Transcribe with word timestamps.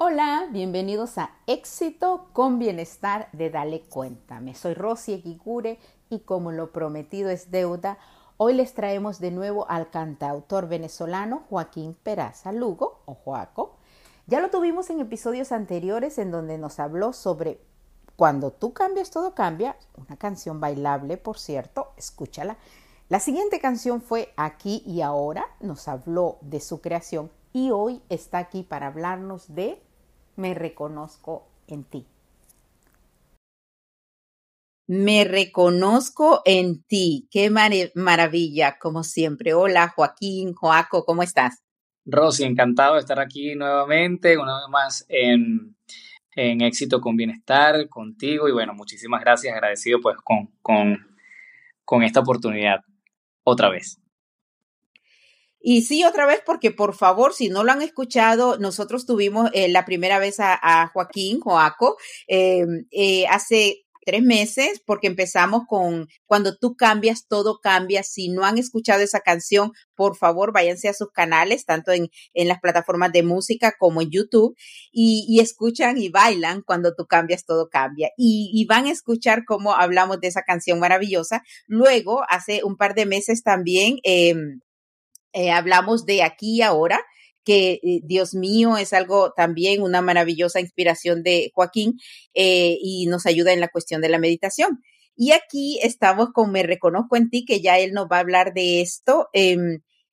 Hola, 0.00 0.46
bienvenidos 0.52 1.18
a 1.18 1.32
Éxito 1.48 2.28
con 2.32 2.60
Bienestar 2.60 3.28
de 3.32 3.50
Dale 3.50 3.80
Cuéntame. 3.80 4.54
Soy 4.54 4.74
Rosy 4.74 5.14
Equicure 5.14 5.80
y 6.08 6.20
como 6.20 6.52
lo 6.52 6.70
prometido 6.70 7.30
es 7.30 7.50
deuda, 7.50 7.98
hoy 8.36 8.54
les 8.54 8.74
traemos 8.74 9.18
de 9.18 9.32
nuevo 9.32 9.68
al 9.68 9.90
cantautor 9.90 10.68
venezolano 10.68 11.42
Joaquín 11.50 11.96
Peraza 12.00 12.52
Lugo 12.52 13.00
o 13.06 13.14
Joaco. 13.14 13.74
Ya 14.28 14.40
lo 14.40 14.50
tuvimos 14.50 14.88
en 14.90 15.00
episodios 15.00 15.50
anteriores 15.50 16.18
en 16.18 16.30
donde 16.30 16.58
nos 16.58 16.78
habló 16.78 17.12
sobre 17.12 17.60
Cuando 18.14 18.52
tú 18.52 18.72
cambias, 18.72 19.10
todo 19.10 19.34
cambia, 19.34 19.74
una 19.96 20.16
canción 20.16 20.60
bailable, 20.60 21.16
por 21.16 21.40
cierto, 21.40 21.88
escúchala. 21.96 22.56
La 23.08 23.18
siguiente 23.18 23.58
canción 23.58 24.00
fue 24.00 24.32
Aquí 24.36 24.80
y 24.86 25.00
Ahora, 25.00 25.46
nos 25.58 25.88
habló 25.88 26.38
de 26.40 26.60
su 26.60 26.80
creación 26.80 27.32
y 27.52 27.72
hoy 27.72 28.00
está 28.08 28.38
aquí 28.38 28.62
para 28.62 28.86
hablarnos 28.86 29.52
de 29.56 29.82
Me 30.38 30.54
reconozco 30.54 31.48
en 31.66 31.82
ti. 31.82 32.06
Me 34.86 35.24
reconozco 35.24 36.42
en 36.44 36.84
ti. 36.84 37.28
Qué 37.28 37.50
maravilla, 37.50 38.78
como 38.78 39.02
siempre. 39.02 39.52
Hola, 39.52 39.88
Joaquín, 39.88 40.54
Joaco, 40.54 41.04
¿cómo 41.04 41.24
estás? 41.24 41.64
Rosy, 42.06 42.44
encantado 42.44 42.94
de 42.94 43.00
estar 43.00 43.18
aquí 43.18 43.56
nuevamente, 43.56 44.38
una 44.38 44.60
vez 44.60 44.68
más 44.70 45.04
en, 45.08 45.76
en 46.36 46.60
Éxito 46.60 47.00
con 47.00 47.16
Bienestar, 47.16 47.88
contigo. 47.88 48.48
Y 48.48 48.52
bueno, 48.52 48.74
muchísimas 48.74 49.20
gracias, 49.20 49.52
agradecido 49.52 49.98
pues 50.00 50.18
con, 50.22 50.52
con, 50.62 51.16
con 51.84 52.04
esta 52.04 52.20
oportunidad 52.20 52.78
otra 53.42 53.70
vez. 53.70 54.00
Y 55.70 55.82
sí, 55.82 56.02
otra 56.02 56.24
vez, 56.24 56.40
porque 56.46 56.70
por 56.70 56.94
favor, 56.94 57.34
si 57.34 57.50
no 57.50 57.62
lo 57.62 57.72
han 57.72 57.82
escuchado, 57.82 58.56
nosotros 58.56 59.04
tuvimos 59.04 59.50
eh, 59.52 59.68
la 59.68 59.84
primera 59.84 60.18
vez 60.18 60.36
a, 60.40 60.90
Joaquín 60.94 61.40
Joaco 61.40 61.98
eh, 62.26 62.64
eh, 62.90 63.26
hace 63.26 63.84
tres 64.06 64.22
meses, 64.22 64.80
porque 64.86 65.08
empezamos 65.08 65.64
con 65.68 66.08
Cuando 66.24 66.56
tú 66.56 66.74
cambias, 66.74 67.26
todo 67.28 67.60
cambia. 67.62 68.02
Si 68.02 68.30
no 68.30 68.46
han 68.46 68.56
escuchado 68.56 69.02
esa 69.02 69.20
canción, 69.20 69.72
por 69.94 70.16
favor, 70.16 70.54
váyanse 70.54 70.88
a 70.88 70.94
sus 70.94 71.10
canales, 71.12 71.66
tanto 71.66 71.92
en, 71.92 72.08
en 72.32 72.48
las 72.48 72.60
plataformas 72.60 73.12
de 73.12 73.22
música 73.22 73.74
como 73.78 74.00
en 74.00 74.08
YouTube, 74.10 74.56
y, 74.90 75.38
escuchan 75.38 75.98
y 75.98 76.08
bailan 76.08 76.62
Cuando 76.62 76.94
tú 76.94 77.04
cambias, 77.04 77.44
todo 77.44 77.68
cambia. 77.68 78.08
Y, 78.16 78.50
y 78.54 78.64
van 78.64 78.86
a 78.86 78.90
escuchar 78.90 79.44
cómo 79.44 79.74
hablamos 79.74 80.18
de 80.18 80.28
esa 80.28 80.44
canción 80.44 80.80
maravillosa. 80.80 81.42
Luego, 81.66 82.22
hace 82.30 82.64
un 82.64 82.78
par 82.78 82.94
de 82.94 83.04
meses 83.04 83.42
también, 83.42 83.98
eh, 84.02 84.34
eh, 85.38 85.52
hablamos 85.52 86.04
de 86.04 86.24
aquí 86.24 86.56
y 86.56 86.62
ahora, 86.62 87.00
que 87.44 87.74
eh, 87.80 88.00
Dios 88.02 88.34
mío 88.34 88.76
es 88.76 88.92
algo 88.92 89.32
también 89.36 89.82
una 89.82 90.02
maravillosa 90.02 90.58
inspiración 90.58 91.22
de 91.22 91.52
Joaquín 91.54 91.94
eh, 92.34 92.76
y 92.82 93.06
nos 93.06 93.24
ayuda 93.24 93.52
en 93.52 93.60
la 93.60 93.68
cuestión 93.68 94.00
de 94.00 94.08
la 94.08 94.18
meditación. 94.18 94.82
Y 95.14 95.30
aquí 95.30 95.78
estamos 95.80 96.30
con 96.32 96.50
Me 96.50 96.64
Reconozco 96.64 97.16
en 97.16 97.30
ti, 97.30 97.44
que 97.44 97.60
ya 97.60 97.78
él 97.78 97.92
nos 97.92 98.06
va 98.06 98.16
a 98.16 98.20
hablar 98.20 98.52
de 98.52 98.80
esto. 98.80 99.28
Em, 99.32 99.78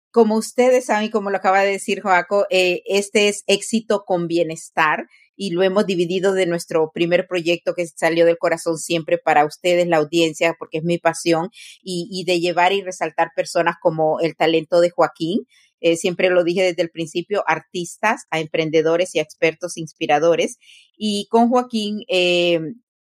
como 0.10 0.38
ustedes 0.38 0.86
saben, 0.86 1.12
como 1.12 1.32
lo 1.32 1.38
acaba 1.38 1.64
de 1.64 1.72
decir 1.72 2.02
Joaco, 2.02 2.48
este 2.50 3.28
es 3.28 3.44
éxito 3.48 4.06
con 4.06 4.28
bienestar 4.28 5.06
y 5.42 5.52
lo 5.52 5.64
hemos 5.64 5.86
dividido 5.86 6.34
de 6.34 6.46
nuestro 6.46 6.92
primer 6.94 7.26
proyecto 7.26 7.74
que 7.74 7.88
salió 7.88 8.26
del 8.26 8.38
corazón 8.38 8.78
siempre 8.78 9.18
para 9.18 9.46
ustedes, 9.46 9.88
la 9.88 9.96
audiencia, 9.96 10.54
porque 10.60 10.80
es 10.80 10.84
mi 10.84 10.98
pasión, 10.98 11.50
y, 11.82 12.26
de 12.26 12.42
llevar 12.42 12.74
y 12.74 12.82
resaltar 12.82 13.30
personas 13.34 13.78
como 13.82 14.20
el 14.20 14.36
talento 14.36 14.82
de 14.82 14.90
Joaquín. 14.90 15.46
Eh, 15.80 15.96
siempre 15.96 16.30
lo 16.30 16.44
dije 16.44 16.62
desde 16.62 16.82
el 16.82 16.90
principio, 16.90 17.46
artistas, 17.48 18.26
a 18.32 18.42
emprendedores 18.42 19.16
y 19.16 19.20
expertos 19.20 19.78
inspiradores. 19.78 20.58
Y 20.98 21.28
con 21.30 21.48
Joaquín 21.48 22.04
eh, 22.10 22.60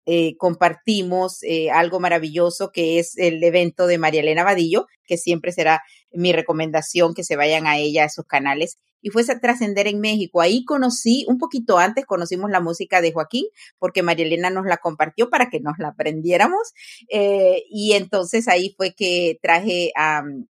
eh, 0.06 0.36
compartimos 0.36 1.40
algo 1.72 2.02
maravilloso 2.02 2.72
que 2.74 3.00
es 3.00 3.18
el 3.18 3.42
evento 3.42 3.88
de 3.88 3.98
María 3.98 4.20
Elena 4.20 4.44
Vadillo, 4.44 4.88
que 5.06 5.16
siempre 5.16 5.54
será 5.54 5.84
mi 6.12 6.34
recomendación 6.34 7.14
que 7.14 7.24
se 7.24 7.38
vayan 7.38 7.66
a 7.66 7.78
ella, 7.78 8.04
a 8.04 8.10
sus 8.10 8.26
canales 8.26 8.78
y 9.02 9.10
fuese 9.10 9.34
a 9.34 9.40
trascender 9.40 9.88
en 9.88 10.00
México. 10.00 10.42
Ahí 10.42 10.66
conocí, 10.66 11.26
un 11.28 11.38
poquito 11.38 11.78
antes 11.78 12.06
conocimos 12.06 12.50
la 12.50 12.60
música 12.60 13.02
de 13.02 13.12
Joaquín, 13.12 13.46
porque 13.78 14.04
María 14.04 14.26
Elena 14.26 14.50
nos 14.50 14.66
la 14.66 14.78
compartió 14.78 15.30
para 15.30 15.50
que 15.50 15.60
nos 15.60 15.78
la 15.80 15.90
aprendiéramos. 15.90 16.74
Eh, 17.10 17.64
y 17.70 17.94
entonces 17.94 18.48
ahí 18.48 18.74
fue 18.78 18.94
que 18.94 19.40
traje 19.42 19.92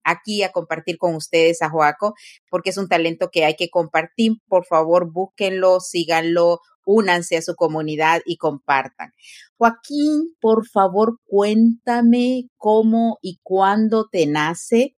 aquí 0.04 0.44
a 0.44 0.52
compartir 0.52 0.98
con 0.98 1.16
ustedes 1.16 1.62
a 1.62 1.70
Joaco, 1.70 2.14
porque 2.50 2.72
es 2.72 2.78
un 2.78 2.88
talento 2.88 3.30
que 3.32 3.46
hay 3.46 3.56
que 3.56 3.70
compartir. 3.70 4.34
Por 4.48 4.66
favor, 4.66 5.12
búsquenlo, 5.12 5.80
síganlo, 5.80 6.60
únanse 6.86 7.38
a 7.38 7.42
su 7.42 7.56
comunidad 7.56 8.22
y 8.26 8.38
compartan. 8.38 9.14
Joaquín, 9.58 10.36
por 10.40 10.68
favor, 10.68 11.20
cuéntame 11.26 12.50
cómo 12.58 13.18
y 13.22 13.40
cuándo 13.44 14.08
te 14.12 14.26
nace 14.26 14.96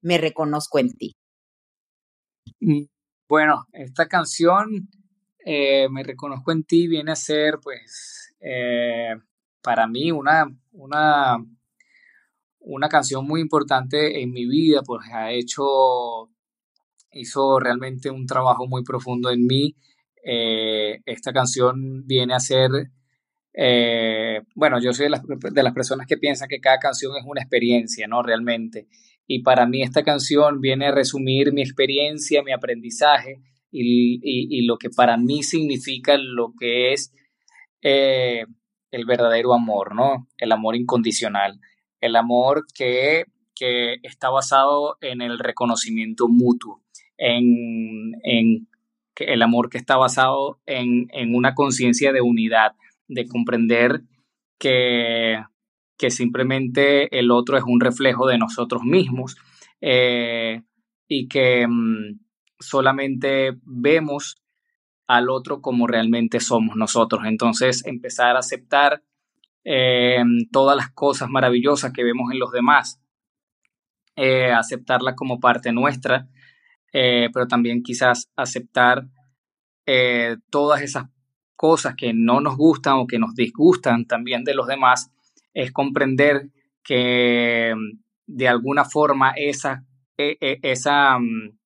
Me 0.00 0.18
reconozco 0.18 0.78
en 0.78 0.92
ti. 0.92 1.16
Mm, 2.64 2.84
bueno, 3.28 3.66
esta 3.74 4.06
canción, 4.08 4.88
eh, 5.44 5.86
Me 5.90 6.02
Reconozco 6.02 6.50
en 6.52 6.64
Ti, 6.64 6.88
viene 6.88 7.12
a 7.12 7.16
ser, 7.16 7.58
pues, 7.62 8.34
eh, 8.40 9.14
para 9.62 9.86
mí 9.86 10.10
una, 10.12 10.46
una, 10.72 11.36
una 12.60 12.88
canción 12.88 13.26
muy 13.26 13.42
importante 13.42 14.22
en 14.22 14.32
mi 14.32 14.46
vida, 14.46 14.80
pues 14.82 15.06
ha 15.12 15.30
hecho, 15.32 16.30
hizo 17.12 17.60
realmente 17.60 18.10
un 18.10 18.26
trabajo 18.26 18.66
muy 18.66 18.82
profundo 18.82 19.30
en 19.30 19.46
mí. 19.46 19.76
Eh, 20.24 21.02
esta 21.06 21.32
canción 21.34 22.06
viene 22.06 22.34
a 22.34 22.40
ser, 22.40 22.70
bueno, 24.54 24.80
yo 24.80 24.92
soy 24.94 25.04
de 25.06 25.10
las, 25.10 25.22
de 25.26 25.62
las 25.62 25.74
personas 25.74 26.06
que 26.06 26.16
piensan 26.16 26.48
que 26.48 26.60
cada 26.60 26.78
canción 26.78 27.12
es 27.18 27.24
una 27.26 27.42
experiencia, 27.42 28.06
¿no? 28.08 28.22
Realmente 28.22 28.88
y 29.26 29.42
para 29.42 29.66
mí 29.66 29.82
esta 29.82 30.02
canción 30.02 30.60
viene 30.60 30.86
a 30.86 30.92
resumir 30.92 31.52
mi 31.52 31.62
experiencia, 31.62 32.42
mi 32.42 32.52
aprendizaje 32.52 33.40
y, 33.70 34.66
lo 34.66 34.76
que 34.76 34.90
para 34.90 35.16
mí 35.16 35.42
significa 35.42 36.16
lo 36.16 36.52
que 36.58 36.92
es 36.92 37.12
eh, 37.82 38.44
el 38.90 39.04
verdadero 39.04 39.52
amor, 39.52 39.94
¿no? 39.94 40.28
El 40.38 40.52
amor 40.52 40.76
incondicional, 40.76 41.60
el 42.00 42.16
amor 42.16 42.66
que, 42.74 43.24
está 44.02 44.28
basado 44.30 44.98
en 45.00 45.22
el 45.22 45.38
reconocimiento 45.38 46.28
mutuo, 46.28 46.82
en, 47.16 48.12
el 49.16 49.42
amor 49.42 49.70
que 49.70 49.78
está 49.78 49.96
basado 49.96 50.60
en, 50.66 51.08
en 51.12 51.34
una 51.34 51.54
conciencia 51.54 52.12
de 52.12 52.20
unidad, 52.20 52.72
de 53.08 53.26
comprender 53.26 54.02
que 54.58 55.38
que 55.96 56.10
simplemente 56.10 57.18
el 57.18 57.30
otro 57.30 57.56
es 57.56 57.64
un 57.66 57.80
reflejo 57.80 58.26
de 58.26 58.38
nosotros 58.38 58.82
mismos 58.82 59.36
eh, 59.80 60.62
y 61.06 61.28
que 61.28 61.66
mm, 61.66 62.20
solamente 62.58 63.56
vemos 63.62 64.36
al 65.06 65.28
otro 65.28 65.60
como 65.60 65.86
realmente 65.86 66.40
somos 66.40 66.76
nosotros. 66.76 67.24
Entonces, 67.26 67.84
empezar 67.86 68.36
a 68.36 68.40
aceptar 68.40 69.02
eh, 69.64 70.22
todas 70.50 70.76
las 70.76 70.90
cosas 70.90 71.28
maravillosas 71.28 71.92
que 71.92 72.04
vemos 72.04 72.32
en 72.32 72.38
los 72.38 72.50
demás, 72.50 73.00
eh, 74.16 74.52
aceptarla 74.52 75.14
como 75.14 75.40
parte 75.40 75.72
nuestra, 75.72 76.28
pero 76.92 77.48
también 77.48 77.82
quizás 77.82 78.30
aceptar 78.36 79.08
todas 80.48 80.80
esas 80.80 81.06
cosas 81.56 81.94
que 81.96 82.12
no 82.14 82.40
nos 82.40 82.56
gustan 82.56 82.94
o 82.94 83.06
que 83.06 83.18
nos 83.18 83.34
disgustan 83.34 84.06
también 84.06 84.44
de 84.44 84.54
los 84.54 84.68
demás, 84.68 85.10
es 85.54 85.72
comprender 85.72 86.50
que 86.82 87.74
mm, 87.74 87.98
de 88.26 88.48
alguna 88.48 88.84
forma 88.84 89.32
esa, 89.36 89.86
e, 90.18 90.36
e, 90.40 90.58
esa, 90.62 91.18
mm, 91.18 91.56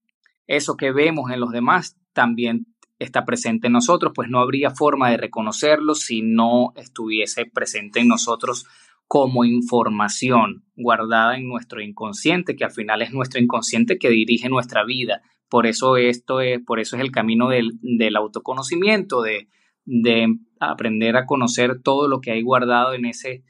eso 0.47 0.77
que 0.77 0.93
vemos 0.93 1.31
en 1.31 1.41
los 1.41 1.51
demás 1.51 1.97
también 2.13 2.67
está 2.99 3.25
presente 3.25 3.69
en 3.69 3.73
nosotros, 3.73 4.13
pues 4.15 4.29
no 4.29 4.41
habría 4.41 4.71
forma 4.71 5.11
de 5.11 5.17
reconocerlo 5.17 5.95
si 5.95 6.23
no 6.23 6.73
estuviese 6.77 7.47
presente 7.47 8.01
en 8.01 8.09
nosotros 8.09 8.67
como 9.07 9.45
información 9.45 10.65
guardada 10.77 11.37
en 11.37 11.49
nuestro 11.49 11.81
inconsciente, 11.81 12.57
que 12.57 12.65
al 12.65 12.73
final 12.73 13.01
es 13.03 13.13
nuestro 13.13 13.41
inconsciente 13.41 13.99
que 13.99 14.11
dirige 14.11 14.49
nuestra 14.49 14.85
vida. 14.85 15.23
Por 15.49 15.67
eso 15.67 15.97
esto 15.97 16.41
es, 16.41 16.61
por 16.61 16.79
eso 16.79 16.97
es 16.97 17.03
el 17.03 17.11
camino 17.11 17.49
del, 17.49 17.79
del 17.81 18.17
autoconocimiento, 18.17 19.23
de, 19.23 19.49
de 19.87 20.37
aprender 20.61 21.17
a 21.17 21.25
conocer 21.25 21.81
todo 21.83 22.07
lo 22.07 22.21
que 22.21 22.33
hay 22.33 22.43
guardado 22.43 22.93
en 22.93 23.07
ese, 23.07 23.45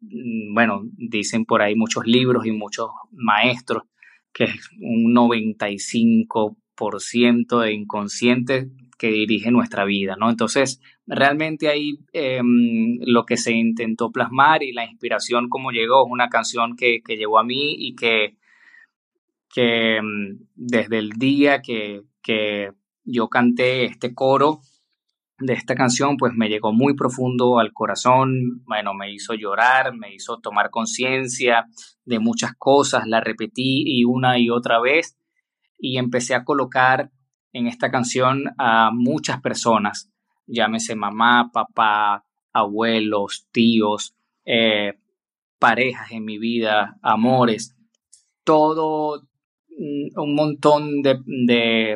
bueno, 0.00 0.82
dicen 0.96 1.44
por 1.44 1.62
ahí 1.62 1.74
muchos 1.74 2.06
libros 2.06 2.46
y 2.46 2.52
muchos 2.52 2.90
maestros, 3.12 3.82
que 4.32 4.44
es 4.44 4.70
un 4.80 5.14
95% 5.14 7.60
de 7.60 7.72
inconsciente 7.72 8.70
que 8.98 9.08
dirige 9.08 9.50
nuestra 9.50 9.84
vida, 9.84 10.16
¿no? 10.18 10.30
Entonces, 10.30 10.80
realmente 11.06 11.68
ahí 11.68 11.98
em, 12.12 12.98
lo 13.00 13.24
que 13.24 13.36
se 13.36 13.52
intentó 13.52 14.10
plasmar 14.10 14.62
y 14.62 14.72
la 14.72 14.84
inspiración 14.84 15.48
como 15.48 15.70
llegó 15.70 16.06
es 16.06 16.12
una 16.12 16.28
canción 16.28 16.76
que, 16.76 17.02
llegó 17.06 17.38
a 17.38 17.44
mí 17.44 17.74
y 17.78 17.94
que, 17.94 18.36
que 19.52 19.96
em, 19.96 20.38
desde 20.54 20.98
el 20.98 21.10
día 21.10 21.62
que, 21.62 22.02
que 22.22 22.72
yo 23.04 23.28
canté 23.28 23.84
este 23.84 24.14
coro 24.14 24.60
de 25.38 25.52
esta 25.52 25.74
canción, 25.74 26.16
pues 26.16 26.32
me 26.34 26.48
llegó 26.48 26.72
muy 26.72 26.94
profundo 26.94 27.58
al 27.58 27.72
corazón, 27.72 28.62
bueno, 28.66 28.94
me 28.94 29.12
hizo 29.12 29.34
llorar, 29.34 29.94
me 29.94 30.14
hizo 30.14 30.38
tomar 30.38 30.70
conciencia 30.70 31.66
de 32.04 32.18
muchas 32.18 32.52
cosas, 32.56 33.06
la 33.06 33.20
repetí 33.20 33.84
y 33.86 34.04
una 34.04 34.38
y 34.38 34.48
otra 34.48 34.80
vez 34.80 35.18
y 35.78 35.98
empecé 35.98 36.34
a 36.34 36.44
colocar 36.44 37.10
en 37.52 37.66
esta 37.66 37.90
canción 37.90 38.44
a 38.58 38.90
muchas 38.92 39.40
personas, 39.40 40.10
llámese 40.46 40.94
mamá, 40.94 41.50
papá, 41.52 42.24
abuelos, 42.52 43.48
tíos, 43.50 44.14
eh, 44.44 44.94
parejas 45.58 46.12
en 46.12 46.24
mi 46.24 46.38
vida, 46.38 46.98
amores, 47.02 47.76
todo 48.44 49.22
mm, 49.70 50.18
un 50.20 50.34
montón 50.34 51.02
de, 51.02 51.20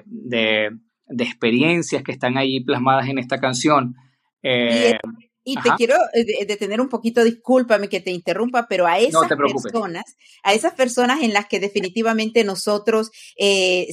de, 0.07 0.71
experiencias 1.19 2.03
que 2.03 2.13
están 2.13 2.39
ahí 2.39 2.63
plasmadas 2.63 3.09
en 3.09 3.19
esta 3.19 3.39
canción. 3.39 3.95
Eh, 4.43 4.99
y, 5.45 5.55
te 5.57 5.71
quiero 5.77 5.97
eh, 6.15 6.47
detener 6.47 6.81
un 6.81 6.89
poquito, 6.89 7.25
discúlpame 7.25 7.89
que 7.89 8.01
te 8.01 8.11
interrumpa, 8.11 8.67
pero 8.69 8.87
a 8.87 8.99
esas 8.99 9.29
personas, 9.29 10.05
a 10.43 10.55
esas 10.55 10.75
personas 10.75 11.23
en 11.23 11.33
las 11.33 11.47
que 11.47 11.61
definitivamente 11.61 12.45
nosotros 12.45 13.11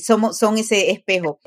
somos, 0.01 0.37
son 0.37 0.57
ese 0.57 0.91
espejo. 0.91 1.39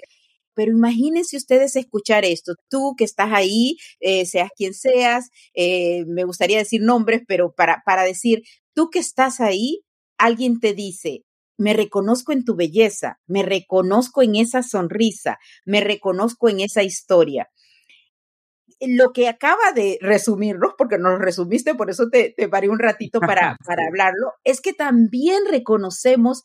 Pero 0.55 0.73
imagínense 0.73 1.37
ustedes 1.37 1.77
escuchar 1.77 2.25
esto, 2.25 2.55
tú 2.69 2.95
que 2.97 3.05
estás 3.05 3.33
ahí, 3.33 3.77
eh, 4.01 4.27
seas 4.27 4.51
quien 4.55 4.75
seas, 4.75 5.31
eh, 5.55 6.05
me 6.07 6.25
gustaría 6.25 6.59
decir 6.59 6.83
nombres, 6.83 7.23
pero 7.27 7.55
para, 7.55 7.83
para 7.87 8.03
decir, 8.03 8.43
tú 8.75 8.91
que 8.91 8.99
estás 8.99 9.41
ahí, 9.41 9.83
alguien 10.19 10.61
te 10.61 10.75
dice, 10.75 11.25
me 11.61 11.75
reconozco 11.75 12.33
en 12.33 12.43
tu 12.43 12.57
belleza, 12.57 13.21
me 13.27 13.43
reconozco 13.43 14.23
en 14.23 14.35
esa 14.37 14.63
sonrisa, 14.63 15.39
me 15.67 15.83
reconozco 15.83 16.49
en 16.49 16.61
esa 16.61 16.83
historia. 16.83 17.51
Lo 18.81 19.13
que 19.13 19.29
acaba 19.29 19.73
de 19.75 19.99
resumirnos, 20.01 20.73
porque 20.79 20.97
nos 20.97 21.19
resumiste, 21.19 21.75
por 21.75 21.91
eso 21.91 22.09
te, 22.11 22.33
te 22.35 22.49
paré 22.49 22.71
un 22.71 22.79
ratito 22.79 23.21
para, 23.21 23.59
para 23.67 23.87
hablarlo, 23.87 24.33
es 24.43 24.63
que 24.63 24.73
también 24.73 25.43
reconocemos 25.51 26.45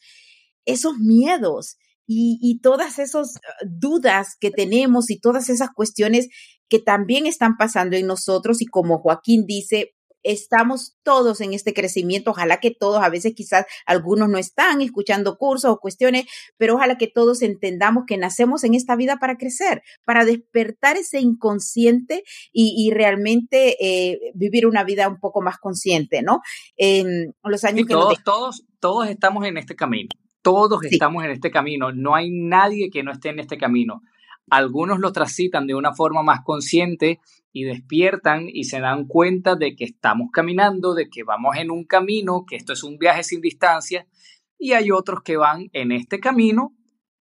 esos 0.66 0.98
miedos, 0.98 1.78
y, 2.08 2.60
todas 2.62 3.00
esas 3.00 3.38
ah, 3.38 3.66
dudas 3.66 4.36
que 4.40 4.52
tenemos 4.52 5.10
y 5.10 5.20
todas 5.20 5.50
esas 5.50 5.70
cuestiones 5.74 6.28
que 6.70 6.78
también 6.78 7.26
están 7.26 7.58
pasando 7.58 7.98
en 7.98 8.06
nosotros 8.06 8.62
y 8.62 8.68
como 8.68 9.00
Joaquín 9.00 9.46
dice, 9.48 9.95
estamos 10.26 10.98
todos 11.04 11.40
en 11.40 11.54
este 11.54 11.74
crecimiento, 11.74 12.32
ojalá 12.32 12.60
que 12.60 12.72
todos, 12.72 13.02
a 13.02 13.10
veces 13.10 13.34
quizás 13.36 13.66
algunos 13.86 14.28
no 14.28 14.38
están 14.38 14.82
escuchando 14.82 15.38
cursos 15.38 15.72
o 15.72 15.80
cuestiones, 15.80 16.26
pero 16.58 16.76
ojalá 16.76 16.98
que 16.98 17.08
todos 17.08 17.42
entendamos 17.42 18.04
que 18.08 18.18
nacemos 18.18 18.64
en 18.64 18.74
esta 18.74 18.96
vida 18.96 19.18
para 19.18 19.38
crecer, 19.38 19.84
para 20.04 20.26
despertar 20.26 20.98
ese 20.98 21.20
inconsciente 21.20 22.24
y, 22.52 22.92
realmente 22.96 23.76
eh, 23.80 24.20
vivir 24.34 24.66
una 24.68 24.84
vida 24.84 25.08
un 25.08 25.20
poco 25.20 25.42
más 25.42 25.58
consciente, 25.58 26.22
¿no? 26.22 26.40
En 26.78 27.34
los 27.44 27.64
años 27.64 27.86
que 27.88 27.94
todos, 27.94 28.24
todos, 28.24 28.66
todos 28.80 29.08
estamos 29.08 29.46
en 29.46 29.58
este 29.58 29.76
camino. 29.76 30.10
Todos 30.42 30.84
estamos 30.86 31.24
en 31.24 31.32
este 31.32 31.50
camino, 31.50 31.92
no 31.92 32.16
hay 32.16 32.30
nadie 32.32 32.90
que 32.92 33.04
no 33.04 33.12
esté 33.12 33.30
en 33.30 33.40
este 33.40 33.58
camino. 33.58 34.02
Algunos 34.50 35.00
lo 35.00 35.12
transitan 35.12 35.68
de 35.68 35.76
una 35.76 35.94
forma 35.94 36.22
más 36.24 36.42
consciente 36.44 37.20
y 37.52 37.64
despiertan 37.64 38.48
y 38.48 38.66
se 38.66 38.80
dan 38.80 39.06
cuenta 39.06 39.56
de 39.56 39.76
que 39.76 39.86
estamos 39.86 40.30
caminando, 40.32 40.94
de 40.94 41.10
que 41.10 41.24
vamos 41.24 41.56
en 41.58 41.72
un 41.72 41.86
camino, 41.86 42.46
que 42.48 42.56
esto 42.56 42.74
es 42.74 42.84
un 42.84 42.98
viaje 42.98 43.24
sin 43.24 43.42
distancia, 43.42 44.08
y 44.60 44.74
hay 44.74 44.92
otros 44.92 45.22
que 45.24 45.38
van 45.38 45.70
en 45.74 45.92
este 45.92 46.20
camino 46.20 46.76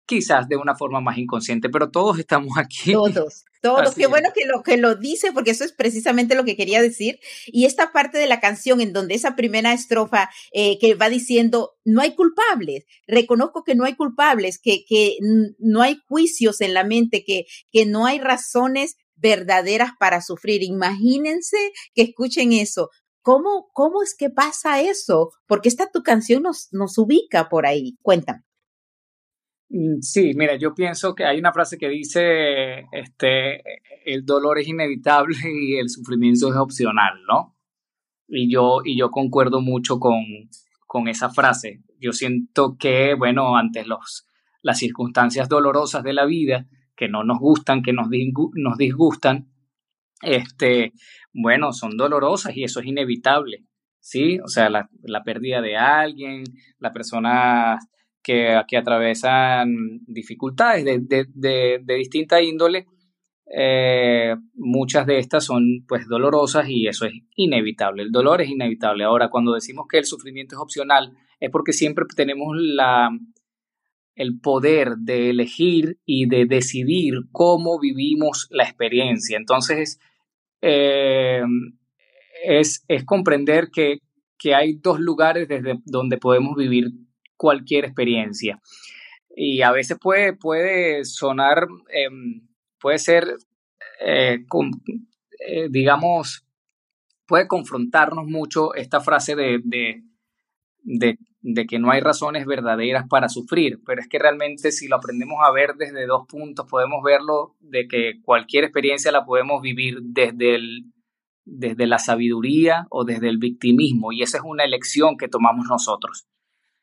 quizás 0.08 0.48
de 0.48 0.56
una 0.56 0.76
forma 0.76 1.02
más 1.02 1.18
inconsciente, 1.18 1.70
pero 1.70 1.92
todos 1.92 2.18
estamos 2.18 2.58
aquí. 2.58 2.94
Todos, 2.94 3.46
todos. 3.76 3.96
Qué 3.96 4.08
bueno 4.08 4.30
que 4.34 4.46
lo, 4.46 4.64
que 4.64 4.78
lo 4.78 4.96
dice, 4.96 5.32
porque 5.32 5.52
eso 5.52 5.64
es 5.64 5.74
precisamente 5.74 6.36
lo 6.36 6.46
que 6.46 6.56
quería 6.56 6.82
decir. 6.82 7.20
Y 7.48 7.66
esta 7.66 7.92
parte 7.92 8.18
de 8.18 8.28
la 8.28 8.40
canción 8.40 8.82
en 8.82 8.94
donde 8.94 9.16
esa 9.16 9.36
primera 9.36 9.74
estrofa 9.74 10.30
eh, 10.52 10.78
que 10.80 10.96
va 10.96 11.10
diciendo, 11.10 11.76
no 11.84 12.02
hay 12.02 12.16
culpables, 12.16 12.86
reconozco 13.08 13.64
que 13.64 13.76
no 13.76 13.86
hay 13.86 13.96
culpables, 13.96 14.60
que, 14.60 14.86
que 14.88 15.18
no 15.60 15.82
hay 15.82 16.00
juicios 16.08 16.62
en 16.62 16.74
la 16.74 16.84
mente, 16.84 17.24
que, 17.24 17.46
que 17.72 17.86
no 17.86 18.06
hay 18.06 18.20
razones 18.20 18.96
verdaderas 19.16 19.92
para 20.00 20.22
sufrir. 20.22 20.64
Imagínense 20.64 21.58
que 21.94 22.04
escuchen 22.04 22.54
eso. 22.54 22.90
¿Cómo, 23.22 23.70
cómo 23.74 24.04
es 24.04 24.16
que 24.16 24.30
pasa 24.30 24.82
eso? 24.82 25.32
Porque 25.48 25.68
esta 25.68 25.92
tu 25.92 26.02
canción 26.02 26.44
nos, 26.44 26.70
nos 26.72 26.98
ubica 26.98 27.50
por 27.50 27.66
ahí. 27.66 27.98
Cuéntame. 28.02 28.47
Mm, 29.70 30.00
sí, 30.02 30.32
mira, 30.36 30.56
yo 30.56 30.74
pienso 30.74 31.14
que 31.14 31.26
hay 31.26 31.40
una 31.40 31.52
frase 31.54 31.78
que 31.78 31.90
dice, 31.90 32.86
este, 32.92 33.62
el 34.06 34.26
dolor 34.26 34.60
es 34.60 34.68
inevitable 34.68 35.36
y 35.62 35.76
el 35.78 35.90
sufrimiento 35.90 36.50
es 36.50 36.58
opcional, 36.58 37.14
¿no? 37.28 37.56
Y 38.28 38.52
yo, 38.52 38.80
y 38.84 38.98
yo 38.98 39.12
concuerdo 39.12 39.62
mucho 39.62 40.00
con, 40.00 40.24
con 40.86 41.08
esa 41.08 41.30
frase. 41.30 41.82
Yo 42.00 42.12
siento 42.14 42.78
que, 42.78 43.16
bueno, 43.16 43.58
ante 43.58 43.86
los, 43.86 44.28
las 44.62 44.80
circunstancias 44.80 45.50
dolorosas 45.50 46.04
de 46.04 46.14
la 46.14 46.26
vida, 46.26 46.68
que 46.96 47.10
no 47.10 47.24
nos 47.24 47.40
gustan, 47.40 47.84
que 47.84 47.94
nos, 47.94 48.08
nos 48.56 48.78
disgustan, 48.78 49.50
este, 50.22 50.94
bueno, 51.34 51.74
son 51.74 51.96
dolorosas 51.96 52.56
y 52.58 52.64
eso 52.64 52.80
es 52.80 52.88
inevitable, 52.88 53.66
¿sí? 54.00 54.40
O 54.40 54.48
sea, 54.48 54.70
la, 54.70 54.90
la 55.04 55.24
pérdida 55.24 55.62
de 55.62 55.78
alguien, 55.78 56.44
la 56.80 56.92
persona 56.92 57.78
que, 58.28 58.62
que 58.68 58.76
atravesan 58.76 60.02
dificultades 60.06 60.84
de, 60.84 61.00
de, 61.34 61.80
de, 61.82 61.96
distinta 61.96 62.42
índole. 62.42 62.86
Eh, 63.50 64.36
muchas 64.56 65.08
de 65.08 65.20
estas 65.20 65.46
son 65.46 65.86
pues 65.88 66.10
dolorosas 66.10 66.68
y 66.68 66.88
eso 66.88 67.06
es 67.06 67.14
inevitable. 67.38 68.04
El 68.04 68.12
dolor 68.12 68.42
es 68.42 68.50
inevitable. 68.50 69.06
Ahora, 69.06 69.30
cuando 69.30 69.54
decimos 69.54 69.86
que 69.90 70.00
el 70.00 70.04
sufrimiento 70.04 70.56
es 70.56 70.62
opcional, 70.62 71.14
es 71.40 71.50
porque 71.50 71.72
siempre 71.72 72.04
tenemos 72.14 72.58
la, 72.58 73.18
el 74.16 74.42
poder 74.42 74.98
de 74.98 75.30
elegir 75.30 75.98
y 76.06 76.28
de 76.28 76.48
decidir 76.48 77.14
cómo 77.32 77.80
vivimos 77.80 78.48
la 78.50 78.66
experiencia. 78.66 79.38
Entonces, 79.38 80.02
eh, 80.62 81.44
es, 82.44 82.84
es, 82.90 83.06
comprender 83.06 83.70
que, 83.72 84.00
que, 84.38 84.54
hay 84.54 84.74
dos 84.74 85.00
lugares 85.00 85.48
desde 85.48 85.80
donde 85.86 86.18
podemos 86.18 86.58
vivir 86.58 86.88
cualquier 87.38 87.86
experiencia. 87.86 88.60
Y 89.36 89.62
a 89.62 89.72
veces 89.72 89.98
puede, 90.02 90.34
puede 90.34 91.06
sonar, 91.06 91.68
em, 91.90 92.48
puede 92.80 92.98
ser, 92.98 93.38
eh, 94.02 94.44
eh, 95.48 95.68
digamos, 95.70 96.44
puede 97.28 97.48
confrontarnos 97.48 98.26
mucho 98.26 98.74
esta 98.74 99.00
frase 99.00 99.36
de, 99.36 99.62
de, 99.64 101.18
de, 101.42 101.66
que 101.68 101.78
no 101.78 101.92
hay 101.92 102.02
razones 102.02 102.46
verdaderas 102.46 103.06
para 103.08 103.30
sufrir, 103.30 103.80
pero 103.86 104.02
es 104.02 104.08
que 104.08 104.18
realmente 104.18 104.72
si 104.72 104.88
lo 104.88 104.96
aprendemos 104.96 105.38
a 105.46 105.52
ver 105.52 105.76
desde 105.76 106.08
dos 106.08 106.26
puntos, 106.28 106.66
podemos 106.68 107.04
verlo 107.04 107.56
de 107.60 107.88
que 107.88 108.22
cualquier 108.24 108.64
experiencia 108.64 109.12
la 109.12 109.26
podemos 109.26 109.62
vivir 109.62 110.00
desde 110.02 110.56
el, 110.56 110.86
desde 111.46 111.86
la 111.86 112.00
sabiduría 112.00 112.88
o 112.90 113.06
desde 113.06 113.30
el 113.30 113.38
victimismo, 113.38 114.12
y 114.12 114.24
esa 114.24 114.38
es 114.38 114.44
una 114.46 114.64
elección 114.64 115.18
que 115.18 115.28
tomamos 115.28 115.68
nosotros. 115.68 116.28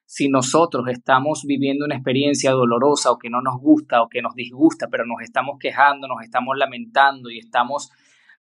Si 0.06 0.28
nosotros 0.28 0.86
estamos 0.88 1.44
viviendo 1.46 1.84
una 1.84 1.96
experiencia 1.96 2.52
dolorosa 2.52 3.10
o 3.10 3.18
que 3.18 3.30
no 3.30 3.40
nos 3.40 3.60
gusta 3.60 4.02
o 4.02 4.08
que 4.08 4.22
nos 4.22 4.34
disgusta, 4.34 4.88
pero 4.90 5.06
nos 5.06 5.22
estamos 5.22 5.58
quejando, 5.58 6.06
nos 6.06 6.22
estamos 6.22 6.56
lamentando 6.56 7.30
y 7.30 7.38
estamos 7.38 7.90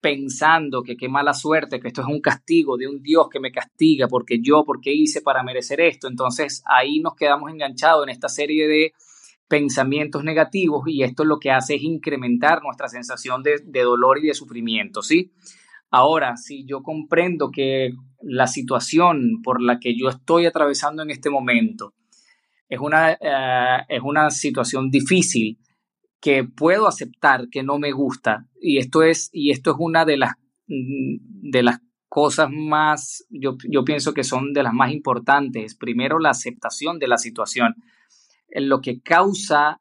pensando 0.01 0.83
que 0.83 0.97
qué 0.97 1.09
mala 1.09 1.33
suerte, 1.33 1.81
que 1.81 1.89
esto 1.89 2.03
es 2.03 2.09
un 2.09 2.21
castigo 2.21 2.77
de 2.77 2.89
un 2.89 3.01
Dios 3.01 3.29
que 3.31 3.41
me 3.41 3.51
castiga 3.51 4.07
porque 4.07 4.39
yo, 4.43 4.63
porque 4.65 4.93
hice 4.93 5.23
para 5.23 5.43
merecer 5.43 5.81
esto. 5.81 6.09
Entonces 6.09 6.63
ahí 6.67 7.01
nos 7.01 7.15
quedamos 7.15 7.51
enganchados 7.51 8.05
en 8.05 8.11
esta 8.11 8.29
serie 8.29 8.69
de 8.69 8.93
pensamientos 9.49 10.23
negativos 10.23 10.83
y 10.87 11.03
esto 11.05 11.25
lo 11.25 11.39
que 11.39 11.51
hace 11.51 11.77
es 11.77 11.83
incrementar 11.83 12.63
nuestra 12.63 12.89
sensación 12.89 13.43
de, 13.43 13.61
de 13.65 13.81
dolor 13.81 14.19
y 14.19 14.27
de 14.27 14.35
sufrimiento, 14.35 15.01
¿sí? 15.01 15.33
Ahora, 15.97 16.37
si 16.37 16.67
yo 16.67 16.83
comprendo 16.83 17.53
que 17.53 17.93
la 18.21 18.49
situación 18.49 19.43
por 19.45 19.63
la 19.63 19.79
que 19.79 19.97
yo 19.97 20.09
estoy 20.09 20.45
atravesando 20.45 21.05
en 21.05 21.11
este 21.11 21.31
momento 21.31 21.95
es 22.69 22.81
una, 22.81 23.13
eh, 23.13 23.85
es 23.89 24.01
una 24.03 24.31
situación 24.31 24.91
difícil 24.91 25.57
que 26.21 26.43
puedo 26.43 26.89
aceptar 26.89 27.49
que 27.49 27.63
no 27.63 27.79
me 27.79 27.93
gusta 27.93 28.49
y 28.61 28.79
esto 28.79 29.05
es, 29.05 29.31
y 29.33 29.53
esto 29.53 29.71
es 29.71 29.77
una 29.79 30.05
de 30.05 30.17
las, 30.17 30.33
de 30.67 31.63
las 31.63 31.79
cosas 32.09 32.49
más, 32.51 33.25
yo, 33.31 33.57
yo 33.71 33.85
pienso 33.85 34.15
que 34.15 34.25
son 34.25 34.53
de 34.53 34.65
las 34.65 34.73
más 34.73 34.91
importantes. 34.91 35.77
Primero, 35.77 36.19
la 36.19 36.31
aceptación 36.31 36.99
de 36.99 37.07
la 37.07 37.19
situación. 37.19 37.77
Lo 38.49 38.81
que 38.81 39.01
causa 39.01 39.81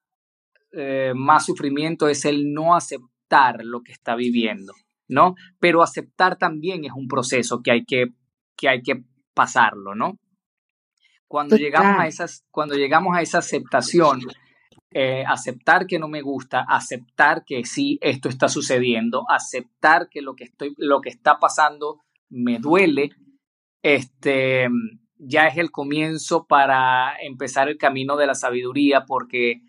eh, 0.74 1.13
más 1.15 1.48
sufrimiento 1.48 2.08
es 2.08 2.24
el 2.25 2.53
no 2.53 2.75
aceptar 2.75 3.65
lo 3.65 3.82
que 3.82 3.93
está 3.93 4.15
viviendo. 4.15 4.74
¿No? 5.07 5.36
Pero 5.60 5.81
aceptar 5.81 6.38
también 6.38 6.86
es 6.86 6.91
un 6.95 7.07
proceso 7.07 7.62
que 7.62 7.72
hay 7.72 7.86
que, 7.86 8.07
que, 8.57 8.69
hay 8.69 8.81
que 8.81 9.03
pasarlo, 9.33 9.95
¿no? 9.95 10.19
Cuando 11.27 11.55
llegamos, 11.55 12.00
a 12.00 12.07
esas, 12.07 12.45
cuando 12.51 12.75
llegamos 12.75 13.17
a 13.17 13.22
esa 13.22 13.39
aceptación, 13.39 14.22
eh, 14.91 15.24
aceptar 15.27 15.88
que 15.88 15.98
no 15.98 16.07
me 16.07 16.22
gusta, 16.22 16.63
aceptar 16.69 17.43
que 17.43 17.65
sí, 17.65 17.98
esto 18.01 18.29
está 18.29 18.48
sucediendo, 18.48 19.25
aceptar 19.27 20.07
que 20.10 20.22
lo 20.22 20.36
que, 20.36 20.43
estoy, 20.43 20.75
lo 20.77 21.01
que 21.01 21.10
está 21.10 21.39
pasando 21.39 22.01
me 22.29 22.60
duele, 22.60 23.10
este, 23.81 24.67
ya 25.17 25.48
es 25.48 25.57
el 25.57 25.72
comienzo 25.72 26.45
para 26.45 27.15
empezar 27.19 27.69
el 27.69 27.77
camino 27.77 28.17
de 28.17 28.27
la 28.27 28.36
sabiduría, 28.36 29.05
porque 29.05 29.62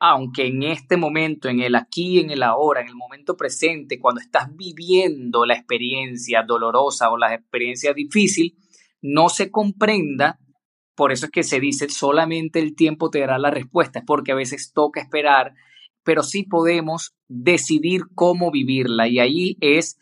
aunque 0.00 0.46
en 0.46 0.62
este 0.62 0.96
momento, 0.96 1.50
en 1.50 1.60
el 1.60 1.74
aquí, 1.74 2.20
en 2.20 2.30
el 2.30 2.42
ahora, 2.42 2.80
en 2.80 2.88
el 2.88 2.96
momento 2.96 3.36
presente, 3.36 4.00
cuando 4.00 4.22
estás 4.22 4.48
viviendo 4.56 5.44
la 5.44 5.54
experiencia 5.54 6.42
dolorosa 6.42 7.10
o 7.10 7.18
la 7.18 7.34
experiencia 7.34 7.92
difícil, 7.92 8.56
no 9.02 9.28
se 9.28 9.50
comprenda, 9.50 10.38
por 10.94 11.12
eso 11.12 11.26
es 11.26 11.30
que 11.30 11.42
se 11.42 11.60
dice 11.60 11.90
solamente 11.90 12.60
el 12.60 12.74
tiempo 12.74 13.10
te 13.10 13.20
dará 13.20 13.38
la 13.38 13.50
respuesta, 13.50 14.02
porque 14.06 14.32
a 14.32 14.36
veces 14.36 14.72
toca 14.72 15.02
esperar, 15.02 15.52
pero 16.02 16.22
sí 16.22 16.44
podemos 16.44 17.14
decidir 17.28 18.04
cómo 18.14 18.50
vivirla 18.50 19.06
y 19.06 19.18
ahí 19.18 19.58
es 19.60 19.98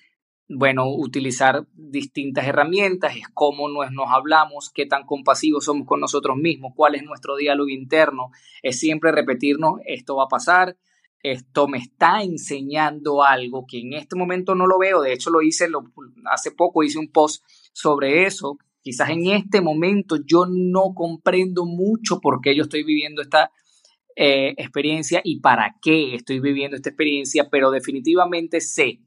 bueno, 0.49 0.89
utilizar 0.89 1.67
distintas 1.75 2.47
herramientas, 2.47 3.17
es 3.17 3.29
cómo 3.35 3.69
nos, 3.69 3.93
nos 3.93 4.07
hablamos, 4.09 4.71
qué 4.75 4.87
tan 4.87 5.05
compasivos 5.05 5.67
somos 5.67 5.87
con 5.87 6.01
nosotros 6.01 6.37
mismos, 6.39 6.73
cuál 6.75 6.95
es 6.95 7.03
nuestro 7.03 7.37
diálogo 7.37 7.69
interno, 7.69 8.31
es 8.63 8.79
siempre 8.79 9.13
repetirnos, 9.13 9.81
esto 9.85 10.17
va 10.17 10.25
a 10.25 10.29
pasar, 10.29 10.79
esto 11.23 11.69
me 11.69 11.79
está 11.79 12.23
enseñando 12.23 13.23
algo 13.23 13.67
que 13.67 13.81
en 13.81 13.93
este 13.93 14.17
momento 14.17 14.55
no 14.55 14.67
lo 14.67 14.79
veo, 14.79 15.03
de 15.03 15.13
hecho 15.13 15.31
lo 15.31 15.43
hice 15.43 15.69
lo, 15.69 15.85
hace 16.33 16.51
poco, 16.51 16.83
hice 16.83 16.99
un 16.99 17.13
post 17.13 17.45
sobre 17.75 18.25
eso, 18.25 18.57
quizás 18.81 19.11
en 19.11 19.27
este 19.27 19.61
momento 19.61 20.17
yo 20.25 20.47
no 20.49 20.95
comprendo 20.95 21.67
mucho 21.67 22.21
por 22.21 22.41
qué 22.41 22.57
yo 22.57 22.63
estoy 22.63 22.85
viviendo 22.85 23.21
esta 23.21 23.51
eh, 24.17 24.55
experiencia 24.57 25.21
y 25.23 25.41
para 25.41 25.77
qué 25.83 26.15
estoy 26.15 26.41
viviendo 26.41 26.77
esta 26.77 26.89
experiencia, 26.89 27.51
pero 27.51 27.71
definitivamente 27.71 28.63
sé 28.63 29.01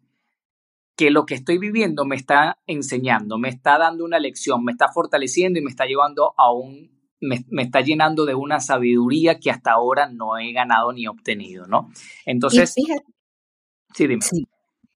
que 1.01 1.09
lo 1.09 1.25
que 1.25 1.33
estoy 1.33 1.57
viviendo 1.57 2.05
me 2.05 2.15
está 2.15 2.59
enseñando, 2.67 3.39
me 3.39 3.49
está 3.49 3.79
dando 3.79 4.05
una 4.05 4.19
lección, 4.19 4.63
me 4.63 4.71
está 4.71 4.89
fortaleciendo 4.93 5.57
y 5.57 5.63
me 5.63 5.71
está 5.71 5.87
llevando 5.87 6.35
a 6.37 6.53
un, 6.53 6.91
me, 7.19 7.43
está 7.63 7.81
llenando 7.81 8.23
de 8.27 8.35
una 8.35 8.59
sabiduría 8.59 9.39
que 9.39 9.49
hasta 9.49 9.71
ahora 9.71 10.11
no 10.11 10.37
he 10.37 10.53
ganado 10.53 10.93
ni 10.93 11.07
obtenido, 11.07 11.65
¿no? 11.65 11.89
Entonces, 12.23 12.75
fíjate, 12.75 13.03
sí, 13.95 14.05
dime. 14.05 14.23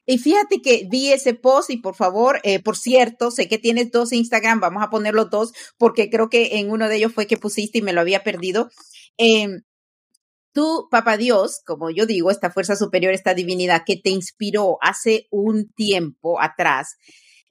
Y 0.06 0.20
fíjate 0.20 0.62
que 0.62 0.88
vi 0.88 1.12
ese 1.12 1.34
post 1.34 1.72
y 1.72 1.78
por 1.78 1.96
favor, 1.96 2.40
eh, 2.44 2.62
por 2.62 2.78
cierto, 2.78 3.32
sé 3.32 3.48
que 3.48 3.58
tienes 3.58 3.90
dos 3.90 4.14
Instagram, 4.14 4.60
vamos 4.60 4.84
a 4.84 4.92
poner 4.92 5.16
los 5.16 5.32
dos 5.32 5.54
porque 5.80 6.12
creo 6.12 6.30
que 6.30 6.60
en 6.60 6.70
uno 6.70 6.88
de 6.88 6.98
ellos 6.98 7.14
fue 7.14 7.26
que 7.26 7.38
pusiste 7.38 7.80
y 7.80 7.82
me 7.82 7.94
lo 7.94 8.02
había 8.02 8.24
perdido. 8.24 8.70
Eh, 9.18 9.48
tú, 10.56 10.88
Papá 10.90 11.18
Dios, 11.18 11.62
como 11.66 11.92
yo 11.92 12.08
digo, 12.08 12.32
esta 12.32 12.50
fuerza 12.50 12.76
superior, 12.76 13.14
esta 13.14 13.36
divinidad 13.36 13.84
que 13.86 13.98
te 13.98 14.10
inspiró 14.10 14.78
hace 14.82 15.28
un 15.30 15.70
tiempo 15.74 16.42
atrás 16.42 16.96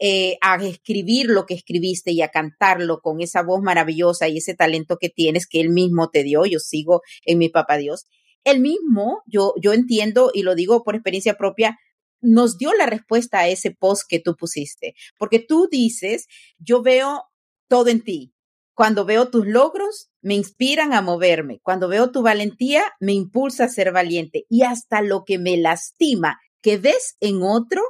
eh, 0.00 0.38
a 0.40 0.56
escribir 0.56 1.26
lo 1.26 1.44
que 1.44 1.54
escribiste 1.54 2.10
y 2.10 2.22
a 2.22 2.30
cantarlo 2.30 3.00
con 3.00 3.20
esa 3.20 3.42
voz 3.42 3.62
maravillosa 3.62 4.26
y 4.26 4.38
ese 4.38 4.54
talento 4.54 4.96
que 4.98 5.10
tienes 5.10 5.46
que 5.46 5.60
él 5.60 5.68
mismo 5.68 6.08
te 6.08 6.24
dio, 6.24 6.46
yo 6.46 6.58
sigo 6.58 7.02
en 7.24 7.38
mi 7.38 7.50
Papá 7.50 7.76
Dios, 7.76 8.06
él 8.42 8.60
mismo, 8.60 9.22
yo, 9.26 9.54
yo 9.60 9.72
entiendo 9.72 10.30
y 10.32 10.42
lo 10.42 10.54
digo 10.54 10.82
por 10.82 10.94
experiencia 10.94 11.34
propia, 11.34 11.78
nos 12.20 12.56
dio 12.56 12.72
la 12.72 12.86
respuesta 12.86 13.40
a 13.40 13.48
ese 13.48 13.70
post 13.70 14.04
que 14.08 14.18
tú 14.18 14.34
pusiste, 14.34 14.94
porque 15.18 15.40
tú 15.40 15.68
dices, 15.70 16.26
yo 16.58 16.82
veo 16.82 17.24
todo 17.68 17.88
en 17.88 18.02
ti, 18.02 18.33
cuando 18.74 19.04
veo 19.04 19.30
tus 19.30 19.46
logros, 19.46 20.10
me 20.20 20.34
inspiran 20.34 20.92
a 20.92 21.00
moverme. 21.00 21.60
Cuando 21.62 21.88
veo 21.88 22.10
tu 22.10 22.22
valentía, 22.22 22.82
me 23.00 23.12
impulsa 23.12 23.64
a 23.64 23.68
ser 23.68 23.92
valiente. 23.92 24.46
Y 24.48 24.62
hasta 24.62 25.00
lo 25.00 25.24
que 25.24 25.38
me 25.38 25.56
lastima, 25.56 26.40
que 26.60 26.76
ves 26.78 27.16
en 27.20 27.42
otro, 27.42 27.82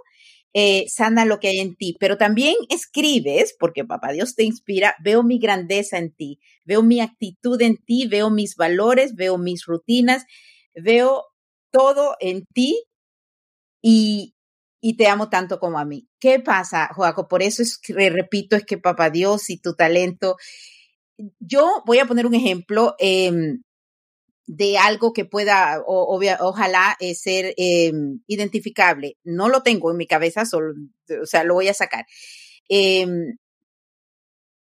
eh, 0.53 0.85
sana 0.89 1.25
lo 1.25 1.41
que 1.41 1.49
hay 1.49 1.59
en 1.59 1.75
ti. 1.75 1.97
Pero 1.99 2.19
también 2.19 2.55
escribes, 2.69 3.57
porque 3.59 3.85
papá 3.85 4.13
Dios 4.13 4.35
te 4.35 4.45
inspira, 4.45 4.95
veo 5.03 5.23
mi 5.23 5.39
grandeza 5.39 5.99
en 5.99 6.15
ti, 6.15 6.39
veo 6.65 6.83
mi 6.83 7.01
actitud 7.01 7.61
en 7.63 7.77
ti, 7.77 8.07
veo 8.07 8.31
mis 8.31 8.55
valores, 8.55 9.15
veo 9.15 9.39
mis 9.39 9.65
rutinas, 9.65 10.25
veo 10.75 11.25
todo 11.71 12.15
en 12.21 12.47
ti 12.47 12.85
y, 13.83 14.35
te 14.97 15.09
amo 15.09 15.29
tanto 15.29 15.59
como 15.59 15.79
a 15.79 15.85
mí. 15.85 16.09
¿Qué 16.21 16.41
pasa, 16.41 16.91
Joaco? 16.95 17.27
Por 17.27 17.43
eso 17.43 17.63
es 17.63 17.79
que, 17.79 18.11
repito, 18.11 18.55
es 18.55 18.65
que 18.65 18.79
papá 18.79 19.11
Dios 19.11 19.51
y 19.51 19.59
tu 19.59 19.75
talento 19.75 20.37
yo 21.41 21.83
voy 21.87 21.99
a 21.99 22.07
poner 22.07 22.27
un 22.27 22.35
ejemplo 22.35 22.95
em, 22.99 23.63
de 24.47 24.79
algo 24.79 25.13
que 25.13 25.25
pueda, 25.25 25.83
ojalá, 25.87 26.97
eh, 27.01 27.15
ser 27.15 27.55
em, 27.57 28.21
identificable. 28.27 29.17
No 29.25 29.49
lo 29.49 29.63
tengo 29.63 29.91
en 29.91 29.97
mi 29.97 30.07
cabeza, 30.07 30.45
solo, 30.45 30.75
o 31.23 31.27
sea, 31.27 31.45
lo 31.45 31.55
voy 31.55 31.69
a 31.69 31.75
sacar. 31.75 32.07
Em, 32.69 33.37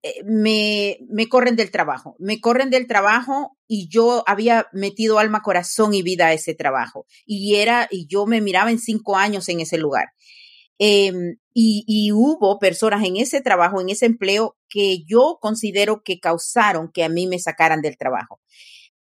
eh, 0.05 0.23
me, 0.25 0.99
me 1.09 1.29
corren 1.29 1.55
del 1.55 1.71
trabajo, 1.71 2.17
me 2.19 2.41
corren 2.41 2.71
del 2.71 2.89
trabajo 2.89 3.57
y 3.69 3.89
yo 3.89 4.25
había 4.27 4.67
metido 4.73 5.21
alma, 5.21 5.43
corazón 5.43 5.95
y 5.95 6.03
vida 6.03 6.27
a 6.27 6.33
ese 6.33 6.55
trabajo. 6.55 7.07
Y 7.25 7.57
era, 7.57 7.87
y 7.91 8.07
yo 8.09 8.27
me 8.27 8.41
miraba 8.41 8.71
en 8.73 8.81
cinco 8.81 9.17
años 9.17 9.49
en 9.49 9.61
ese 9.61 9.79
lugar. 9.79 10.09
Em, 10.85 11.37
y, 11.55 12.11
hubo 12.11 12.59
personas 12.59 13.05
en 13.05 13.17
ese 13.17 13.41
trabajo, 13.41 13.81
en 13.81 13.89
ese 13.91 14.05
empleo, 14.05 14.57
que 14.69 15.05
yo 15.05 15.39
considero 15.41 16.03
que 16.03 16.19
causaron 16.19 16.91
que 16.93 17.05
a 17.05 17.09
mí 17.09 17.29
me 17.29 17.39
sacaran 17.39 17.83
del 17.83 17.97
trabajo. 17.97 18.41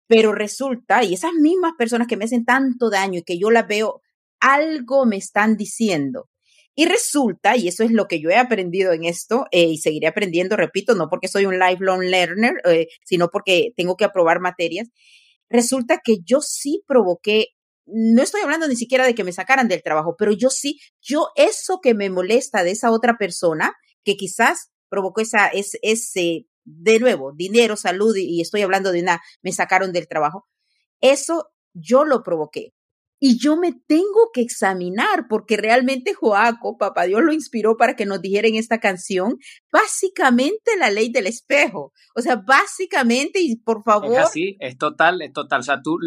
Pero 0.05 0.31
resulta, 0.31 1.03
y 1.03 1.15
esas 1.15 1.33
mismas 1.33 1.71
personas 1.79 2.07
que 2.07 2.17
me 2.17 2.25
hacen 2.25 2.45
tanto 2.45 2.91
daño 2.91 3.19
y 3.19 3.23
que 3.23 3.39
yo 3.39 3.49
las 3.49 3.67
veo, 3.67 4.01
algo 4.39 5.07
me 5.07 5.17
están 5.17 5.57
diciendo. 5.57 6.29
Y 6.75 6.85
resulta, 6.85 7.57
y 7.57 7.67
eso 7.67 7.83
es 7.83 7.89
lo 7.89 8.07
que 8.07 8.21
yo 8.21 8.29
he 8.29 8.37
aprendido 8.37 8.93
en 8.93 9.05
esto, 9.05 9.45
eh, 9.49 9.63
y 9.63 9.79
seguiré 9.79 10.05
aprendiendo, 10.05 10.55
repito, 10.57 10.93
no 10.93 11.09
porque 11.09 11.27
soy 11.27 11.47
un 11.47 11.57
lifelong 11.57 12.03
learner, 12.03 12.61
eh, 12.65 12.89
sino 13.03 13.29
porque 13.29 13.71
tengo 13.75 13.97
que 13.97 14.05
aprobar 14.05 14.39
materias, 14.39 14.89
resulta 15.49 15.99
que 16.03 16.17
yo 16.23 16.41
sí 16.41 16.83
provoqué 16.85 17.55
no 17.85 18.21
estoy 18.21 18.41
hablando 18.41 18.67
ni 18.67 18.75
siquiera 18.75 19.05
de 19.05 19.15
que 19.15 19.23
me 19.23 19.33
sacaran 19.33 19.67
del 19.67 19.83
trabajo, 19.83 20.15
pero 20.17 20.31
yo 20.31 20.49
sí, 20.49 20.79
yo 21.01 21.27
eso 21.35 21.79
que 21.81 21.93
me 21.93 22.09
molesta 22.09 22.63
de 22.63 22.71
esa 22.71 22.91
otra 22.91 23.17
persona, 23.17 23.73
que 24.03 24.15
quizás 24.15 24.71
provocó 24.89 25.21
esa, 25.21 25.47
ese, 25.47 25.79
ese 25.81 26.47
de 26.63 26.99
nuevo, 26.99 27.33
dinero, 27.35 27.75
salud, 27.75 28.15
y 28.15 28.41
estoy 28.41 28.61
hablando 28.61 28.91
de 28.91 29.01
una, 29.01 29.21
me 29.41 29.51
sacaron 29.51 29.91
del 29.91 30.07
trabajo, 30.07 30.47
eso 31.01 31.49
yo 31.73 32.05
lo 32.05 32.23
provoqué. 32.23 32.73
Y 33.23 33.37
yo 33.37 33.55
me 33.55 33.71
tengo 33.71 34.31
que 34.33 34.41
examinar 34.41 35.27
porque 35.29 35.55
realmente 35.55 36.15
Joaco, 36.15 36.77
papá 36.77 37.03
Dios 37.03 37.21
lo 37.21 37.31
inspiró 37.31 37.77
para 37.77 37.95
que 37.95 38.07
nos 38.07 38.19
dijera 38.19 38.47
en 38.47 38.55
esta 38.55 38.79
canción, 38.79 39.37
básicamente 39.71 40.75
la 40.79 40.89
ley 40.89 41.11
del 41.11 41.27
espejo. 41.27 41.93
O 42.15 42.21
sea, 42.21 42.37
básicamente, 42.37 43.39
y 43.39 43.57
por 43.57 43.83
favor. 43.83 44.11
Es 44.11 44.17
así, 44.17 44.57
es 44.59 44.75
total, 44.75 45.21
es 45.21 45.33
total. 45.33 45.59
O 45.59 45.63
sea, 45.63 45.81
tú 45.83 45.99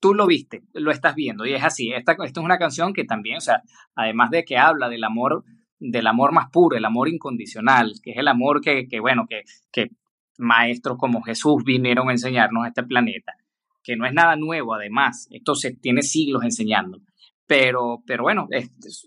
tú 0.00 0.14
lo 0.14 0.26
viste, 0.26 0.62
lo 0.72 0.90
estás 0.90 1.14
viendo 1.14 1.46
y 1.46 1.52
es 1.52 1.62
así. 1.62 1.92
Esta, 1.92 2.16
es 2.24 2.36
una 2.38 2.58
canción 2.58 2.92
que 2.92 3.04
también, 3.04 3.36
o 3.36 3.40
sea, 3.40 3.62
además 3.94 4.30
de 4.30 4.44
que 4.44 4.58
habla 4.58 4.88
del 4.88 5.04
amor, 5.04 5.44
del 5.78 6.06
amor 6.06 6.32
más 6.32 6.50
puro, 6.50 6.76
el 6.76 6.84
amor 6.84 7.08
incondicional, 7.08 7.92
que 8.02 8.12
es 8.12 8.16
el 8.16 8.28
amor 8.28 8.60
que, 8.60 8.88
que 8.88 9.00
bueno, 9.00 9.26
que, 9.28 9.42
que 9.70 9.90
maestros 10.38 10.96
como 10.98 11.22
Jesús 11.22 11.62
vinieron 11.64 12.08
a 12.08 12.12
enseñarnos 12.12 12.64
a 12.64 12.68
este 12.68 12.82
planeta, 12.82 13.34
que 13.82 13.96
no 13.96 14.06
es 14.06 14.12
nada 14.12 14.36
nuevo 14.36 14.74
además, 14.74 15.28
esto 15.30 15.54
se 15.54 15.76
tiene 15.76 16.02
siglos 16.02 16.42
enseñando. 16.42 16.98
Pero, 17.46 18.02
pero 18.06 18.22
bueno, 18.22 18.48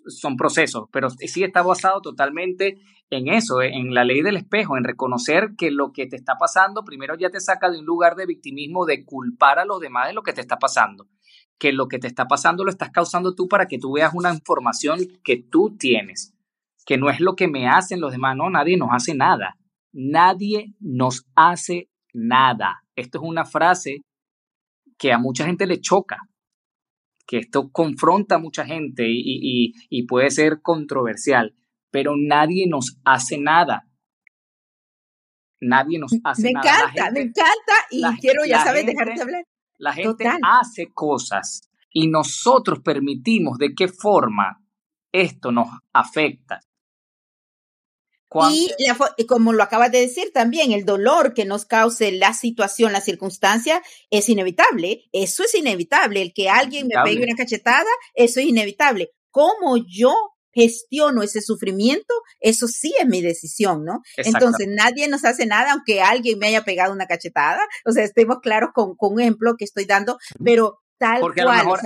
son 0.08 0.36
procesos, 0.36 0.90
pero 0.92 1.10
sí 1.10 1.44
está 1.44 1.62
basado 1.62 2.02
totalmente 2.02 2.78
en 3.14 3.28
eso, 3.28 3.62
en 3.62 3.94
la 3.94 4.04
ley 4.04 4.22
del 4.22 4.38
espejo, 4.38 4.78
en 4.78 4.84
reconocer 4.84 5.52
que 5.58 5.72
lo 5.72 5.92
que 5.92 6.08
te 6.08 6.16
está 6.16 6.38
pasando 6.38 6.84
primero 6.84 7.16
ya 7.16 7.30
te 7.30 7.40
saca 7.40 7.70
de 7.70 7.80
un 7.80 7.86
lugar 7.86 8.16
de 8.16 8.26
victimismo, 8.26 8.86
de 8.86 9.06
culpar 9.06 9.60
a 9.60 9.66
los 9.66 9.80
demás 9.80 10.08
de 10.08 10.14
lo 10.14 10.24
que 10.24 10.34
te 10.34 10.42
está 10.42 10.58
pasando, 10.58 11.08
que 11.58 11.72
lo 11.72 11.88
que 11.88 12.00
te 12.00 12.08
está 12.08 12.28
pasando 12.28 12.64
lo 12.64 12.70
estás 12.70 12.92
causando 12.92 13.36
tú 13.36 13.48
para 13.48 13.68
que 13.68 13.80
tú 13.80 13.94
veas 13.94 14.14
una 14.14 14.34
información 14.34 15.00
que 15.24 15.38
tú 15.38 15.76
tienes, 15.78 16.34
que 16.86 16.98
no 16.98 17.10
es 17.10 17.20
lo 17.20 17.36
que 17.36 17.48
me 17.48 17.68
hacen 17.68 18.02
los 18.02 18.12
demás, 18.12 18.36
no, 18.36 18.50
nadie 18.50 18.78
nos 18.78 18.90
hace 18.92 19.14
nada, 19.16 19.58
nadie 19.92 20.74
nos 20.80 21.26
hace 21.36 21.90
nada. 22.14 22.84
Esto 22.96 23.20
es 23.20 23.24
una 23.24 23.46
frase 23.46 24.04
que 24.98 25.12
a 25.12 25.18
mucha 25.18 25.46
gente 25.46 25.66
le 25.66 25.82
choca, 25.82 26.18
que 27.26 27.38
esto 27.38 27.72
confronta 27.72 28.36
a 28.36 28.40
mucha 28.40 28.66
gente 28.66 29.06
y, 29.08 30.04
puede 30.08 30.30
ser 30.30 30.62
controversial, 30.62 31.56
pero 31.94 32.16
nadie 32.18 32.66
nos 32.68 32.98
hace 33.06 33.38
nada. 33.38 33.88
Nadie 35.62 36.00
nos 36.00 36.12
hace 36.24 36.42
me 36.42 36.54
nada. 36.54 36.90
Encanta, 36.92 37.12
me 37.12 37.22
encanta 37.22 37.74
y 37.92 38.04
quiero, 38.20 38.44
ya 38.46 38.64
sabes, 38.64 38.88
dejarte 38.88 39.22
hablar. 39.22 39.46
La 39.78 39.94
gente 39.94 40.26
hace 40.42 40.92
cosas 40.92 41.70
y 41.92 42.08
nosotros 42.08 42.80
permitimos 42.84 43.60
de 43.60 43.76
qué 43.76 43.88
forma 43.88 44.60
esto 45.12 45.52
nos 45.52 45.68
afecta. 45.94 46.62
Y, 48.50 48.72
como 49.28 49.54
lo 49.54 49.62
acabas 49.62 49.92
de 49.92 50.00
decir 50.00 50.32
también, 50.34 50.72
el 50.72 50.86
dolor 50.86 51.36
que 51.36 51.46
nos 51.46 51.66
cause 51.66 52.12
la 52.12 52.34
situación, 52.34 52.92
la 52.92 53.02
circunstancia, 53.02 53.84
es 54.10 54.28
inevitable. 54.30 55.04
Eso 55.12 55.44
es 55.44 55.54
inevitable. 55.54 56.24
El 56.24 56.34
que 56.34 56.50
alguien 56.50 56.88
me 56.88 56.96
pegue 57.04 57.24
una 57.24 57.36
cachetada, 57.36 57.86
eso 58.16 58.40
es 58.40 58.48
inevitable. 58.48 59.12
¿Cómo 59.30 59.78
yo 59.78 60.33
gestiono 60.54 61.24
ese 61.24 61.42
sufrimiento? 61.42 62.14
Eso 62.40 62.68
sí 62.68 62.94
es 63.00 63.08
mi 63.08 63.22
decisión, 63.22 63.84
¿no? 63.84 64.02
Entonces, 64.18 64.68
nadie 64.70 65.08
nos 65.08 65.26
hace 65.26 65.46
nada, 65.46 65.74
aunque 65.74 66.02
alguien 66.02 66.40
me 66.40 66.48
haya 66.48 66.64
pegado 66.64 66.94
una 66.94 67.08
cachetada. 67.08 67.62
O 67.86 67.92
sea, 67.92 68.04
estemos 68.04 68.40
claros 68.42 68.70
con, 68.74 68.96
con 68.96 69.14
un 69.14 69.22
ejemplo 69.22 69.56
que 69.58 69.66
estoy 69.66 69.86
dando, 69.86 70.18
pero 70.44 70.84
porque 71.20 71.42
a, 71.42 71.46
lo 71.46 71.52
mejor, 71.52 71.80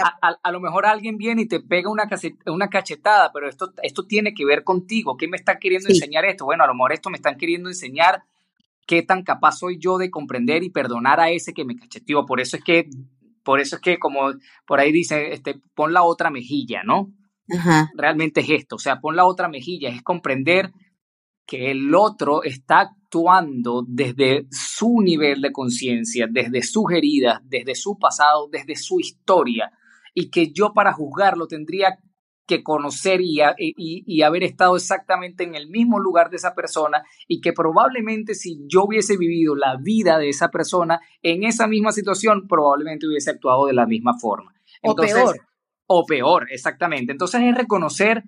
a, 0.44 0.52
lo 0.52 0.60
mejor 0.60 0.86
alguien 0.86 1.18
viene 1.18 1.44
y 1.44 1.48
te 1.48 1.60
pega 1.60 1.90
una, 1.90 2.08
una 2.48 2.70
cachetada, 2.70 3.32
pero 3.34 3.50
esto, 3.50 3.74
esto 3.82 4.06
tiene 4.06 4.34
que 4.34 4.46
ver 4.46 4.64
contigo. 4.64 5.18
¿Qué 5.18 5.28
me 5.28 5.38
está 5.38 5.58
queriendo 5.58 5.90
enseñar 5.90 6.26
esto? 6.26 6.46
Bueno, 6.46 6.64
a 6.64 6.68
lo 6.68 6.74
mejor 6.74 6.94
esto 6.94 7.10
me 7.10 7.18
están 7.18 7.38
queriendo 7.38 7.70
enseñar 7.70 8.24
qué 8.86 9.02
tan 9.02 9.24
capaz 9.24 9.54
soy 9.54 9.80
yo 9.80 9.98
de 9.98 10.12
comprender 10.12 10.64
y 10.64 10.70
perdonar 10.70 11.20
a 11.20 11.30
ese 11.30 11.54
que 11.54 11.66
me 11.66 11.76
cacheteó. 11.76 12.26
Por 12.26 12.40
eso 12.40 12.58
es 12.58 12.64
que, 12.64 12.90
por 13.44 13.60
eso 13.60 13.78
es 13.78 13.82
que 13.82 13.98
como 13.98 14.34
por 14.66 14.80
ahí 14.80 14.92
dice, 14.92 15.34
este, 15.34 15.60
pon 15.74 15.94
la 15.94 16.04
otra 16.04 16.30
mejilla, 16.30 16.84
¿no? 16.84 17.12
Realmente 17.96 18.42
es 18.42 18.50
esto, 18.50 18.76
o 18.76 18.80
sea, 18.80 19.00
pon 19.00 19.16
la 19.16 19.26
otra 19.26 19.48
mejilla, 19.48 19.90
es 19.90 20.02
comprender 20.04 20.72
que 21.46 21.72
el 21.72 21.96
otro 21.96 22.44
está 22.44 22.80
actuando 22.82 23.86
desde 23.88 24.48
su 24.52 25.00
nivel 25.02 25.42
de 25.42 25.54
conciencia, 25.54 26.28
desde 26.30 26.62
sus 26.62 26.92
heridas, 26.92 27.40
desde 27.46 27.74
su 27.74 27.98
pasado, 27.98 28.50
desde 28.52 28.76
su 28.76 29.00
historia, 29.00 29.72
y 30.14 30.30
que 30.30 30.52
yo 30.52 30.74
para 30.74 30.92
juzgarlo 30.92 31.48
tendría 31.48 32.00
que 32.48 32.64
conocer 32.64 33.20
y, 33.22 33.40
y, 33.58 34.22
haber 34.22 34.44
estado 34.44 34.78
exactamente 34.78 35.44
en 35.44 35.56
el 35.56 35.70
mismo 35.70 36.00
lugar 36.00 36.30
de 36.30 36.38
esa 36.38 36.56
persona 36.56 37.04
y 37.28 37.42
que 37.42 37.52
probablemente 37.52 38.36
si 38.36 38.66
yo 38.68 38.86
hubiese 38.86 39.18
vivido 39.18 39.54
la 39.54 39.76
vida 39.76 40.18
de 40.18 40.30
esa 40.30 40.50
persona 40.50 41.02
en 41.22 41.44
esa 41.44 41.68
misma 41.68 41.92
situación, 41.92 42.48
probablemente 42.48 43.06
hubiese 43.06 43.32
actuado 43.32 43.66
de 43.68 43.74
la 43.74 43.86
misma 43.86 44.18
forma. 44.18 44.54
o 44.82 44.96
peor. 44.96 45.47
O 45.88 46.06
peor, 46.06 46.48
exactamente. 46.52 47.12
Entonces 47.12 47.42
es 47.42 47.56
reconocer 47.56 48.24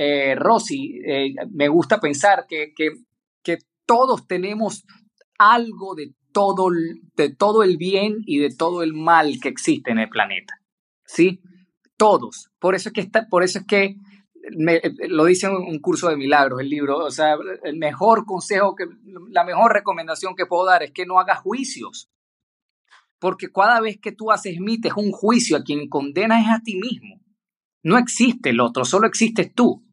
eh, 0.00 0.36
Rosy, 0.36 1.00
eh, 1.04 1.34
me 1.50 1.66
gusta 1.66 1.98
pensar 1.98 2.46
que, 2.48 2.72
que, 2.74 2.92
todos 3.84 4.26
tenemos 4.26 4.84
algo 5.38 5.94
de 5.94 6.12
todo, 6.30 6.68
de 7.16 7.34
todo 7.34 7.62
el 7.62 7.78
bien 7.78 8.18
y 8.26 8.38
de 8.38 8.54
todo 8.54 8.82
el 8.82 8.92
mal 8.92 9.38
que 9.42 9.48
existe 9.48 9.90
en 9.90 9.98
el 9.98 10.10
planeta. 10.10 10.52
¿Sí? 11.06 11.40
Todos. 11.96 12.50
Por 12.58 12.74
eso 12.74 12.90
es 12.90 12.92
que, 12.92 13.00
está, 13.00 13.26
por 13.30 13.42
eso 13.42 13.60
es 13.60 13.66
que 13.66 13.96
me, 14.56 14.80
lo 15.08 15.24
dice 15.24 15.46
en 15.46 15.54
un 15.54 15.78
curso 15.78 16.10
de 16.10 16.16
milagros, 16.16 16.60
el 16.60 16.68
libro. 16.68 16.98
O 16.98 17.10
sea, 17.10 17.36
el 17.64 17.78
mejor 17.78 18.26
consejo, 18.26 18.74
que, 18.76 18.84
la 19.30 19.44
mejor 19.44 19.72
recomendación 19.72 20.36
que 20.36 20.46
puedo 20.46 20.66
dar 20.66 20.82
es 20.82 20.92
que 20.92 21.06
no 21.06 21.18
hagas 21.18 21.40
juicios. 21.40 22.10
Porque 23.18 23.48
cada 23.52 23.80
vez 23.80 23.98
que 24.00 24.12
tú 24.12 24.30
haces, 24.30 24.56
emites 24.56 24.92
un 24.96 25.10
juicio, 25.12 25.56
a 25.56 25.62
quien 25.62 25.88
condenas 25.88 26.44
es 26.44 26.50
a 26.50 26.62
ti 26.62 26.76
mismo. 26.76 27.20
No 27.82 27.98
existe 27.98 28.50
el 28.50 28.60
otro, 28.60 28.84
solo 28.84 29.06
existes 29.06 29.52
tú 29.54 29.84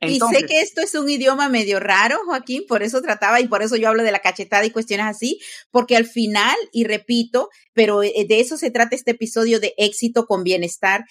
y 0.00 0.20
sé 0.20 0.44
que 0.46 0.60
esto 0.60 0.82
es 0.82 0.94
un 0.94 1.08
idioma 1.08 1.48
medio 1.48 1.80
raro, 1.80 2.18
Joaquín, 2.26 2.64
por 2.68 2.82
eso 2.82 3.00
trataba 3.00 3.40
y 3.40 3.48
por 3.48 3.62
eso 3.62 3.76
yo 3.76 3.88
hablo 3.88 4.02
de 4.02 4.12
la 4.12 4.18
cachetada 4.18 4.64
y 4.64 4.70
cuestiones 4.70 5.06
así, 5.06 5.40
porque 5.70 5.96
al 5.96 6.04
final, 6.04 6.54
y 6.72 6.84
repito, 6.84 7.48
pero 7.72 8.02
eh, 8.02 8.26
de 8.28 8.40
eso 8.40 8.58
se 8.58 8.70
trata 8.70 8.94
este 8.94 9.12
episodio 9.12 9.58
de 9.58 9.74
éxito 9.78 10.26
con 10.26 10.44
bienestar. 10.44 11.04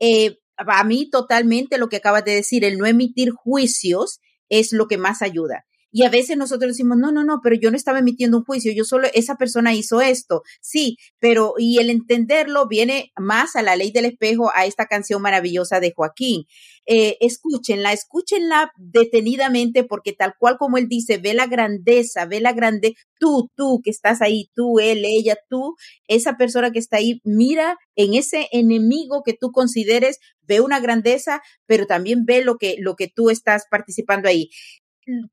Eh, 0.00 0.38
a 0.56 0.84
mí 0.84 1.08
totalmente 1.08 1.78
lo 1.78 1.88
que 1.88 1.96
acabas 1.96 2.24
de 2.24 2.34
decir, 2.34 2.64
el 2.64 2.78
no 2.78 2.86
emitir 2.86 3.30
juicios 3.30 4.20
es 4.48 4.72
lo 4.72 4.88
que 4.88 4.98
más 4.98 5.22
ayuda. 5.22 5.64
Y 5.92 6.04
a 6.04 6.08
veces 6.08 6.38
nosotros 6.38 6.72
decimos, 6.72 6.96
no, 6.96 7.12
no, 7.12 7.22
no, 7.22 7.40
pero 7.42 7.54
yo 7.54 7.70
no 7.70 7.76
estaba 7.76 7.98
emitiendo 7.98 8.38
un 8.38 8.44
juicio, 8.44 8.72
yo 8.72 8.84
solo, 8.84 9.08
esa 9.12 9.36
persona 9.36 9.74
hizo 9.74 10.00
esto. 10.00 10.42
Sí, 10.62 10.96
pero, 11.18 11.54
y 11.58 11.78
el 11.78 11.90
entenderlo 11.90 12.66
viene 12.66 13.12
más 13.16 13.56
a 13.56 13.62
la 13.62 13.76
ley 13.76 13.92
del 13.92 14.06
espejo, 14.06 14.50
a 14.54 14.64
esta 14.64 14.86
canción 14.86 15.20
maravillosa 15.20 15.80
de 15.80 15.92
Joaquín. 15.94 16.46
Eh, 16.86 17.16
escúchenla, 17.20 17.92
escúchenla 17.92 18.72
detenidamente 18.76 19.84
porque 19.84 20.12
tal 20.12 20.34
cual 20.36 20.56
como 20.58 20.78
él 20.78 20.88
dice, 20.88 21.18
ve 21.18 21.34
la 21.34 21.46
grandeza, 21.46 22.24
ve 22.26 22.40
la 22.40 22.54
grande, 22.54 22.94
tú, 23.20 23.50
tú 23.54 23.80
que 23.84 23.90
estás 23.90 24.20
ahí, 24.20 24.50
tú, 24.54 24.80
él, 24.80 25.04
ella, 25.04 25.36
tú, 25.48 25.76
esa 26.08 26.36
persona 26.36 26.72
que 26.72 26.80
está 26.80 26.96
ahí, 26.96 27.20
mira 27.22 27.76
en 27.94 28.14
ese 28.14 28.48
enemigo 28.50 29.22
que 29.24 29.34
tú 29.34 29.52
consideres, 29.52 30.18
ve 30.40 30.60
una 30.60 30.80
grandeza, 30.80 31.40
pero 31.66 31.86
también 31.86 32.24
ve 32.24 32.42
lo 32.42 32.56
que, 32.56 32.76
lo 32.78 32.96
que 32.96 33.08
tú 33.08 33.30
estás 33.30 33.64
participando 33.70 34.28
ahí 34.28 34.50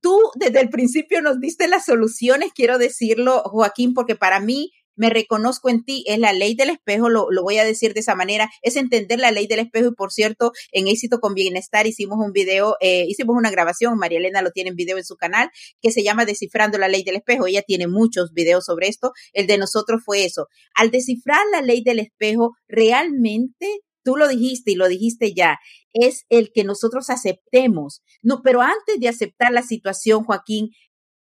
tú 0.01 0.17
desde 0.36 0.62
el 0.62 0.69
principio 0.69 1.21
nos 1.21 1.39
diste 1.39 1.67
las 1.67 1.86
soluciones, 1.86 2.51
quiero 2.53 2.77
decirlo, 2.77 3.41
Joaquín, 3.45 3.93
porque 3.93 4.15
para 4.15 4.39
mí 4.39 4.71
me 4.99 5.10
reconozco 5.10 5.69
en 5.69 5.86
ti, 5.86 6.03
es 6.08 6.19
la 6.19 6.34
ley 6.34 6.55
del 6.55 6.71
espejo, 6.71 7.08
lo, 7.08 7.29
voy 7.41 7.58
a 7.58 7.63
decir 7.63 7.93
de 7.93 8.01
esa 8.01 8.15
manera, 8.15 8.51
es 8.62 8.75
entender 8.75 9.17
la 9.17 9.32
ley 9.32 9.47
del 9.47 9.60
espejo. 9.60 9.88
Y 9.88 9.95
por 9.95 10.12
cierto, 10.12 10.51
en 10.73 10.89
éxito 10.89 11.19
con 11.21 11.34
bienestar 11.34 11.88
hicimos 11.88 12.17
un 12.19 12.34
video, 12.34 12.75
eh, 12.82 13.05
hicimos 13.08 13.38
una 13.38 13.49
grabación, 13.49 13.97
María 13.97 14.17
Elena 14.19 14.41
lo 14.41 14.51
tiene 14.51 14.71
en 14.71 14.75
video 14.75 14.97
en 14.97 15.05
su 15.05 15.15
canal, 15.15 15.51
que 15.82 15.91
se 15.91 16.03
llama 16.03 16.25
Descifrando 16.25 16.77
la 16.77 16.89
ley 16.89 17.03
del 17.03 17.15
espejo, 17.15 17.47
ella 17.47 17.62
tiene 17.62 17.88
muchos 17.88 18.34
videos 18.34 18.65
sobre 18.65 18.89
esto, 18.89 19.13
el 19.32 19.47
de 19.47 19.58
nosotros 19.58 20.01
fue 20.03 20.25
eso, 20.25 20.47
al 20.75 20.91
descifrar 20.91 21.43
la 21.49 21.62
ley 21.62 21.82
del 21.82 21.99
espejo, 21.99 22.58
realmente 22.67 23.79
tú 24.04 24.16
lo 24.16 24.28
dijiste 24.28 24.72
y 24.72 24.76
lo 24.76 24.88
dijiste 24.88 25.34
ya, 25.34 25.60
es 25.94 26.26
el 26.30 26.52
que 26.54 26.64
nosotros 26.64 27.10
aceptemos. 27.10 28.04
No, 28.22 28.42
pero 28.44 28.62
antes 28.62 29.00
de 29.00 29.08
aceptar 29.08 29.52
la 29.52 29.62
situación, 29.62 30.24
Joaquín, 30.24 30.72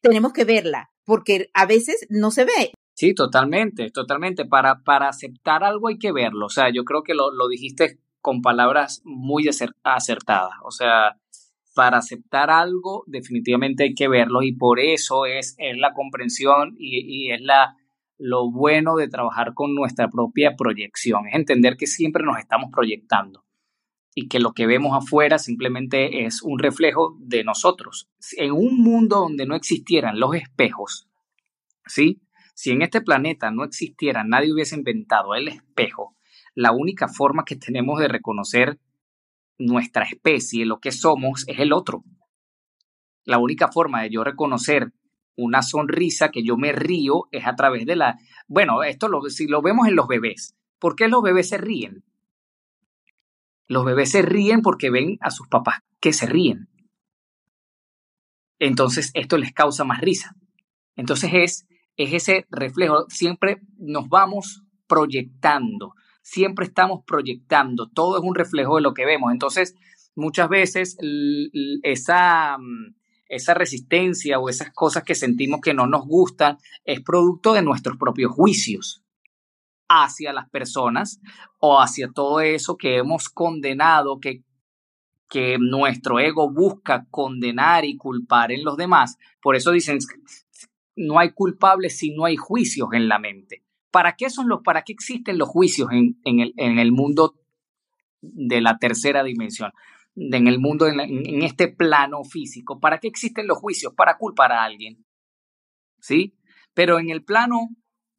tenemos 0.02 0.34
que 0.34 0.46
verla, 0.46 0.90
porque 1.06 1.50
a 1.54 1.66
veces 1.66 2.06
no 2.10 2.32
se 2.32 2.46
ve. 2.46 2.74
Sí, 2.96 3.14
totalmente, 3.14 3.90
totalmente. 3.92 4.46
Para, 4.46 4.84
para 4.84 5.10
aceptar 5.10 5.64
algo 5.64 5.88
hay 5.88 5.98
que 5.98 6.12
verlo. 6.12 6.46
O 6.46 6.50
sea, 6.50 6.72
yo 6.74 6.84
creo 6.84 7.04
que 7.04 7.14
lo, 7.14 7.32
lo 7.32 7.48
dijiste 7.48 8.00
con 8.20 8.42
palabras 8.42 9.02
muy 9.04 9.46
acertadas. 9.84 10.54
O 10.64 10.72
sea, 10.72 11.18
para 11.74 11.98
aceptar 11.98 12.50
algo 12.50 13.04
definitivamente 13.08 13.84
hay 13.84 13.94
que 13.94 14.08
verlo 14.08 14.44
y 14.44 14.54
por 14.54 14.80
eso 14.80 15.26
es, 15.26 15.56
es 15.58 15.78
la 15.78 15.94
comprensión 15.94 16.76
y, 16.78 17.28
y 17.28 17.32
es 17.32 17.42
la, 17.42 17.76
lo 18.22 18.52
bueno 18.52 18.98
de 18.98 19.08
trabajar 19.08 19.56
con 19.56 19.74
nuestra 19.74 20.08
propia 20.08 20.56
proyección, 20.56 21.28
es 21.28 21.34
entender 21.34 21.76
que 21.76 21.88
siempre 21.88 22.24
nos 22.24 22.38
estamos 22.38 22.70
proyectando 22.72 23.44
y 24.14 24.28
que 24.28 24.40
lo 24.40 24.54
que 24.54 24.68
vemos 24.68 24.96
afuera 24.96 25.40
simplemente 25.40 26.26
es 26.26 26.44
un 26.44 26.60
reflejo 26.60 27.18
de 27.20 27.44
nosotros. 27.44 28.10
En 28.38 28.52
un 28.52 28.78
mundo 28.78 29.22
donde 29.22 29.48
no 29.48 29.56
existieran 29.56 30.20
los 30.20 30.36
espejos, 30.36 31.10
¿sí? 31.88 32.22
Si 32.54 32.70
en 32.70 32.84
este 32.84 33.02
planeta 33.02 33.50
no 33.50 33.64
existiera, 33.64 34.24
nadie 34.24 34.54
hubiese 34.54 34.76
inventado 34.76 35.34
el 35.34 35.48
espejo, 35.48 36.16
la 36.54 36.74
única 36.74 37.08
forma 37.08 37.44
que 37.44 37.56
tenemos 37.56 38.00
de 38.00 38.08
reconocer 38.08 38.80
nuestra 39.58 40.04
especie, 40.04 40.68
lo 40.68 40.80
que 40.80 40.92
somos, 40.92 41.44
es 41.48 41.58
el 41.58 41.74
otro. 41.74 42.04
La 43.24 43.40
única 43.40 43.72
forma 43.72 44.04
de 44.04 44.12
yo 44.12 44.24
reconocer 44.24 44.92
una 45.43 45.62
sonrisa 45.62 46.30
que 46.30 46.43
yo 46.43 46.58
me 46.58 46.71
río 46.71 47.27
es 47.32 47.45
a 47.45 47.56
través 47.56 47.86
de 47.86 47.95
la... 47.95 48.19
Bueno, 48.47 48.84
esto 48.84 49.08
lo, 49.08 49.21
si 49.30 49.47
lo 49.47 49.62
vemos 49.62 49.88
en 49.88 49.95
los 49.95 50.08
bebés. 50.08 50.56
¿Por 50.80 50.95
qué 50.95 51.08
los 51.08 51.21
bebés 51.21 51.49
se 51.49 51.58
ríen? 51.58 52.04
Los 53.67 53.86
bebés 53.86 54.12
se 54.12 54.21
ríen 54.21 54.62
porque 54.62 54.89
ven 54.89 55.17
a 55.21 55.32
sus 55.32 55.47
papás 55.47 55.80
que 55.99 56.13
se 56.13 56.25
ríen. 56.25 56.67
Entonces 58.60 59.12
esto 59.13 59.38
les 59.38 59.54
causa 59.54 59.84
más 59.84 60.01
risa. 60.01 60.36
Entonces 60.95 61.32
es, 61.34 61.67
es 61.97 62.13
ese 62.13 62.45
reflejo, 62.49 63.06
siempre 63.10 63.62
nos 63.77 64.08
vamos 64.10 64.63
proyectando, 64.88 65.93
siempre 66.21 66.65
estamos 66.65 67.04
proyectando, 67.06 67.89
todo 67.89 68.17
es 68.17 68.23
un 68.23 68.36
reflejo 68.36 68.75
de 68.75 68.82
lo 68.82 68.93
que 68.93 69.06
vemos. 69.06 69.32
Entonces, 69.32 69.75
muchas 70.15 70.49
veces 70.49 70.97
esa, 71.84 72.58
mm, 72.58 72.95
esa 73.32 73.54
resistencia 73.54 74.39
o 74.39 74.50
esas 74.50 74.72
cosas 74.74 75.04
que 75.04 75.15
sentimos 75.15 75.62
que 75.62 75.74
no 75.74 75.88
nos 75.88 76.06
gustan 76.06 76.58
es 76.84 77.02
producto 77.02 77.54
de 77.54 77.62
nuestros 77.62 77.98
propios 77.98 78.34
juicios 78.34 79.04
hacia 79.88 80.34
las 80.34 80.50
personas 80.50 81.22
o 81.58 81.82
hacia 81.82 82.12
todo 82.12 82.41
eso 82.41 82.76
que 82.76 82.98
hemos 82.98 83.30
condenado, 83.30 84.20
que, 84.20 84.44
que 85.30 85.58
nuestro 85.60 86.20
ego 86.20 86.52
busca 86.52 87.08
condenar 87.10 87.86
y 87.86 87.96
culpar 87.96 88.52
en 88.52 88.65
los 88.65 88.76
demás. 88.76 89.17
Por 89.41 89.56
eso 89.56 89.72
dicen, 89.72 90.00
no 90.98 91.17
hay 91.17 91.32
culpables 91.32 91.98
si 91.98 92.13
no 92.13 92.26
hay 92.26 92.36
juicios 92.36 92.89
en 92.91 93.08
la 93.08 93.17
mente. 93.17 93.63
¿Para 93.91 94.17
qué, 94.17 94.30
son 94.30 94.50
los, 94.50 94.62
para 94.62 94.82
qué 94.82 94.91
existen 94.91 95.38
los 95.38 95.48
juicios 95.48 95.88
en, 95.91 96.17
el, 96.26 96.54
en 96.58 96.80
el 96.80 96.91
mundo 96.91 97.36
de 98.22 98.60
la 98.60 98.78
tercera 98.78 99.24
dimensión? 99.24 99.72
En 100.15 100.47
el 100.47 100.60
mundo, 100.60 100.88
en, 100.88 101.43
este 101.43 101.67
plano 101.67 102.24
físico. 102.24 102.80
¿Para 102.80 103.00
qué 103.00 103.08
existen 103.08 103.47
los 103.47 103.58
juicios? 103.58 103.93
Para 103.95 104.17
culpar 104.17 104.52
a 104.52 104.63
alguien. 104.63 105.06
¿Sí? 106.00 106.36
Pero 106.74 107.00
en 107.00 107.10
el 107.10 107.24
plano 107.24 107.69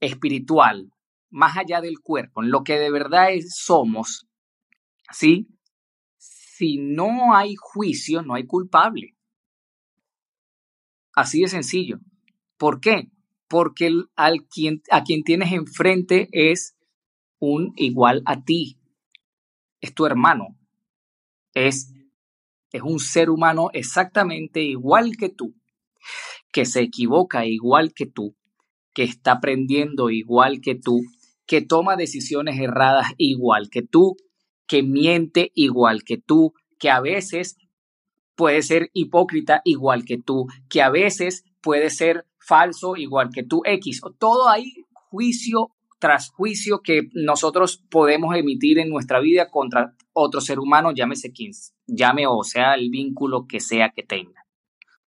espiritual, 0.01 0.91
más 1.31 1.57
allá 1.57 1.81
del 1.81 2.01
cuerpo, 2.01 2.43
en 2.43 2.51
lo 2.51 2.63
que 2.65 2.79
de 2.79 2.91
verdad 2.91 3.29
somos, 3.49 4.27
¿sí? 5.11 5.49
Si 6.19 6.79
no 6.79 7.35
hay 7.35 7.55
juicio, 7.59 8.23
no 8.23 8.35
hay 8.35 8.47
culpable. 8.47 9.17
Así 11.15 11.41
de 11.41 11.49
sencillo. 11.49 11.99
¿Por 12.57 12.81
qué? 12.81 13.09
Porque 13.49 13.91
al 14.15 14.47
quien, 14.47 14.83
a 14.91 15.03
quien 15.03 15.25
tienes 15.25 15.53
enfrente 15.53 16.29
es 16.33 16.77
un 17.39 17.73
igual 17.77 18.23
a 18.25 18.43
ti. 18.43 18.79
Es 19.81 19.95
tu 19.95 20.07
hermano, 20.07 20.57
es, 21.55 21.93
es 22.73 22.83
un 22.83 22.99
ser 23.01 23.31
humano 23.31 23.71
exactamente 23.73 24.63
igual 24.63 25.17
que 25.17 25.29
tú, 25.29 25.55
que 26.53 26.65
se 26.65 26.81
equivoca 26.81 27.47
igual 27.47 27.93
que 27.95 28.07
tú, 28.07 28.37
que 28.95 29.05
está 29.05 29.33
aprendiendo 29.33 30.11
igual 30.11 30.61
que 30.61 30.75
tú, 30.75 31.01
que 31.47 31.61
toma 31.61 31.97
decisiones 31.97 32.59
erradas 32.59 33.13
igual 33.17 33.69
que 33.71 33.83
tú, 33.83 34.17
que 34.67 34.83
miente 34.83 35.53
igual 35.55 36.03
que 36.05 36.19
tú, 36.19 36.55
que 36.79 36.91
a 36.91 37.01
veces 37.01 37.57
puede 38.35 38.63
ser 38.63 38.91
hipócrita 38.93 39.61
igual 39.65 40.05
que 40.05 40.19
tú, 40.19 40.47
que 40.69 40.83
a 40.83 40.91
veces 40.91 41.45
puede 41.61 41.91
ser 41.91 42.27
falso 42.39 42.97
igual 42.97 43.31
que 43.33 43.43
tú, 43.43 43.63
X. 43.65 44.01
Todo 44.19 44.49
hay 44.49 44.73
juicio 44.93 45.71
tras 46.03 46.31
juicio 46.31 46.81
que 46.83 47.11
nosotros 47.13 47.85
podemos 47.89 48.35
emitir 48.35 48.81
en 48.81 48.89
nuestra 48.89 49.21
vida 49.21 49.53
contra 49.53 49.95
otro 50.13 50.41
ser 50.41 50.59
humano, 50.59 50.91
llámese 50.91 51.31
quien 51.31 51.53
llame 51.87 52.27
o 52.27 52.43
sea 52.43 52.75
el 52.75 52.91
vínculo 52.91 53.47
que 53.47 53.61
sea 53.61 53.93
que 53.95 54.03
tenga. 54.03 54.45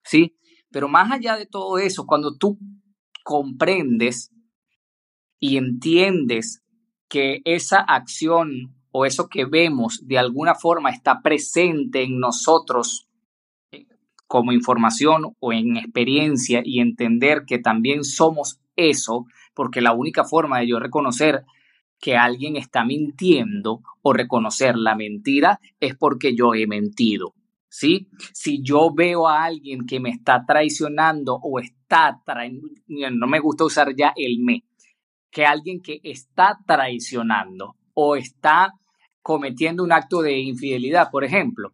¿Sí? 0.04 0.38
Pero 0.70 0.88
más 0.88 1.12
allá 1.12 1.36
de 1.36 1.48
todo 1.48 1.80
eso, 1.80 2.06
cuando 2.06 2.38
tú 2.38 2.60
comprendes 3.24 4.32
y 5.40 5.58
entiendes 5.58 6.62
que 7.10 7.42
esa 7.44 7.80
acción 7.80 8.76
o 8.92 9.08
eso 9.08 9.30
que 9.30 9.46
vemos 9.46 10.00
de 10.06 10.20
alguna 10.20 10.54
forma 10.54 10.92
está 10.92 11.24
presente 11.24 12.04
en 12.04 12.20
nosotros 12.20 13.08
eh, 13.72 13.88
como 14.28 14.52
información 14.52 15.36
o 15.40 15.54
en 15.54 15.76
experiencia 15.76 16.62
y 16.64 16.82
entender 16.82 17.46
que 17.48 17.58
también 17.58 18.04
somos 18.04 18.60
eso, 18.76 19.26
porque 19.54 19.82
la 19.82 19.94
única 19.94 20.24
forma 20.24 20.60
de 20.60 20.68
yo 20.68 20.80
reconocer 20.80 21.44
que 22.00 22.18
alguien 22.18 22.56
está 22.56 22.84
mintiendo 22.84 23.82
o 24.02 24.14
reconocer 24.14 24.76
la 24.76 24.96
mentira 24.96 25.60
es 25.80 25.96
porque 25.96 26.36
yo 26.36 26.54
he 26.54 26.68
mentido. 26.68 27.34
¿Sí? 27.70 28.08
Si 28.34 28.62
yo 28.62 28.94
veo 28.94 29.28
a 29.28 29.44
alguien 29.44 29.88
que 29.88 30.00
me 30.00 30.10
está 30.10 30.44
traicionando 30.46 31.40
o 31.42 31.60
está 31.60 32.22
traicionando, 32.24 33.18
no 33.18 33.28
me 33.28 33.40
gusta 33.40 33.64
usar 33.64 33.96
ya 33.96 34.14
el 34.16 34.40
me, 34.40 34.64
que 35.32 35.46
alguien 35.46 35.82
que 35.82 36.00
está 36.04 36.60
traicionando 36.68 37.76
o 37.96 38.16
está 38.16 38.74
cometiendo 39.24 39.84
un 39.84 39.92
acto 39.92 40.22
de 40.22 40.38
infidelidad, 40.38 41.10
por 41.10 41.24
ejemplo, 41.24 41.74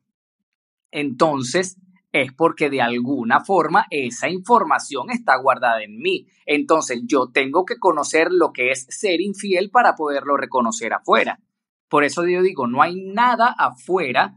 entonces 0.92 1.78
es 2.12 2.34
porque 2.34 2.69
de 2.69 2.82
alguna 2.82 3.43
forma 3.43 3.86
esa 3.89 4.30
información 4.30 5.12
está 5.12 5.38
guardada 5.38 5.84
en 5.84 5.98
mí. 5.98 6.28
Entonces 6.45 7.02
yo 7.06 7.30
tengo 7.32 7.65
que 7.65 7.78
conocer 7.78 8.30
lo 8.32 8.52
que 8.52 8.72
es 8.72 8.88
ser 8.89 9.22
infiel 9.22 9.69
para 9.69 9.95
poderlo 9.95 10.38
reconocer 10.38 10.93
afuera. 10.93 11.39
Por 11.88 12.04
eso 12.04 12.26
yo 12.28 12.41
digo, 12.41 12.67
no 12.67 12.82
hay 12.82 12.95
nada 12.95 13.54
afuera 13.58 14.36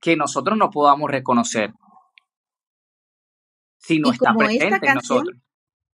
que 0.00 0.16
nosotros 0.16 0.56
no 0.56 0.70
podamos 0.70 1.10
reconocer 1.10 1.74
si 3.78 3.98
no 3.98 4.12
está 4.12 4.34
presente 4.34 4.86
en 4.86 4.94
nosotros. 4.94 5.36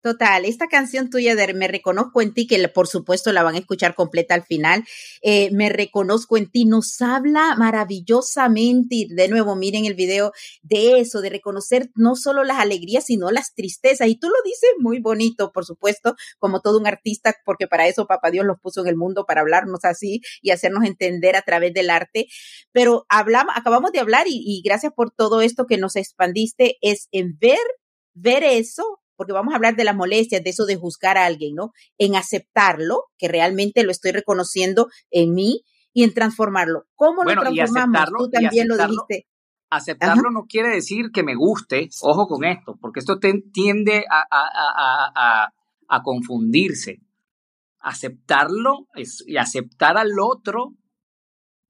Total, 0.07 0.45
esta 0.45 0.69
canción 0.69 1.11
tuya 1.11 1.35
de 1.35 1.53
Me 1.53 1.66
reconozco 1.66 2.23
en 2.23 2.33
ti, 2.33 2.47
que 2.47 2.69
por 2.69 2.87
supuesto 2.87 3.33
la 3.33 3.42
van 3.42 3.57
a 3.57 3.59
escuchar 3.59 3.97
completa 3.97 4.35
al 4.35 4.45
final, 4.45 4.85
eh, 5.21 5.51
Me 5.51 5.69
reconozco 5.69 6.37
en 6.37 6.49
ti, 6.49 6.64
nos 6.64 7.03
habla 7.03 7.57
maravillosamente, 7.57 8.95
y 8.95 9.09
de 9.12 9.27
nuevo 9.27 9.57
miren 9.57 9.85
el 9.85 9.95
video 9.95 10.31
de 10.62 11.01
eso, 11.01 11.21
de 11.23 11.31
reconocer 11.31 11.90
no 11.97 12.14
solo 12.14 12.45
las 12.45 12.61
alegrías, 12.61 13.07
sino 13.07 13.33
las 13.33 13.53
tristezas. 13.53 14.07
Y 14.07 14.14
tú 14.14 14.29
lo 14.29 14.37
dices 14.45 14.71
muy 14.79 15.01
bonito, 15.01 15.51
por 15.51 15.64
supuesto, 15.64 16.14
como 16.38 16.61
todo 16.61 16.79
un 16.79 16.87
artista, 16.87 17.35
porque 17.45 17.66
para 17.66 17.88
eso 17.88 18.07
Papá 18.07 18.31
Dios 18.31 18.47
los 18.47 18.61
puso 18.61 18.83
en 18.83 18.87
el 18.87 18.97
mundo, 18.97 19.27
para 19.27 19.40
hablarnos 19.40 19.85
así 19.85 20.21
y 20.40 20.53
hacernos 20.53 20.85
entender 20.85 21.35
a 21.35 21.42
través 21.42 21.75
del 21.75 21.90
arte. 21.90 22.29
Pero 22.71 23.07
hablamos, 23.09 23.57
acabamos 23.57 23.90
de 23.90 23.99
hablar 23.99 24.29
y, 24.29 24.40
y 24.47 24.62
gracias 24.64 24.92
por 24.95 25.11
todo 25.11 25.40
esto 25.40 25.66
que 25.66 25.79
nos 25.79 25.97
expandiste, 25.97 26.77
es 26.81 27.09
en 27.11 27.37
ver, 27.40 27.59
ver 28.14 28.45
eso 28.45 29.01
porque 29.16 29.33
vamos 29.33 29.52
a 29.52 29.57
hablar 29.57 29.76
de 29.76 29.85
las 29.85 29.96
molestias, 29.96 30.42
de 30.44 30.50
eso 30.50 30.66
de 30.66 30.76
juzgar 30.76 31.18
a 31.18 31.26
alguien, 31.26 31.55
¿no? 31.55 31.72
En 31.98 32.16
aceptarlo, 32.16 33.05
que 33.18 33.29
realmente 33.29 33.83
lo 33.83 33.90
estoy 33.90 34.12
reconociendo 34.12 34.88
en 35.11 35.35
mí, 35.35 35.62
y 35.96 36.05
en 36.05 36.12
transformarlo. 36.12 36.85
¿Cómo 36.94 37.24
lo 37.24 37.33
transformamos? 37.33 38.11
Tú 38.18 38.29
también 38.29 38.68
lo 38.68 38.76
dijiste. 38.76 39.26
Aceptarlo 39.70 40.31
no 40.31 40.44
quiere 40.44 40.68
decir 40.68 41.07
que 41.11 41.22
me 41.22 41.35
guste, 41.35 41.88
ojo 42.02 42.26
con 42.26 42.44
esto, 42.44 42.76
porque 42.79 43.00
esto 43.00 43.18
tiende 43.18 44.05
a, 44.11 44.26
a, 45.88 46.02
confundirse. 46.02 46.98
Aceptarlo 47.81 48.88
es, 48.94 49.24
y 49.26 49.38
aceptar 49.38 49.96
al 49.96 50.20
otro 50.20 50.74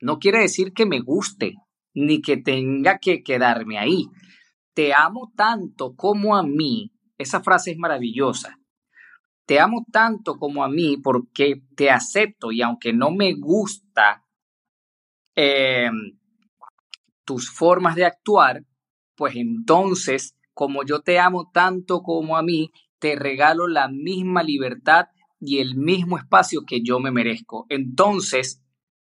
no 0.00 0.18
quiere 0.18 0.40
decir 0.40 0.72
que 0.72 0.86
me 0.86 0.98
guste, 1.00 1.54
ni 1.94 2.20
que 2.20 2.36
tenga 2.36 2.98
que 2.98 3.22
quedarme 3.22 3.78
ahí. 3.78 4.06
Te 4.74 4.92
amo 4.92 5.30
tanto 5.36 5.94
como 5.94 6.36
a 6.36 6.42
mí 6.42 6.90
esa 7.18 7.42
frase 7.42 7.72
es 7.72 7.78
maravillosa. 7.78 8.58
Te 9.46 9.60
amo 9.60 9.84
tanto 9.92 10.36
como 10.36 10.64
a 10.64 10.68
mí 10.68 10.96
porque 10.96 11.62
te 11.76 11.90
acepto 11.90 12.50
y 12.50 12.62
aunque 12.62 12.92
no 12.92 13.10
me 13.12 13.34
gusta 13.34 14.24
eh, 15.36 15.90
tus 17.24 17.50
formas 17.50 17.94
de 17.94 18.04
actuar, 18.04 18.64
pues 19.14 19.36
entonces, 19.36 20.36
como 20.52 20.84
yo 20.84 21.00
te 21.00 21.18
amo 21.18 21.50
tanto 21.52 22.02
como 22.02 22.36
a 22.36 22.42
mí, 22.42 22.72
te 22.98 23.14
regalo 23.14 23.68
la 23.68 23.88
misma 23.88 24.42
libertad 24.42 25.06
y 25.38 25.58
el 25.58 25.76
mismo 25.76 26.18
espacio 26.18 26.62
que 26.66 26.82
yo 26.82 26.98
me 26.98 27.10
merezco. 27.10 27.66
Entonces, 27.68 28.62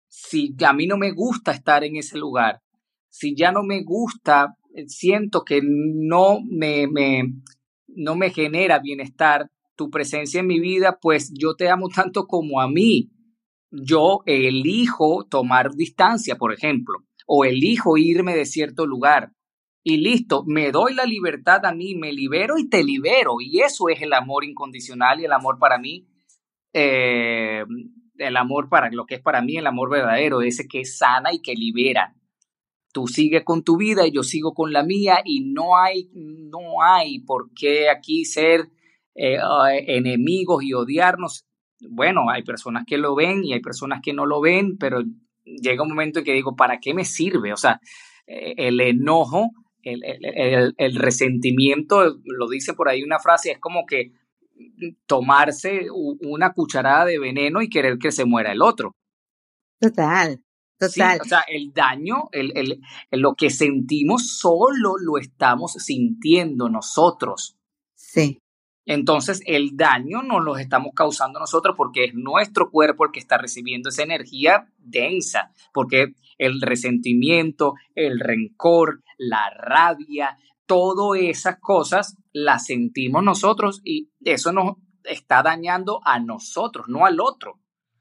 si 0.09 0.55
a 0.67 0.73
mí 0.73 0.87
no 0.87 0.97
me 0.97 1.13
gusta 1.13 1.53
estar 1.53 1.85
en 1.85 1.97
ese 1.97 2.19
lugar, 2.19 2.61
si 3.09 3.35
ya 3.35 3.53
no 3.53 3.63
me 3.63 3.83
gusta, 3.83 4.57
siento 4.87 5.45
que 5.45 5.61
no 5.63 6.39
me, 6.45 6.87
no 7.99 8.15
me 8.15 8.31
genera 8.31 8.79
bienestar 8.79 9.51
tu 9.77 9.91
presencia 9.91 10.41
en 10.41 10.47
mi 10.47 10.61
vida, 10.61 10.99
pues 11.01 11.33
yo 11.35 11.55
te 11.55 11.69
amo 11.69 11.89
tanto 11.89 12.27
como 12.27 12.61
a 12.61 12.69
mí. 12.69 13.11
Yo 13.71 14.23
elijo 14.25 15.27
tomar 15.29 15.73
distancia, 15.75 16.37
por 16.37 16.53
ejemplo, 16.53 17.01
o 17.27 17.45
elijo 17.45 17.99
irme 17.99 18.35
de 18.35 18.47
cierto 18.47 18.87
lugar. 18.87 19.33
Y 19.85 19.99
listo, 19.99 20.43
me 20.47 20.73
doy 20.73 20.95
la 20.95 21.05
libertad 21.05 21.65
a 21.67 21.75
mí, 21.75 21.95
me 21.95 22.13
libero 22.13 22.59
y 22.59 22.69
te 22.69 22.83
libero. 22.83 23.37
Y 23.41 23.61
eso 23.61 23.89
es 23.89 24.01
el 24.01 24.13
amor 24.13 24.45
incondicional 24.45 25.21
y 25.21 25.25
el 25.25 25.33
amor 25.33 25.59
para 25.59 25.79
mí, 25.79 26.09
eh, 26.73 27.65
el 28.17 28.37
amor 28.37 28.69
para 28.69 28.91
lo 28.91 29.07
que 29.07 29.17
es 29.17 29.21
para 29.21 29.43
mí 29.43 29.57
el 29.57 29.67
amor 29.67 29.91
verdadero, 29.91 30.43
ese 30.43 30.67
que 30.67 30.85
sana 30.85 31.33
y 31.33 31.41
que 31.41 31.55
libera 31.55 32.18
tú 32.93 33.07
sigues 33.07 33.45
con 33.45 33.63
tu 33.63 33.77
vida 33.77 34.07
y 34.07 34.13
yo 34.13 34.23
sigo 34.23 34.55
con 34.55 34.73
la 34.73 34.83
mía 34.83 35.21
y 35.25 35.41
no 35.41 35.77
hay, 35.77 36.11
no 36.15 36.83
hay 36.83 37.21
por 37.21 37.51
qué 37.55 37.89
aquí 37.91 38.25
ser 38.25 38.69
eh, 39.15 39.39
enemigos 39.87 40.63
y 40.63 40.75
odiarnos. 40.75 41.45
Bueno, 41.89 42.31
hay 42.31 42.43
personas 42.43 42.85
que 42.87 42.99
lo 42.99 43.15
ven 43.15 43.45
y 43.45 43.53
hay 43.53 43.61
personas 43.61 44.01
que 44.03 44.13
no 44.13 44.27
lo 44.27 44.41
ven, 44.41 44.79
pero 44.79 45.03
llega 45.45 45.83
un 45.83 45.91
momento 45.91 46.21
en 46.21 46.25
que 46.25 46.33
digo, 46.33 46.57
¿para 46.57 46.79
qué 46.81 46.95
me 46.95 47.05
sirve? 47.05 47.53
O 47.53 47.57
sea, 47.57 47.81
eh, 48.27 48.55
el 48.57 48.81
enojo 48.81 49.51
el, 49.83 50.97
resentimiento, 50.97 52.19
lo 52.25 52.49
dice 52.49 52.75
por 52.75 52.89
ahí 52.89 53.03
una 53.03 53.19
frase, 53.19 53.53
es 53.53 53.59
como 53.59 53.87
que 53.87 54.13
tomarse 55.07 55.87
una 55.91 56.53
cucharada 56.53 57.05
de 57.05 57.19
veneno 57.19 57.63
y 57.63 57.69
querer 57.69 57.99
que 57.99 58.13
se 58.13 58.25
muera 58.25 58.53
el 58.53 58.63
otro. 58.63 58.97
Total, 59.81 60.43
total. 60.79 61.21
o 61.21 61.25
sea, 61.25 61.41
el 61.49 61.73
daño, 61.73 62.29
el, 62.33 62.53
el, 62.57 62.81
lo 63.11 63.35
que 63.35 63.51
sentimos 63.51 64.39
solo 64.39 64.95
lo 64.99 65.19
estamos 65.19 65.73
sintiendo 65.73 66.69
nosotros. 66.69 67.57
Sí. 67.95 68.41
Entonces, 68.87 69.43
el 69.45 69.77
daño 69.77 70.23
no 70.23 70.41
lo 70.41 70.57
estamos 70.57 70.93
causando 70.95 71.39
nosotros 71.39 71.75
porque 71.77 72.05
es 72.05 72.15
nuestro 72.15 72.71
cuerpo 72.71 73.05
el 73.05 73.13
que 73.13 73.21
está 73.21 73.37
recibiendo 73.37 73.91
esa 73.91 74.03
energía 74.03 74.73
densa, 74.79 75.51
porque 75.75 76.15
el 76.39 76.63
resentimiento, 76.63 77.75
el 77.95 78.19
rencor, 78.19 79.03
la 79.19 79.51
rabia, 79.51 80.39
todas 80.65 81.21
esas 81.21 81.59
cosas 81.61 82.17
las 82.33 82.65
sentimos 82.65 83.23
nosotros 83.23 83.83
y 83.85 84.11
eso 84.25 84.53
nos 84.53 84.77
está 85.05 85.43
dañando 85.43 86.01
a 86.05 86.19
nosotros, 86.19 86.89
no 86.89 87.05
al 87.05 87.21
otro. 87.21 87.61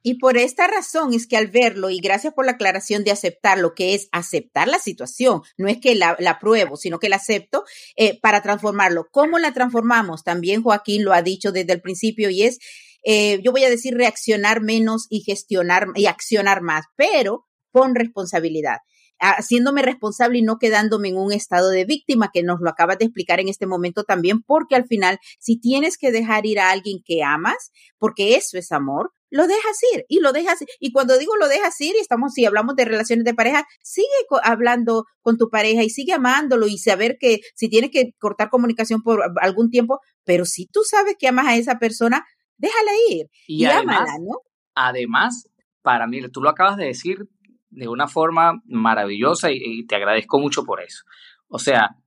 Y 0.09 0.19
por 0.19 0.37
esta 0.37 0.67
razón 0.67 1.13
es 1.13 1.27
que 1.27 1.35
al 1.35 1.47
verlo, 1.47 1.89
y 1.89 1.99
gracias 1.99 2.33
por 2.33 2.45
la 2.45 2.53
aclaración 2.53 3.03
de 3.03 3.11
aceptar 3.11 3.57
lo 3.57 3.73
que 3.73 3.93
es 3.93 4.07
aceptar 4.13 4.69
la 4.69 4.79
situación, 4.79 5.41
no 5.57 5.67
es 5.67 5.81
que 5.81 5.95
la, 5.95 6.15
la 6.17 6.31
apruebo, 6.31 6.77
sino 6.77 6.97
que 6.97 7.09
la 7.09 7.17
acepto 7.17 7.65
eh, 7.97 8.17
para 8.21 8.41
transformarlo. 8.41 9.09
¿Cómo 9.11 9.37
la 9.37 9.51
transformamos? 9.51 10.23
También 10.23 10.63
Joaquín 10.63 11.03
lo 11.03 11.11
ha 11.11 11.23
dicho 11.23 11.51
desde 11.51 11.73
el 11.73 11.81
principio 11.81 12.29
y 12.29 12.43
es, 12.43 12.59
eh, 13.03 13.41
yo 13.43 13.51
voy 13.51 13.65
a 13.65 13.69
decir, 13.69 13.95
reaccionar 13.95 14.61
menos 14.61 15.07
y 15.09 15.23
gestionar 15.23 15.87
y 15.95 16.05
accionar 16.05 16.61
más, 16.61 16.85
pero 16.95 17.45
con 17.73 17.93
responsabilidad 17.93 18.77
haciéndome 19.19 19.81
responsable 19.81 20.37
y 20.37 20.43
no 20.43 20.57
quedándome 20.57 21.09
en 21.09 21.17
un 21.17 21.33
estado 21.33 21.69
de 21.69 21.85
víctima, 21.85 22.29
que 22.31 22.43
nos 22.43 22.59
lo 22.61 22.69
acabas 22.69 22.99
de 22.99 23.05
explicar 23.05 23.39
en 23.39 23.47
este 23.47 23.65
momento 23.65 24.03
también, 24.03 24.43
porque 24.43 24.75
al 24.75 24.85
final, 24.85 25.17
si 25.39 25.59
tienes 25.59 25.97
que 25.97 26.11
dejar 26.11 26.45
ir 26.45 26.59
a 26.59 26.69
alguien 26.69 26.99
que 27.03 27.23
amas, 27.23 27.71
porque 27.97 28.35
eso 28.35 28.59
es 28.59 28.71
amor, 28.71 29.11
lo 29.29 29.47
dejas 29.47 29.77
ir 29.93 30.05
y 30.07 30.19
lo 30.19 30.31
dejas 30.31 30.59
y 30.79 30.91
cuando 30.91 31.17
digo 31.17 31.35
lo 31.37 31.47
dejas 31.47 31.79
ir 31.81 31.95
y 31.95 31.99
estamos 31.99 32.33
si 32.33 32.45
hablamos 32.45 32.75
de 32.75 32.85
relaciones 32.85 33.25
de 33.25 33.33
pareja 33.33 33.65
sigue 33.81 34.07
hablando 34.43 35.05
con 35.21 35.37
tu 35.37 35.49
pareja 35.49 35.83
y 35.83 35.89
sigue 35.89 36.13
amándolo 36.13 36.67
y 36.67 36.77
saber 36.77 37.17
que 37.19 37.39
si 37.55 37.69
tienes 37.69 37.91
que 37.91 38.13
cortar 38.19 38.49
comunicación 38.49 39.01
por 39.01 39.21
algún 39.41 39.69
tiempo 39.69 39.99
pero 40.23 40.45
si 40.45 40.67
tú 40.67 40.81
sabes 40.83 41.15
que 41.19 41.27
amas 41.27 41.47
a 41.47 41.55
esa 41.57 41.77
persona 41.79 42.25
déjala 42.57 42.91
ir 43.09 43.27
y, 43.47 43.65
además, 43.65 44.09
¿no? 44.21 44.39
además 44.75 45.49
para 45.81 46.07
mí 46.07 46.21
tú 46.31 46.41
lo 46.41 46.49
acabas 46.49 46.77
de 46.77 46.85
decir 46.85 47.27
de 47.69 47.87
una 47.87 48.07
forma 48.07 48.61
maravillosa 48.65 49.51
y, 49.51 49.59
y 49.61 49.85
te 49.85 49.95
agradezco 49.95 50.39
mucho 50.39 50.63
por 50.63 50.81
eso 50.81 51.03
o 51.47 51.59
sea 51.59 51.97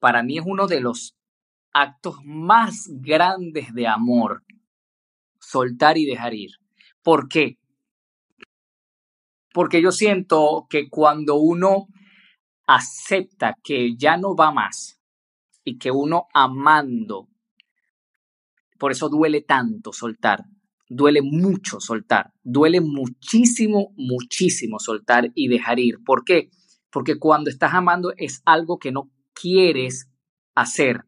para 0.00 0.22
mí 0.22 0.38
es 0.38 0.44
uno 0.44 0.66
de 0.66 0.80
los 0.80 1.16
actos 1.72 2.16
más 2.24 2.88
grandes 2.88 3.72
de 3.74 3.86
amor 3.86 4.42
soltar 5.38 5.98
y 5.98 6.06
dejar 6.06 6.34
ir 6.34 6.50
¿Por 7.04 7.28
qué? 7.28 7.58
Porque 9.52 9.82
yo 9.82 9.92
siento 9.92 10.66
que 10.68 10.88
cuando 10.88 11.36
uno 11.36 11.86
acepta 12.66 13.54
que 13.62 13.94
ya 13.96 14.16
no 14.16 14.34
va 14.34 14.50
más 14.50 14.98
y 15.62 15.78
que 15.78 15.90
uno 15.90 16.26
amando, 16.32 17.28
por 18.78 18.90
eso 18.90 19.10
duele 19.10 19.42
tanto 19.42 19.92
soltar, 19.92 20.44
duele 20.88 21.20
mucho 21.22 21.78
soltar, 21.78 22.32
duele 22.42 22.80
muchísimo, 22.80 23.92
muchísimo 23.96 24.78
soltar 24.78 25.30
y 25.34 25.48
dejar 25.48 25.78
ir. 25.78 25.96
¿Por 26.04 26.24
qué? 26.24 26.48
Porque 26.90 27.18
cuando 27.18 27.50
estás 27.50 27.74
amando 27.74 28.14
es 28.16 28.40
algo 28.46 28.78
que 28.78 28.92
no 28.92 29.10
quieres 29.34 30.10
hacer, 30.54 31.04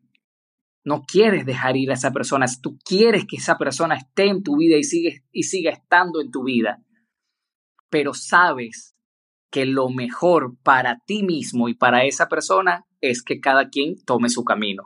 no 0.87 1.03
quieres 1.03 1.45
dejar 1.45 1.77
ir 1.77 1.91
a 1.91 1.95
esa 1.95 2.13
persona, 2.13 2.47
tú 2.63 2.79
quieres 2.79 3.27
que 3.27 3.37
esa 3.37 3.59
persona 3.59 3.97
esté 3.97 4.29
en 4.29 4.45
tu 4.45 4.57
vida 4.57 4.77
y, 4.77 4.85
sigue, 4.85 5.25
y 5.33 5.43
siga 5.43 5.73
estando 5.73 6.21
en 6.21 6.31
tu 6.31 6.45
vida, 6.45 6.81
pero 7.91 8.15
sabes 8.15 8.95
que 9.51 9.67
lo 9.67 9.89
mejor 9.89 10.57
para 10.63 11.01
ti 11.05 11.25
mismo 11.25 11.69
y 11.69 11.75
para 11.75 12.05
esa 12.05 12.29
persona 12.29 12.87
es 13.01 13.25
que 13.25 13.41
cada 13.41 13.69
quien 13.69 13.97
tome 14.05 14.29
su 14.29 14.45
camino. 14.45 14.85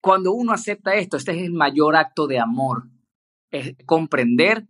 Cuando 0.00 0.32
uno 0.32 0.52
acepta 0.52 0.94
esto, 0.94 1.16
este 1.16 1.32
es 1.32 1.42
el 1.42 1.54
mayor 1.54 1.96
acto 1.96 2.28
de 2.28 2.38
amor, 2.38 2.84
es 3.50 3.74
comprender 3.86 4.68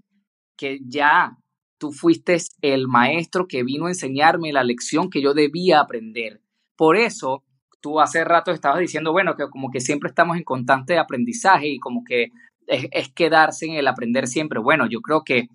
que 0.56 0.80
ya 0.86 1.36
tú 1.76 1.92
fuiste 1.92 2.38
el 2.62 2.88
maestro 2.88 3.46
que 3.46 3.62
vino 3.62 3.86
a 3.86 3.90
enseñarme 3.90 4.54
la 4.54 4.64
lección 4.64 5.10
que 5.10 5.20
yo 5.20 5.34
debía 5.34 5.80
aprender. 5.80 6.40
Por 6.76 6.96
eso 6.96 7.44
tú 7.80 8.00
hace 8.00 8.24
rato 8.24 8.50
estabas 8.50 8.80
diciendo, 8.80 9.12
bueno, 9.12 9.36
que 9.36 9.48
como 9.48 9.70
que 9.70 9.80
siempre 9.80 10.08
estamos 10.08 10.36
en 10.36 10.44
constante 10.44 10.98
aprendizaje 10.98 11.68
y 11.68 11.78
como 11.78 12.04
que 12.04 12.32
es, 12.66 13.08
quedarse 13.12 13.66
en 13.66 13.74
el 13.74 13.88
aprender 13.88 14.26
siempre. 14.26 14.60
Bueno, 14.60 14.86
yo 14.88 15.00
creo 15.00 15.22
que 15.24 15.48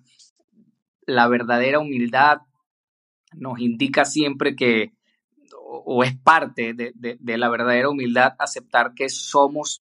la 1.06 1.28
verdadera 1.28 1.78
humildad 1.78 2.38
nos 3.32 3.58
indica 3.60 4.04
siempre 4.04 4.54
que, 4.56 4.92
o, 5.60 6.04
es 6.04 6.16
parte 6.16 6.74
de, 6.74 6.92
de, 6.94 7.38
la 7.38 7.48
verdadera 7.48 7.88
humildad, 7.88 8.34
aceptar 8.38 8.92
que 8.94 9.08
somos 9.08 9.80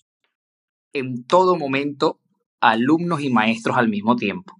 en 0.93 1.25
todo 1.25 1.57
momento 1.57 2.19
alumnos 2.61 3.21
y 3.21 3.29
maestros 3.29 3.77
al 3.77 3.89
mismo 3.89 4.15
tiempo. 4.15 4.55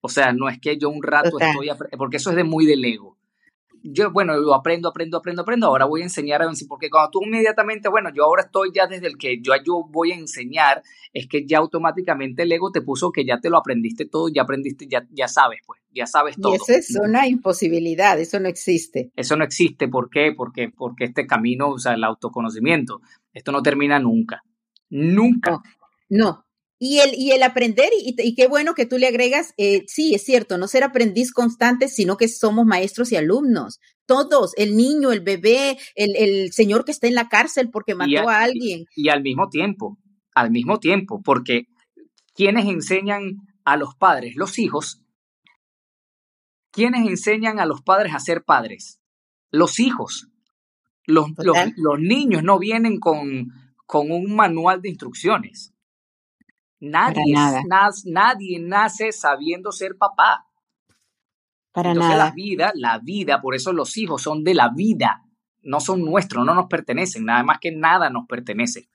O 0.00 0.08
sea, 0.08 0.32
no 0.32 0.48
es 0.48 0.60
que 0.60 0.76
yo 0.76 0.90
un 0.90 1.02
rato 1.02 1.38
estoy, 1.38 1.70
porque 1.96 2.18
eso 2.18 2.30
es 2.30 2.36
de 2.36 2.44
muy 2.44 2.66
del 2.66 2.84
ego 2.84 3.16
yo, 3.86 4.10
bueno, 4.10 4.34
lo 4.38 4.54
aprendo, 4.54 4.88
aprendo, 4.88 5.18
aprendo, 5.18 5.42
aprendo, 5.42 5.66
ahora 5.66 5.84
voy 5.84 6.00
a 6.00 6.04
enseñar 6.04 6.40
a 6.40 6.46
vencer, 6.46 6.66
porque 6.66 6.88
cuando 6.88 7.10
tú 7.10 7.22
inmediatamente, 7.22 7.90
bueno, 7.90 8.08
yo 8.14 8.24
ahora 8.24 8.44
estoy 8.44 8.70
ya 8.74 8.86
desde 8.86 9.06
el 9.06 9.18
que 9.18 9.42
yo, 9.42 9.52
yo 9.64 9.84
voy 9.90 10.12
a 10.12 10.14
enseñar, 10.14 10.82
es 11.12 11.28
que 11.28 11.46
ya 11.46 11.58
automáticamente 11.58 12.44
el 12.44 12.52
ego 12.52 12.72
te 12.72 12.80
puso 12.80 13.12
que 13.12 13.26
ya 13.26 13.40
te 13.40 13.50
lo 13.50 13.58
aprendiste 13.58 14.06
todo, 14.06 14.28
ya 14.34 14.42
aprendiste, 14.42 14.86
ya, 14.88 15.06
ya 15.10 15.28
sabes, 15.28 15.60
pues, 15.66 15.82
ya 15.90 16.06
sabes 16.06 16.36
todo. 16.40 16.54
Y 16.54 16.56
eso 16.56 16.72
es 16.72 16.98
una 16.98 17.28
imposibilidad, 17.28 18.18
eso 18.18 18.40
no 18.40 18.48
existe. 18.48 19.12
Eso 19.16 19.36
no 19.36 19.44
existe, 19.44 19.86
¿por 19.86 20.08
qué? 20.08 20.32
Porque, 20.34 20.70
porque 20.74 21.04
este 21.04 21.26
camino, 21.26 21.68
o 21.68 21.78
sea, 21.78 21.92
el 21.92 22.04
autoconocimiento, 22.04 23.02
esto 23.34 23.52
no 23.52 23.62
termina 23.62 23.98
nunca, 23.98 24.42
nunca. 24.88 25.60
no, 26.08 26.43
y 26.86 26.98
el, 26.98 27.14
y 27.14 27.30
el 27.30 27.42
aprender, 27.42 27.88
y, 27.98 28.34
qué 28.34 28.46
bueno 28.46 28.74
que 28.74 28.84
tú 28.84 28.98
le 28.98 29.06
agregas, 29.06 29.54
eh, 29.56 29.84
sí, 29.86 30.14
es 30.14 30.22
cierto, 30.22 30.58
no 30.58 30.68
ser 30.68 30.84
aprendiz 30.84 31.32
constante, 31.32 31.88
sino 31.88 32.18
que 32.18 32.28
somos 32.28 32.66
maestros 32.66 33.10
y 33.10 33.16
alumnos. 33.16 33.80
Todos, 34.04 34.52
el 34.58 34.76
niño, 34.76 35.10
el 35.10 35.20
bebé, 35.20 35.78
el, 35.94 36.14
el 36.14 36.52
señor 36.52 36.84
que 36.84 36.92
está 36.92 37.06
en 37.06 37.14
la 37.14 37.30
cárcel 37.30 37.70
porque 37.70 37.94
mató 37.94 38.28
a, 38.28 38.42
alguien. 38.42 38.84
Y, 38.94 39.08
al 39.08 39.22
mismo 39.22 39.48
tiempo, 39.48 39.96
al 40.34 40.50
mismo 40.50 40.78
tiempo, 40.78 41.22
porque 41.24 41.68
quienes 42.34 42.66
enseñan 42.66 43.38
a 43.64 43.78
los 43.78 43.94
padres, 43.94 44.36
los 44.36 44.58
hijos, 44.58 45.00
quienes 46.70 47.08
enseñan 47.08 47.60
a 47.60 47.64
los 47.64 47.80
padres 47.80 48.12
a 48.12 48.20
ser 48.20 48.44
padres, 48.44 49.00
los 49.50 49.80
hijos. 49.80 50.28
Los, 51.06 51.30
los, 51.38 51.56
los 51.76 51.98
niños 51.98 52.42
no 52.42 52.58
vienen 52.58 53.00
con, 53.00 53.48
con 53.86 54.10
un 54.10 54.36
manual 54.36 54.82
de 54.82 54.90
instrucciones. 54.90 55.73
Nadie, 56.84 57.34
nadie 58.06 58.58
nace 58.60 59.12
sabiendo 59.12 59.72
ser 59.72 59.96
papá. 59.96 60.46
Para 61.72 61.90
Entonces, 61.90 62.16
La 62.16 62.30
vida, 62.30 62.72
la 62.74 62.98
vida, 62.98 63.40
por 63.40 63.54
eso 63.54 63.72
los 63.72 63.96
hijos 63.96 64.22
son 64.22 64.44
de 64.44 64.54
la 64.54 64.68
vida, 64.68 65.22
no 65.62 65.80
son 65.80 66.04
nuestros, 66.04 66.46
no 66.46 66.54
nos 66.54 66.66
pertenecen, 66.66 67.24
nada 67.24 67.42
más 67.42 67.58
que 67.58 67.72
nada 67.72 68.10
nos 68.10 68.26
pertenece. 68.28 68.88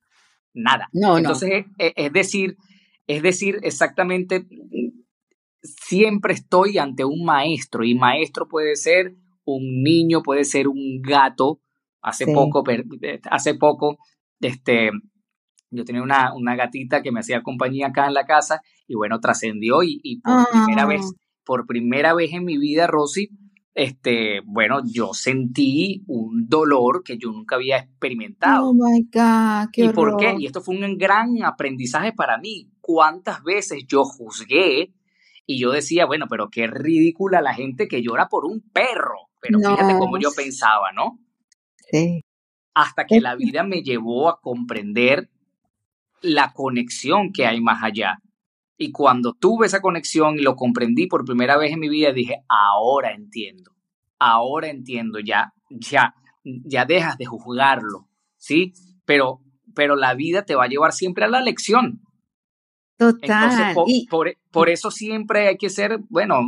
Nada. 0.53 0.89
No, 0.93 1.17
Entonces, 1.17 1.65
Es, 1.77 1.93
es 1.95 2.13
decir, 2.13 2.57
es 3.05 3.21
decir, 3.21 3.59
exactamente, 3.63 4.45
siempre 5.61 6.33
estoy 6.33 6.77
ante 6.77 7.03
un 7.05 7.25
maestro 7.25 7.83
y 7.83 7.95
maestro 7.95 8.47
puede 8.47 8.75
ser 8.75 9.15
un 9.45 9.83
niño, 9.83 10.21
puede 10.21 10.43
ser 10.43 10.67
un 10.67 11.01
gato. 11.01 11.59
Hace 12.01 12.27
poco, 12.27 12.63
hace 13.29 13.55
poco, 13.55 13.97
este, 14.39 14.91
yo 15.71 15.85
tenía 15.85 16.01
una, 16.01 16.33
una, 16.33 16.55
gatita 16.55 17.01
que 17.01 17.11
me 17.11 17.19
hacía 17.19 17.43
compañía 17.43 17.87
acá 17.87 18.07
en 18.07 18.13
la 18.13 18.25
casa 18.25 18.61
y 18.87 18.95
bueno, 18.95 19.19
trascendió 19.19 19.83
y, 19.83 20.21
por 20.21 20.45
primera 20.49 20.85
vez, 20.85 21.13
por 21.45 21.65
primera 21.65 22.13
vez 22.13 22.33
en 22.33 22.45
mi 22.45 22.57
vida, 22.57 22.87
Rosy, 22.87 23.29
este, 23.75 24.41
bueno, 24.45 24.81
yo 24.83 25.13
sentí 25.13 26.03
un 26.07 26.47
dolor 26.49 27.03
que 27.03 27.17
yo 27.17 27.31
nunca 27.31 27.55
había 27.55 27.77
experimentado. 27.77 28.69
Oh 28.69 28.73
my 28.73 29.03
God, 29.03 29.69
qué 29.71 29.85
¿Y 29.85 29.89
por 29.89 30.17
qué? 30.17 30.35
Y 30.37 30.47
esto 30.47 30.61
fue 30.61 30.75
un 30.75 30.97
gran 30.97 31.41
aprendizaje 31.43 32.11
para 32.11 32.37
mí. 32.37 32.71
¿Cuántas 32.81 33.43
veces 33.43 33.85
yo 33.87 34.03
juzgué 34.03 34.93
y 35.45 35.59
yo 35.59 35.71
decía, 35.71 36.05
bueno, 36.05 36.25
pero 36.29 36.49
qué 36.49 36.67
ridícula 36.67 37.41
la 37.41 37.53
gente 37.53 37.87
que 37.87 38.01
llora 38.01 38.27
por 38.27 38.45
un 38.45 38.61
perro? 38.61 39.29
Pero 39.39 39.59
fíjate 39.59 39.97
cómo 39.97 40.17
yo 40.19 40.31
pensaba, 40.35 40.91
¿no? 40.93 41.19
Sí. 41.91 42.21
Hasta 42.73 43.05
que 43.05 43.21
la 43.21 43.35
vida 43.35 43.63
me 43.63 43.81
llevó 43.81 44.29
a 44.29 44.41
comprender 44.41 45.29
la 46.21 46.53
conexión 46.53 47.31
que 47.31 47.45
hay 47.45 47.61
más 47.61 47.83
allá. 47.83 48.19
Y 48.77 48.91
cuando 48.91 49.33
tuve 49.33 49.67
esa 49.67 49.81
conexión 49.81 50.39
y 50.39 50.41
lo 50.41 50.55
comprendí 50.55 51.07
por 51.07 51.25
primera 51.25 51.57
vez 51.57 51.73
en 51.73 51.79
mi 51.79 51.89
vida, 51.89 52.13
dije, 52.13 52.37
ahora 52.47 53.13
entiendo, 53.13 53.71
ahora 54.19 54.69
entiendo 54.69 55.19
ya, 55.19 55.53
ya. 55.69 56.15
ya 56.43 56.85
dejas 56.85 57.17
de 57.17 57.25
juzgarlo, 57.25 58.07
¿sí? 58.37 58.73
Pero, 59.05 59.41
pero 59.75 59.95
la 59.95 60.13
vida 60.13 60.45
te 60.45 60.55
va 60.55 60.63
a 60.63 60.69
llevar 60.69 60.93
siempre 60.93 61.25
a 61.25 61.27
la 61.27 61.41
lección. 61.41 62.01
Total. 62.97 63.51
Entonces, 63.51 64.07
por, 64.09 64.33
por, 64.51 64.69
eso 64.69 64.91
siempre 64.91 65.47
hay 65.47 65.57
que 65.57 65.69
ser, 65.69 65.99
bueno, 66.09 66.39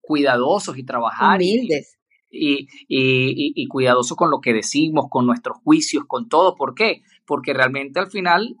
cuidadosos 0.00 0.78
y 0.78 0.84
trabajar. 0.84 1.36
Humildes. 1.36 1.98
Y, 2.30 2.68
y, 2.88 3.52
y, 3.54 3.68
cuidadosos 3.68 4.16
con 4.16 4.30
lo 4.30 4.40
que 4.40 4.52
decimos, 4.52 5.06
con 5.08 5.24
nuestros 5.24 5.58
juicios, 5.58 6.04
con 6.06 6.28
todo. 6.28 6.56
¿Por 6.56 6.74
qué? 6.74 7.02
Porque 7.26 7.52
realmente 7.52 8.00
al 8.00 8.10
final, 8.10 8.56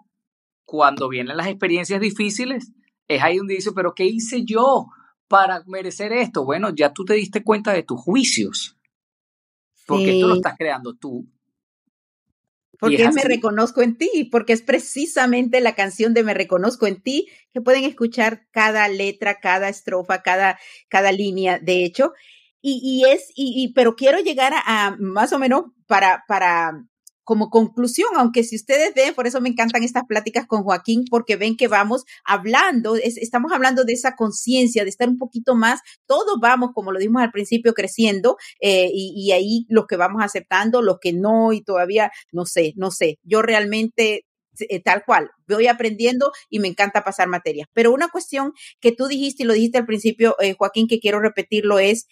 cuando 0.64 1.08
vienen 1.08 1.36
las 1.36 1.46
experiencias 1.46 2.00
difíciles, 2.00 2.72
es 3.08 3.22
ahí 3.22 3.38
donde 3.38 3.54
dice, 3.54 3.72
pero 3.72 3.94
¿qué 3.94 4.04
hice 4.04 4.44
yo 4.44 4.86
para 5.28 5.62
merecer 5.66 6.12
esto? 6.12 6.44
Bueno, 6.44 6.70
ya 6.74 6.92
tú 6.92 7.04
te 7.04 7.14
diste 7.14 7.42
cuenta 7.42 7.72
de 7.72 7.82
tus 7.82 8.00
juicios. 8.00 8.76
Porque 9.86 10.18
tú 10.20 10.28
lo 10.28 10.36
estás 10.36 10.56
creando 10.56 10.94
tú. 10.94 11.26
Porque 12.78 13.08
me 13.10 13.22
reconozco 13.22 13.82
en 13.82 13.96
ti, 13.96 14.28
porque 14.30 14.52
es 14.52 14.62
precisamente 14.62 15.60
la 15.60 15.74
canción 15.74 16.12
de 16.12 16.22
Me 16.22 16.34
reconozco 16.34 16.86
en 16.86 17.00
ti, 17.02 17.28
que 17.52 17.60
pueden 17.60 17.84
escuchar 17.84 18.46
cada 18.50 18.88
letra, 18.88 19.40
cada 19.40 19.68
estrofa, 19.68 20.22
cada, 20.22 20.58
cada 20.88 21.12
línea, 21.12 21.58
de 21.58 21.84
hecho. 21.84 22.12
Y, 22.60 22.80
y 22.82 23.10
es, 23.10 23.30
y, 23.34 23.72
pero 23.74 23.94
quiero 23.94 24.18
llegar 24.20 24.52
a, 24.54 24.96
más 24.98 25.32
o 25.32 25.38
menos 25.38 25.64
para, 25.86 26.24
para 26.26 26.84
como 27.24 27.50
conclusión, 27.50 28.08
aunque 28.16 28.44
si 28.44 28.56
ustedes 28.56 28.94
ven, 28.94 29.14
por 29.14 29.26
eso 29.26 29.40
me 29.40 29.48
encantan 29.48 29.82
estas 29.82 30.04
pláticas 30.04 30.46
con 30.46 30.62
Joaquín, 30.62 31.04
porque 31.10 31.36
ven 31.36 31.56
que 31.56 31.68
vamos 31.68 32.04
hablando, 32.24 32.96
estamos 32.96 33.52
hablando 33.52 33.84
de 33.84 33.94
esa 33.94 34.14
conciencia, 34.14 34.84
de 34.84 34.90
estar 34.90 35.08
un 35.08 35.18
poquito 35.18 35.54
más, 35.54 35.80
todos 36.06 36.38
vamos, 36.40 36.70
como 36.74 36.92
lo 36.92 36.98
dimos 36.98 37.22
al 37.22 37.32
principio, 37.32 37.72
creciendo, 37.72 38.36
eh, 38.60 38.90
y, 38.92 39.32
ahí 39.32 39.66
los 39.68 39.86
que 39.86 39.96
vamos 39.96 40.22
aceptando, 40.22 40.82
los 40.82 40.98
que 41.00 41.12
no, 41.12 41.52
y 41.52 41.62
todavía, 41.62 42.12
no 42.30 42.44
sé, 42.44 42.74
no 42.76 42.90
sé, 42.90 43.18
yo 43.22 43.42
realmente 43.42 44.26
eh, 44.60 44.80
tal 44.80 45.04
cual, 45.04 45.30
voy 45.48 45.66
aprendiendo 45.66 46.30
y 46.48 46.60
me 46.60 46.68
encanta 46.68 47.02
pasar 47.02 47.26
materias. 47.28 47.66
Pero 47.72 47.92
una 47.92 48.08
cuestión 48.08 48.52
que 48.80 48.92
tú 48.92 49.08
dijiste 49.08 49.42
y 49.42 49.46
lo 49.46 49.52
dijiste 49.52 49.78
al 49.78 49.86
principio, 49.86 50.36
eh, 50.40 50.54
Joaquín, 50.56 50.86
que 50.86 51.00
quiero 51.00 51.20
repetirlo 51.20 51.80
es, 51.80 52.06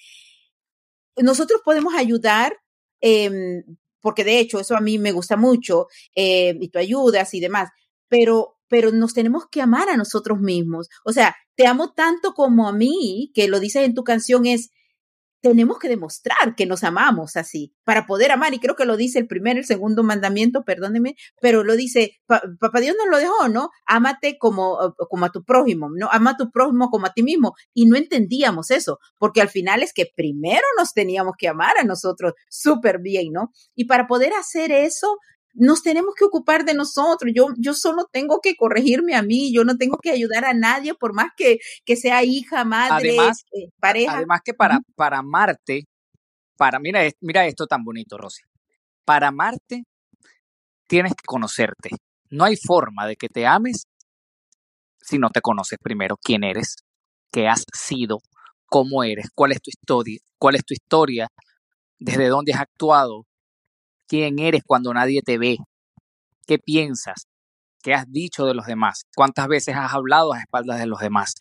nosotros 1.17 1.61
podemos 1.65 1.95
ayudar 1.95 2.57
eh, 3.01 3.63
porque 4.03 4.25
de 4.25 4.39
hecho 4.39 4.61
eso 4.61 4.77
a 4.77 4.81
mí 4.81 4.99
me 4.99 5.13
gusta 5.13 5.37
mucho 5.37 5.87
eh, 6.15 6.55
y 6.61 6.69
tú 6.69 6.79
ayudas 6.79 7.33
y 7.33 7.41
demás, 7.41 7.71
pero, 8.09 8.59
pero 8.69 8.93
nos 8.93 9.15
tenemos 9.15 9.45
que 9.51 9.63
amar 9.63 9.89
a 9.89 9.97
nosotros 9.97 10.41
mismos. 10.41 10.89
O 11.05 11.13
sea, 11.13 11.35
te 11.55 11.67
amo 11.67 11.93
tanto 11.95 12.35
como 12.35 12.69
a 12.69 12.73
mí, 12.73 13.31
que 13.35 13.49
lo 13.49 13.61
dices 13.61 13.85
en 13.85 13.95
tu 13.95 14.05
canción, 14.05 14.45
es, 14.45 14.71
tenemos 15.43 15.79
que 15.79 15.89
demostrar 15.89 16.55
que 16.57 16.67
nos 16.67 16.85
amamos 16.85 17.37
así 17.37 17.75
para 17.85 18.07
poder 18.07 18.31
amar. 18.31 18.55
Y 18.55 18.61
creo 18.61 18.77
que 18.77 18.85
lo 18.85 18.97
dice 18.97 19.19
el 19.19 19.27
primer, 19.27 19.59
el 19.59 19.65
segundo 19.65 20.03
mandamiento, 20.03 20.65
perdóneme, 20.65 21.17
pero 21.41 21.65
lo 21.65 21.77
dice, 21.77 22.13
papá 22.27 22.81
Dios 22.81 22.97
nos 22.97 23.09
lo 23.11 23.19
dejó, 23.19 23.49
¿no? 23.49 23.71
Ámate 23.87 24.39
como, 24.39 24.95
como 25.11 25.27
a 25.27 25.31
tu 25.31 25.45
prójimo, 25.45 25.91
¿no? 25.95 26.09
Ama 26.13 26.31
a 26.31 26.37
tu 26.37 26.51
prójimo 26.51 26.89
como 26.91 27.07
a 27.07 27.13
ti 27.13 27.23
mismo. 27.23 27.55
Y 27.75 27.87
no 27.87 27.97
entendíamos 27.97 28.71
eso, 28.71 28.99
porque 29.19 29.43
al 29.43 29.49
final 29.49 29.83
es 29.83 29.93
que 29.93 30.07
primero 30.15 30.63
nos 30.79 30.95
teníamos 30.95 31.35
que 31.37 31.49
amar 31.49 31.77
a 31.79 31.85
nosotros 31.85 32.35
súper 32.49 33.01
bien, 33.01 33.33
¿no? 33.33 33.51
Y 33.75 33.87
para 33.87 34.07
poder 34.07 34.33
hacer 34.35 34.71
eso, 34.71 35.19
nos 35.55 35.83
tenemos 35.83 36.15
que 36.17 36.25
ocupar 36.25 36.65
de 36.65 36.75
nosotros. 36.75 37.33
Yo, 37.35 37.49
yo 37.59 37.75
solo 37.75 38.07
tengo 38.11 38.41
que 38.41 38.55
corregirme 38.57 39.15
a 39.15 39.23
mí, 39.23 39.53
yo 39.53 39.65
no 39.65 39.77
tengo 39.77 39.99
que 39.99 40.11
ayudar 40.11 40.45
a 40.45 40.55
nadie, 40.55 40.95
por 40.95 41.15
más 41.15 41.29
que, 41.37 41.59
que 41.85 41.97
sea 41.97 42.25
hija, 42.25 42.65
madre, 42.65 43.17
eh, 43.17 43.69
pareja. 43.81 44.17
Además 44.17 44.41
que 44.45 44.55
para, 44.55 44.81
para 44.95 45.19
amarte, 45.19 45.85
para, 46.57 46.79
mira, 46.79 47.01
mira 47.21 47.47
esto 47.47 47.67
tan 47.67 47.85
bonito, 47.85 48.17
Rosy. 48.17 48.43
Para 49.05 49.29
amarte, 49.29 49.85
tienes 50.87 51.13
que 51.13 51.25
conocerte. 51.27 51.91
No 52.31 52.45
hay 52.45 52.57
forma 52.57 53.07
de 53.07 53.17
que 53.17 53.29
te 53.29 53.47
ames 53.47 53.85
si 55.03 55.19
no 55.19 55.31
te 55.31 55.41
conoces 55.41 55.79
primero 55.83 56.17
quién 56.17 56.45
eres, 56.45 56.77
qué 57.31 57.49
has 57.49 57.65
sido, 57.75 58.19
cómo 58.67 59.05
eres, 59.05 59.29
cuál 59.35 59.53
es 59.53 59.61
tu 59.61 59.71
historia, 59.71 60.19
cuál 60.39 60.55
es 60.55 60.65
tu 60.65 60.75
historia, 60.75 61.29
desde 61.99 62.29
dónde 62.29 62.53
has 62.53 62.61
actuado, 62.61 63.25
quién 64.13 64.39
eres 64.41 64.63
cuando 64.67 64.93
nadie 64.93 65.23
te 65.23 65.39
ve, 65.39 65.57
qué 66.47 66.59
piensas, 66.59 67.29
qué 67.83 67.95
has 67.95 68.05
dicho 68.13 68.45
de 68.45 68.53
los 68.53 68.67
demás, 68.67 69.05
cuántas 69.17 69.49
veces 69.49 69.75
has 69.75 69.95
hablado 69.95 70.35
a 70.35 70.41
espaldas 70.41 70.79
de 70.79 70.87
los 70.87 71.01
demás, 71.01 71.35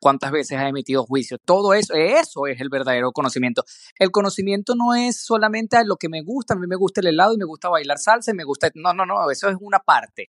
cuántas 0.00 0.32
veces 0.32 0.58
has 0.58 0.68
emitido 0.68 1.04
juicio. 1.04 1.38
Todo 1.38 1.72
eso, 1.72 1.94
eso 1.94 2.48
es 2.48 2.60
el 2.60 2.68
verdadero 2.68 3.12
conocimiento. 3.12 3.62
El 3.96 4.10
conocimiento 4.10 4.74
no 4.74 4.96
es 4.96 5.24
solamente 5.24 5.76
lo 5.84 5.98
que 5.98 6.08
me 6.08 6.20
gusta, 6.24 6.54
a 6.54 6.56
mí 6.56 6.66
me 6.66 6.74
gusta 6.74 7.00
el 7.00 7.06
helado 7.06 7.32
y 7.32 7.38
me 7.38 7.44
gusta 7.44 7.68
bailar 7.68 7.98
salsa 7.98 8.32
y 8.32 8.34
me 8.34 8.42
gusta... 8.42 8.72
No, 8.74 8.92
no, 8.92 9.06
no, 9.06 9.30
eso 9.30 9.48
es 9.48 9.56
una 9.60 9.78
parte. 9.78 10.32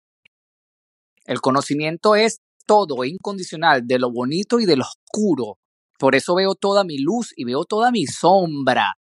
El 1.27 1.43
conocimiento 1.43 2.17
es 2.17 2.41
todo, 2.65 3.05
incondicional, 3.05 3.87
de 3.87 3.99
lo 3.99 4.11
bonito 4.11 4.61
y 4.61 4.65
de 4.65 4.77
lo 4.77 4.85
oscuro. 4.85 5.59
Por 5.99 6.15
eso 6.15 6.35
veo 6.37 6.55
toda 6.55 6.85
mi 6.85 6.97
luz 6.97 7.35
y 7.37 7.45
veo 7.45 7.67
toda 7.67 7.91
mi 7.91 8.07
sombra 8.07 8.97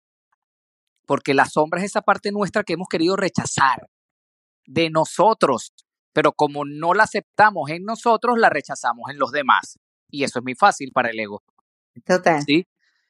porque 1.11 1.35
la 1.35 1.46
sombra 1.46 1.81
es 1.81 1.87
esa 1.87 2.03
parte 2.03 2.31
nuestra 2.31 2.62
que 2.62 2.75
hemos 2.75 2.87
querido 2.87 3.16
rechazar 3.16 3.90
de 4.64 4.90
nosotros, 4.90 5.73
pero 6.12 6.31
como 6.31 6.64
no 6.64 6.94
la 6.94 7.03
aceptamos 7.03 7.68
en 7.70 7.83
nosotros, 7.83 8.38
la 8.38 8.49
rechazamos 8.49 9.11
en 9.11 9.18
los 9.18 9.33
demás. 9.33 9.81
Y 10.09 10.23
eso 10.23 10.38
es 10.38 10.44
muy 10.44 10.55
fácil 10.55 10.92
para 10.92 11.11
el 11.11 11.18
ego. 11.18 11.42
Total. 12.07 12.44
¿Sí? 12.46 12.64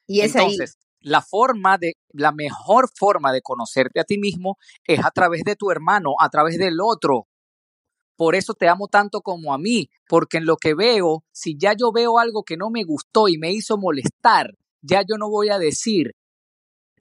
Y 0.07 0.21
es 0.21 0.33
Entonces, 0.33 0.79
la 0.99 1.21
forma 1.21 1.77
de, 1.77 1.93
la 2.09 2.31
mejor 2.31 2.89
forma 2.97 3.31
de 3.31 3.43
conocerte 3.43 3.99
a 3.99 4.03
ti 4.03 4.17
mismo 4.17 4.57
es 4.83 5.05
a 5.05 5.11
través 5.11 5.43
de 5.43 5.55
tu 5.55 5.69
hermano, 5.69 6.15
a 6.19 6.29
través 6.29 6.57
del 6.57 6.79
otro. 6.81 7.27
Por 8.15 8.33
eso 8.33 8.55
te 8.55 8.67
amo 8.67 8.87
tanto 8.87 9.21
como 9.21 9.53
a 9.53 9.59
mí, 9.59 9.91
porque 10.07 10.37
en 10.37 10.47
lo 10.47 10.57
que 10.57 10.73
veo, 10.73 11.23
si 11.31 11.55
ya 11.55 11.73
yo 11.73 11.91
veo 11.91 12.17
algo 12.17 12.41
que 12.41 12.57
no 12.57 12.71
me 12.71 12.83
gustó 12.83 13.27
y 13.27 13.37
me 13.37 13.51
hizo 13.51 13.77
molestar, 13.77 14.57
ya 14.81 15.01
yo 15.01 15.19
no 15.19 15.29
voy 15.29 15.49
a 15.49 15.59
decir, 15.59 16.15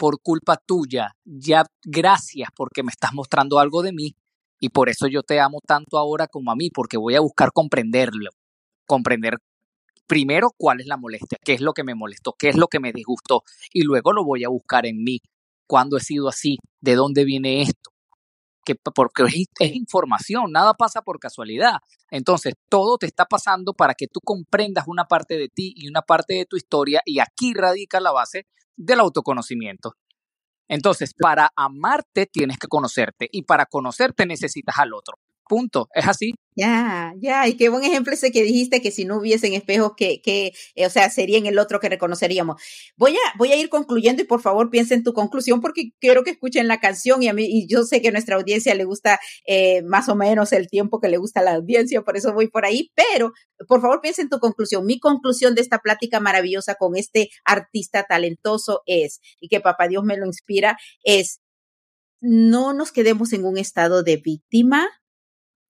por 0.01 0.23
culpa 0.23 0.57
tuya, 0.57 1.15
ya 1.27 1.63
gracias 1.85 2.49
porque 2.57 2.83
me 2.83 2.89
estás 2.89 3.13
mostrando 3.13 3.59
algo 3.59 3.83
de 3.83 3.93
mí 3.93 4.17
y 4.59 4.71
por 4.71 4.89
eso 4.89 5.07
yo 5.07 5.23
te 5.23 5.41
amo 5.41 5.59
tanto 5.61 5.99
ahora 5.99 6.27
como 6.27 6.51
a 6.51 6.57
mí, 6.57 6.71
porque 6.71 6.97
voy 6.97 7.17
a 7.17 7.21
buscar 7.21 7.53
comprenderlo, 7.53 8.31
comprender 8.87 9.37
primero 10.07 10.53
cuál 10.57 10.81
es 10.81 10.87
la 10.87 10.97
molestia, 10.97 11.37
qué 11.45 11.53
es 11.53 11.61
lo 11.61 11.75
que 11.75 11.85
me 11.85 11.95
molestó, 11.95 12.33
qué 12.33 12.49
es 12.49 12.57
lo 12.57 12.69
que 12.69 12.81
me 12.81 12.95
disgustó 12.95 13.43
y 13.75 13.83
luego 13.83 14.15
lo 14.15 14.25
voy 14.25 14.43
a 14.43 14.49
buscar 14.49 14.87
en 14.87 15.05
mí, 15.05 15.21
cuándo 15.67 15.99
he 15.99 16.01
sido 16.01 16.31
así, 16.31 16.57
de 16.81 16.95
dónde 16.95 17.27
viene 17.27 17.61
esto, 17.61 17.91
que, 18.65 18.77
porque 18.77 19.25
es, 19.25 19.49
es 19.59 19.77
información, 19.77 20.51
nada 20.51 20.73
pasa 20.73 21.03
por 21.03 21.19
casualidad. 21.19 21.75
Entonces, 22.11 22.55
todo 22.71 22.97
te 22.97 23.05
está 23.05 23.27
pasando 23.27 23.75
para 23.75 23.93
que 23.93 24.07
tú 24.07 24.21
comprendas 24.25 24.89
una 24.89 25.05
parte 25.05 25.37
de 25.37 25.49
ti 25.51 25.75
y 25.77 25.89
una 25.89 26.01
parte 26.01 26.33
de 26.33 26.47
tu 26.47 26.57
historia 26.57 27.03
y 27.05 27.19
aquí 27.19 27.53
radica 27.53 28.01
la 28.01 28.13
base 28.13 28.47
del 28.81 29.01
autoconocimiento. 29.01 29.95
Entonces, 30.69 31.13
para 31.15 31.51
amarte 31.57 32.27
tienes 32.27 32.59
que 32.59 32.69
conocerte 32.69 33.29
y 33.31 33.43
para 33.43 33.67
conocerte 33.67 34.25
necesitas 34.25 34.79
al 34.79 34.95
otro. 34.95 35.15
Punto. 35.51 35.89
Es 35.93 36.07
así. 36.07 36.35
Ya, 36.55 37.13
ya, 37.21 37.49
y 37.49 37.57
qué 37.57 37.71
buen 37.71 37.83
ejemplo 37.83 38.13
ese 38.13 38.31
que 38.31 38.45
dijiste 38.45 38.81
que 38.81 38.93
si 38.93 39.05
no 39.05 39.17
hubiesen 39.17 39.53
espejos, 39.53 39.95
que, 39.97 40.23
que 40.23 40.53
eh, 40.77 40.87
o 40.87 40.91
sea, 40.91 41.11
sería 41.11 41.39
en 41.39 41.47
el 41.47 41.59
otro 41.59 41.81
que 41.81 41.89
reconoceríamos. 41.89 42.63
Voy 42.97 43.15
a, 43.17 43.37
voy 43.37 43.51
a 43.51 43.57
ir 43.57 43.69
concluyendo 43.69 44.23
y 44.23 44.27
por 44.27 44.41
favor 44.43 44.71
piensa 44.71 44.95
en 44.95 45.03
tu 45.03 45.13
conclusión 45.13 45.61
porque 45.61 45.91
quiero 45.99 46.23
que 46.23 46.31
escuchen 46.31 46.69
la 46.69 46.79
canción 46.79 47.21
y 47.25 47.27
a 47.27 47.33
mí, 47.33 47.47
y 47.49 47.67
yo 47.67 47.83
sé 47.83 48.01
que 48.01 48.09
a 48.09 48.13
nuestra 48.13 48.37
audiencia 48.37 48.77
le 48.77 48.85
gusta 48.85 49.19
eh, 49.45 49.83
más 49.83 50.09
o 50.09 50.15
menos 50.15 50.53
el 50.53 50.69
tiempo 50.69 51.01
que 51.01 51.09
le 51.09 51.17
gusta 51.17 51.43
la 51.43 51.55
audiencia, 51.55 52.03
por 52.03 52.17
eso 52.17 52.33
voy 52.33 52.47
por 52.47 52.65
ahí, 52.65 52.93
pero 52.95 53.33
por 53.67 53.81
favor 53.81 54.01
piensa 54.01 54.23
en 54.23 54.29
tu 54.29 54.39
conclusión. 54.39 54.87
Mi 54.87 55.01
conclusión 55.01 55.57
de 55.57 55.63
esta 55.63 55.81
plática 55.81 56.21
maravillosa 56.21 56.77
con 56.77 56.95
este 56.95 57.29
artista 57.45 58.05
talentoso 58.05 58.83
es, 58.87 59.21
y 59.41 59.49
que 59.49 59.61
papá 59.61 59.89
Dios 59.89 60.05
me 60.05 60.17
lo 60.17 60.27
inspira, 60.27 60.79
es 61.03 61.41
no 62.21 62.73
nos 62.73 62.93
quedemos 62.93 63.33
en 63.33 63.45
un 63.45 63.59
estado 63.59 64.03
de 64.03 64.19
víctima, 64.19 64.89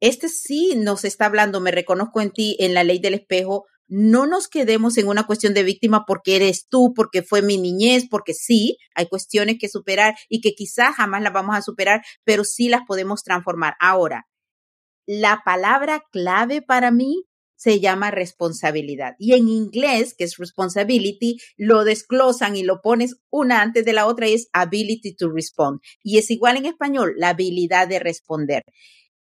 este 0.00 0.28
sí 0.28 0.74
nos 0.76 1.04
está 1.04 1.26
hablando, 1.26 1.60
me 1.60 1.70
reconozco 1.70 2.20
en 2.20 2.30
ti, 2.30 2.56
en 2.58 2.74
la 2.74 2.84
ley 2.84 2.98
del 2.98 3.14
espejo. 3.14 3.66
No 3.86 4.26
nos 4.26 4.48
quedemos 4.48 4.96
en 4.98 5.08
una 5.08 5.26
cuestión 5.26 5.52
de 5.52 5.62
víctima 5.62 6.04
porque 6.06 6.36
eres 6.36 6.68
tú, 6.68 6.92
porque 6.94 7.22
fue 7.22 7.42
mi 7.42 7.58
niñez, 7.58 8.06
porque 8.08 8.34
sí, 8.34 8.78
hay 8.94 9.06
cuestiones 9.06 9.56
que 9.58 9.68
superar 9.68 10.14
y 10.28 10.40
que 10.40 10.54
quizás 10.54 10.94
jamás 10.94 11.22
las 11.22 11.32
vamos 11.32 11.56
a 11.56 11.62
superar, 11.62 12.02
pero 12.24 12.44
sí 12.44 12.68
las 12.68 12.82
podemos 12.86 13.24
transformar. 13.24 13.74
Ahora, 13.80 14.26
la 15.06 15.42
palabra 15.44 16.04
clave 16.12 16.62
para 16.62 16.90
mí 16.92 17.24
se 17.60 17.78
llama 17.78 18.10
responsabilidad. 18.10 19.16
Y 19.18 19.34
en 19.34 19.48
inglés, 19.48 20.14
que 20.16 20.24
es 20.24 20.38
responsibility, 20.38 21.36
lo 21.58 21.84
desglosan 21.84 22.56
y 22.56 22.62
lo 22.62 22.80
pones 22.80 23.16
una 23.28 23.60
antes 23.60 23.84
de 23.84 23.92
la 23.92 24.06
otra 24.06 24.28
y 24.28 24.32
es 24.32 24.48
ability 24.54 25.14
to 25.14 25.28
respond. 25.28 25.80
Y 26.02 26.16
es 26.16 26.30
igual 26.30 26.56
en 26.56 26.64
español, 26.64 27.12
la 27.18 27.28
habilidad 27.30 27.86
de 27.86 27.98
responder. 27.98 28.62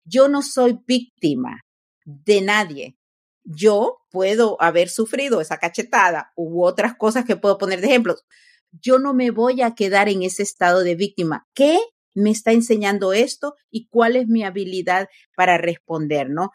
Yo 0.08 0.28
no 0.28 0.42
soy 0.42 0.78
víctima 0.86 1.60
de 2.04 2.40
nadie. 2.40 2.96
Yo 3.44 3.98
puedo 4.10 4.60
haber 4.60 4.88
sufrido 4.88 5.40
esa 5.40 5.58
cachetada 5.58 6.32
u 6.36 6.64
otras 6.64 6.96
cosas 6.96 7.24
que 7.24 7.36
puedo 7.36 7.58
poner 7.58 7.80
de 7.80 7.88
ejemplos. 7.88 8.24
Yo 8.72 8.98
no 8.98 9.14
me 9.14 9.30
voy 9.30 9.62
a 9.62 9.74
quedar 9.74 10.08
en 10.08 10.22
ese 10.22 10.42
estado 10.42 10.80
de 10.80 10.94
víctima. 10.94 11.46
¿Qué 11.54 11.78
me 12.14 12.30
está 12.30 12.52
enseñando 12.52 13.12
esto 13.12 13.54
y 13.70 13.88
cuál 13.88 14.16
es 14.16 14.26
mi 14.26 14.44
habilidad 14.44 15.08
para 15.36 15.58
responder, 15.58 16.30
¿no? 16.30 16.50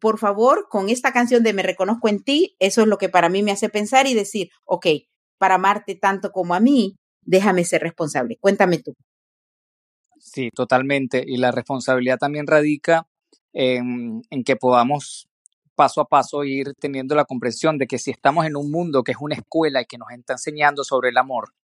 por 0.00 0.18
favor, 0.18 0.66
con 0.68 0.90
esta 0.90 1.12
canción 1.12 1.42
de 1.42 1.52
Me 1.52 1.62
reconozco 1.62 2.08
en 2.08 2.22
ti, 2.22 2.56
eso 2.58 2.82
es 2.82 2.86
lo 2.86 2.98
que 2.98 3.08
para 3.08 3.28
mí 3.28 3.42
me 3.42 3.52
hace 3.52 3.68
pensar 3.68 4.06
y 4.06 4.14
decir, 4.14 4.50
ok, 4.64 4.86
para 5.38 5.56
amarte 5.56 5.94
tanto 5.94 6.30
como 6.30 6.54
a 6.54 6.60
mí, 6.60 6.96
déjame 7.22 7.64
ser 7.64 7.82
responsable. 7.82 8.36
Cuéntame 8.40 8.78
tú. 8.78 8.94
Sí, 10.20 10.50
totalmente. 10.54 11.24
Y 11.26 11.38
la 11.38 11.50
responsabilidad 11.50 12.18
también 12.18 12.46
radica 12.46 13.06
en, 13.52 14.22
en 14.30 14.44
que 14.44 14.56
podamos 14.56 15.28
paso 15.74 16.02
a 16.02 16.04
paso 16.04 16.44
ir 16.44 16.74
teniendo 16.78 17.14
la 17.14 17.24
comprensión 17.24 17.78
de 17.78 17.86
que 17.86 17.98
si 17.98 18.10
estamos 18.10 18.44
en 18.44 18.54
un 18.54 18.70
mundo 18.70 19.02
que 19.02 19.12
es 19.12 19.18
una 19.18 19.34
escuela 19.34 19.80
y 19.80 19.86
que 19.86 19.96
nos 19.96 20.10
está 20.10 20.34
enseñando 20.34 20.84
sobre 20.84 21.08
el 21.08 21.16
amor, 21.16 21.54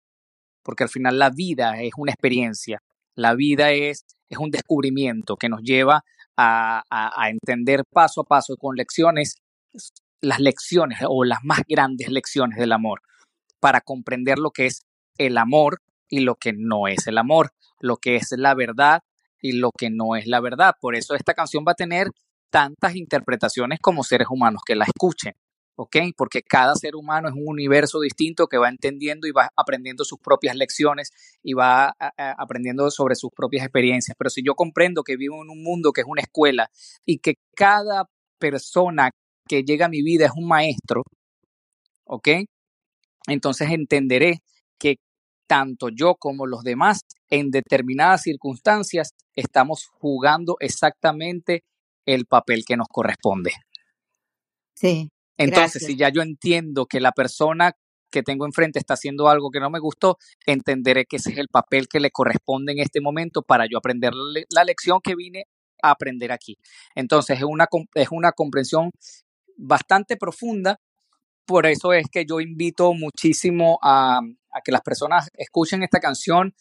porque 0.63 0.83
al 0.83 0.89
final 0.89 1.19
la 1.19 1.29
vida 1.29 1.79
es 1.81 1.91
una 1.97 2.13
experiencia, 2.13 2.81
la 3.13 3.35
vida 3.35 3.71
es, 3.71 4.05
es 4.27 4.39
un 4.39 4.49
descubrimiento 4.49 5.35
que 5.37 5.49
nos 5.49 5.61
lleva 5.61 6.03
a, 6.35 6.83
a, 6.89 7.29
entender 7.29 7.83
paso 7.93 8.21
a 8.21 8.23
paso 8.23 8.55
con 8.57 8.75
lecciones, 8.75 9.37
las 10.21 10.39
lecciones 10.39 10.99
o 11.07 11.23
las 11.23 11.43
más 11.43 11.61
grandes 11.67 12.09
lecciones 12.09 12.57
del 12.57 12.71
amor, 12.71 13.01
para 13.59 13.81
comprender 13.81 14.39
lo 14.39 14.49
que 14.49 14.65
es 14.65 14.81
el 15.19 15.37
amor 15.37 15.81
y 16.09 16.21
lo 16.21 16.35
que 16.35 16.53
no 16.53 16.87
es 16.87 17.05
el 17.05 17.19
amor, 17.19 17.51
lo 17.79 17.97
que 17.97 18.15
es 18.15 18.31
la 18.37 18.53
verdad 18.55 19.01
y 19.41 19.53
lo 19.53 19.71
que 19.71 19.89
no 19.89 20.15
es 20.15 20.27
la 20.27 20.39
verdad. 20.39 20.73
Por 20.79 20.95
eso 20.95 21.15
esta 21.15 21.33
canción 21.33 21.63
va 21.67 21.73
a 21.73 21.75
tener 21.75 22.07
tantas 22.49 22.95
interpretaciones 22.95 23.79
como 23.81 24.03
seres 24.03 24.27
humanos 24.29 24.61
que 24.65 24.75
la 24.75 24.85
escuchen, 24.85 25.33
¿ok? 25.75 25.97
Porque 26.15 26.41
cada 26.41 26.75
ser 26.75 26.95
humano 26.95 27.27
es 27.27 27.33
un 27.35 27.47
universo 27.47 27.99
distinto 27.99 28.47
que 28.47 28.57
va 28.57 28.69
entendiendo 28.69 29.27
y 29.27 29.31
va 29.31 29.49
aprendiendo 29.55 30.03
sus 30.05 30.19
propias 30.19 30.55
lecciones 30.55 31.11
y 31.43 31.53
va 31.53 31.93
aprendiendo 32.17 32.89
sobre 32.89 33.15
sus 33.15 33.31
propias 33.35 33.63
experiencias. 33.63 34.15
Pero 34.17 34.29
si 34.29 34.41
yo 34.43 34.55
comprendo 34.55 35.03
que 35.03 35.17
vivo 35.17 35.43
en 35.43 35.49
un 35.49 35.61
mundo 35.63 35.91
que 35.91 36.01
es 36.01 36.07
una 36.07 36.21
escuela 36.21 36.69
y 37.05 37.19
que 37.19 37.35
cada 37.55 38.05
persona 38.39 39.11
que 39.47 39.63
llega 39.63 39.85
a 39.85 39.89
mi 39.89 40.01
vida 40.01 40.25
es 40.25 40.31
un 40.35 40.47
maestro, 40.47 41.03
¿ok? 42.05 42.29
Entonces 43.27 43.69
entenderé 43.71 44.41
tanto 45.47 45.89
yo 45.89 46.15
como 46.15 46.45
los 46.45 46.63
demás 46.63 47.01
en 47.29 47.49
determinadas 47.51 48.23
circunstancias 48.23 49.13
estamos 49.35 49.85
jugando 49.85 50.57
exactamente 50.59 51.63
el 52.05 52.25
papel 52.25 52.63
que 52.65 52.77
nos 52.77 52.87
corresponde. 52.87 53.51
Sí. 54.75 55.09
Entonces, 55.37 55.85
si 55.85 55.95
ya 55.95 56.09
yo 56.09 56.21
entiendo 56.21 56.85
que 56.85 56.99
la 56.99 57.11
persona 57.11 57.73
que 58.09 58.23
tengo 58.23 58.45
enfrente 58.45 58.79
está 58.79 58.93
haciendo 58.93 59.27
algo 59.27 59.51
que 59.51 59.59
no 59.59 59.69
me 59.69 59.79
gustó, 59.79 60.17
entenderé 60.45 61.05
que 61.05 61.17
ese 61.17 61.31
es 61.31 61.37
el 61.37 61.49
papel 61.49 61.87
que 61.87 61.99
le 61.99 62.11
corresponde 62.11 62.71
en 62.71 62.79
este 62.79 63.01
momento 63.01 63.41
para 63.41 63.65
yo 63.69 63.77
aprender 63.77 64.13
la 64.49 64.63
lección 64.63 64.99
que 65.03 65.15
vine 65.15 65.45
a 65.81 65.91
aprender 65.91 66.31
aquí. 66.31 66.57
Entonces, 66.95 67.37
es 67.37 67.43
una, 67.43 67.67
es 67.93 68.07
una 68.11 68.31
comprensión 68.31 68.91
bastante 69.57 70.17
profunda. 70.17 70.79
Por 71.45 71.65
eso 71.65 71.93
es 71.93 72.07
que 72.11 72.25
yo 72.25 72.39
invito 72.39 72.93
muchísimo 72.93 73.79
a, 73.81 74.21
a 74.57 74.61
que 74.61 74.71
las 74.71 74.81
personas 74.81 75.29
escuchen 75.33 75.83
esta 75.83 75.99
canción 75.99 76.53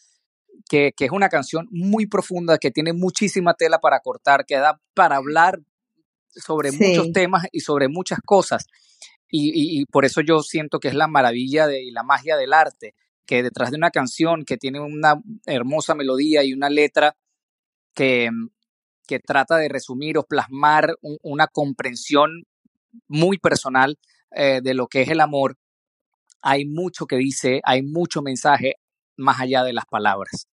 que, 0.69 0.93
es 0.99 1.11
una 1.11 1.29
canción 1.29 1.69
muy 1.71 2.07
profunda, 2.07 2.59
que 2.59 2.71
tiene 2.71 2.93
muchísima 2.93 3.55
tela 3.55 3.79
para 3.79 4.01
cortar, 4.01 4.45
que 4.47 4.57
da 4.57 4.81
para 4.95 5.17
hablar 5.17 5.61
sobre 6.31 6.73
muchos 6.73 7.13
temas 7.13 7.47
y 7.53 7.61
sobre 7.61 7.89
muchas 7.89 8.19
cosas. 8.25 8.67
Y, 9.29 9.85
por 9.87 10.05
eso 10.05 10.21
yo 10.21 10.41
siento 10.43 10.79
que 10.79 10.89
es 10.89 10.95
la 10.95 11.09
maravilla 11.09 11.67
de, 11.67 11.83
y 11.83 11.91
la 11.91 12.03
magia 12.03 12.37
del 12.37 12.53
arte, 12.53 12.95
que 13.27 13.43
detrás 13.43 13.71
de 13.71 13.77
una 13.77 13.91
canción 13.91 14.45
que 14.45 14.57
tiene 14.57 14.81
una 14.81 15.21
hermosa 15.47 15.95
melodía 15.95 16.45
y 16.45 16.53
una 16.53 16.71
letra 16.71 17.17
que, 17.93 18.31
que 19.07 19.19
trata 19.19 19.57
de 19.57 19.69
resumir 19.69 20.17
o 20.17 20.25
plasmar 20.25 20.95
una 21.23 21.49
comprensión 21.49 22.47
muy 23.09 23.39
personal 23.39 23.99
eh, 24.31 24.61
de 24.63 24.75
lo 24.75 24.87
que 24.87 25.03
es 25.03 25.09
el 25.09 25.21
amor, 25.21 25.57
hay 26.49 26.65
mucho 26.65 27.07
que 27.07 27.17
dice, 27.17 27.61
hay 27.65 27.83
mucho 27.83 28.23
mensaje 28.23 28.75
más 29.17 29.41
allá 29.41 29.65
de 29.65 29.73
las 29.73 29.87
palabras 29.87 30.47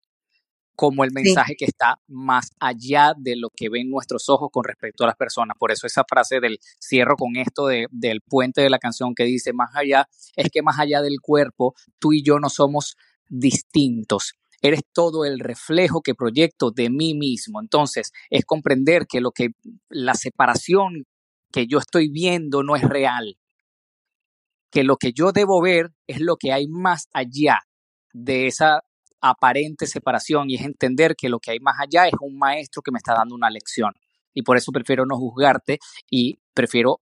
como 0.75 1.03
el 1.03 1.11
mensaje 1.11 1.55
que 1.55 1.65
está 1.65 1.99
más 2.07 2.49
allá 2.59 3.13
de 3.15 3.35
lo 3.35 3.49
que 3.55 3.69
ven 3.69 3.91
nuestros 3.91 4.27
ojos 4.27 4.49
con 4.51 4.63
respecto 4.63 5.03
a 5.03 5.07
las 5.07 5.15
personas. 5.15 5.55
Por 5.59 5.71
eso 5.71 5.85
esa 5.85 6.03
frase 6.03 6.39
del 6.39 6.57
cierro 6.79 7.15
con 7.15 7.35
esto 7.35 7.67
de, 7.67 7.85
del 7.91 8.21
puente 8.21 8.61
de 8.61 8.71
la 8.71 8.79
canción 8.79 9.13
que 9.13 9.23
dice 9.23 9.53
más 9.53 9.69
allá, 9.75 10.07
es 10.35 10.49
que 10.51 10.63
más 10.63 10.79
allá 10.79 11.03
del 11.03 11.21
cuerpo, 11.21 11.75
tú 11.99 12.11
y 12.11 12.23
yo 12.23 12.39
no 12.39 12.49
somos 12.49 12.95
distintos. 13.29 14.33
Eres 14.63 14.81
todo 14.93 15.25
el 15.25 15.39
reflejo 15.39 16.01
que 16.01 16.15
proyecto 16.15 16.71
de 16.71 16.89
mí 16.89 17.13
mismo. 17.13 17.61
Entonces, 17.61 18.11
es 18.31 18.43
comprender 18.43 19.05
que 19.07 19.21
lo 19.21 19.31
que 19.31 19.49
la 19.89 20.15
separación 20.15 21.05
que 21.51 21.67
yo 21.67 21.77
estoy 21.77 22.09
viendo 22.09 22.63
no 22.63 22.75
es 22.75 22.81
real. 22.81 23.37
Que 24.73 24.83
lo 24.83 24.97
que 24.97 25.13
yo 25.13 25.31
debo 25.31 25.61
ver 25.61 25.91
es 26.07 26.19
lo 26.19 26.35
que 26.35 26.51
hay 26.51 26.67
más 26.67 27.07
allá 27.13 27.59
de 28.11 28.47
esa 28.47 28.81
aparente 29.21 29.87
separación 29.87 30.49
y 30.49 30.55
es 30.55 30.63
entender 30.63 31.15
que 31.15 31.29
lo 31.29 31.39
que 31.39 31.51
hay 31.51 31.59
más 31.59 31.75
allá 31.79 32.07
es 32.07 32.13
un 32.19 32.37
maestro 32.37 32.81
que 32.81 32.91
me 32.91 32.97
está 32.97 33.13
dando 33.13 33.35
una 33.35 33.49
lección. 33.49 33.93
Y 34.33 34.41
por 34.41 34.57
eso 34.57 34.71
prefiero 34.71 35.05
no 35.05 35.17
juzgarte 35.17 35.77
y 36.09 36.39
prefiero 36.53 37.01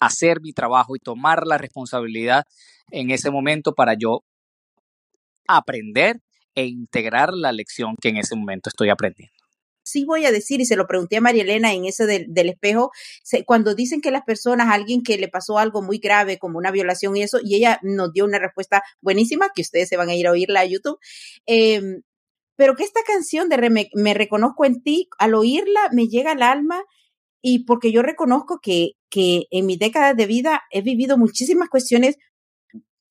hacer 0.00 0.40
mi 0.40 0.52
trabajo 0.52 0.96
y 0.96 0.98
tomar 0.98 1.46
la 1.46 1.58
responsabilidad 1.58 2.44
en 2.90 3.10
ese 3.10 3.30
momento 3.30 3.74
para 3.74 3.94
yo 3.94 4.24
aprender 5.46 6.16
e 6.54 6.64
integrar 6.64 7.34
la 7.34 7.52
lección 7.52 7.96
que 8.00 8.08
en 8.08 8.16
ese 8.16 8.36
momento 8.36 8.70
estoy 8.70 8.88
aprendiendo 8.88 9.35
sí 9.86 10.04
voy 10.04 10.26
a 10.26 10.32
decir, 10.32 10.60
y 10.60 10.66
se 10.66 10.76
lo 10.76 10.86
pregunté 10.86 11.16
a 11.16 11.20
María 11.20 11.42
Elena 11.42 11.72
en 11.72 11.84
ese 11.84 12.06
del, 12.06 12.48
espejo, 12.48 12.90
cuando 13.46 13.74
dicen 13.74 14.00
que 14.00 14.10
las 14.10 14.24
personas, 14.24 14.68
alguien 14.68 15.02
que 15.02 15.16
le 15.16 15.28
pasó 15.28 15.58
algo 15.58 15.80
muy 15.80 15.98
grave 15.98 16.38
como 16.38 16.58
una 16.58 16.72
violación 16.72 17.16
y 17.16 17.22
eso, 17.22 17.38
y 17.42 17.54
ella 17.54 17.78
nos 17.82 18.12
dio 18.12 18.24
una 18.24 18.38
respuesta 18.38 18.82
buenísima, 19.00 19.50
que 19.54 19.62
ustedes 19.62 19.88
se 19.88 19.96
van 19.96 20.08
a 20.08 20.14
ir 20.14 20.26
a 20.26 20.32
oírla 20.32 20.60
a 20.60 20.66
YouTube, 20.66 20.98
em, 21.46 22.02
pero 22.56 22.74
que 22.74 22.82
esta 22.82 23.00
canción 23.06 23.48
de 23.48 23.88
me, 23.94 24.14
reconozco 24.14 24.64
en 24.64 24.82
ti, 24.82 25.08
al 25.18 25.34
oírla 25.34 25.80
me 25.92 26.08
llega 26.08 26.32
al 26.32 26.42
alma 26.42 26.82
y 27.40 27.64
porque 27.64 27.92
yo 27.92 28.02
reconozco 28.02 28.60
que, 28.60 28.92
que 29.08 29.44
en 29.50 29.66
mis 29.66 29.78
décadas 29.78 30.16
de 30.16 30.26
vida 30.26 30.62
he 30.72 30.82
vivido 30.82 31.16
muchísimas 31.16 31.68
cuestiones 31.68 32.16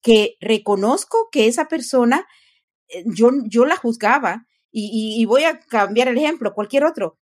que 0.02 0.36
reconozco 0.42 1.30
que 1.32 1.48
esa 1.48 1.68
persona, 1.68 2.28
eh, 2.90 3.04
yo, 3.06 3.32
yo 3.48 3.66
la 3.66 3.78
juzgaba 3.78 4.46
y, 4.78 5.24
voy 5.26 5.44
a 5.44 5.60
cambiar 5.60 6.10
el 6.10 6.18
ejemplo, 6.18 6.54
cualquier 6.54 6.84
otro, 6.84 7.18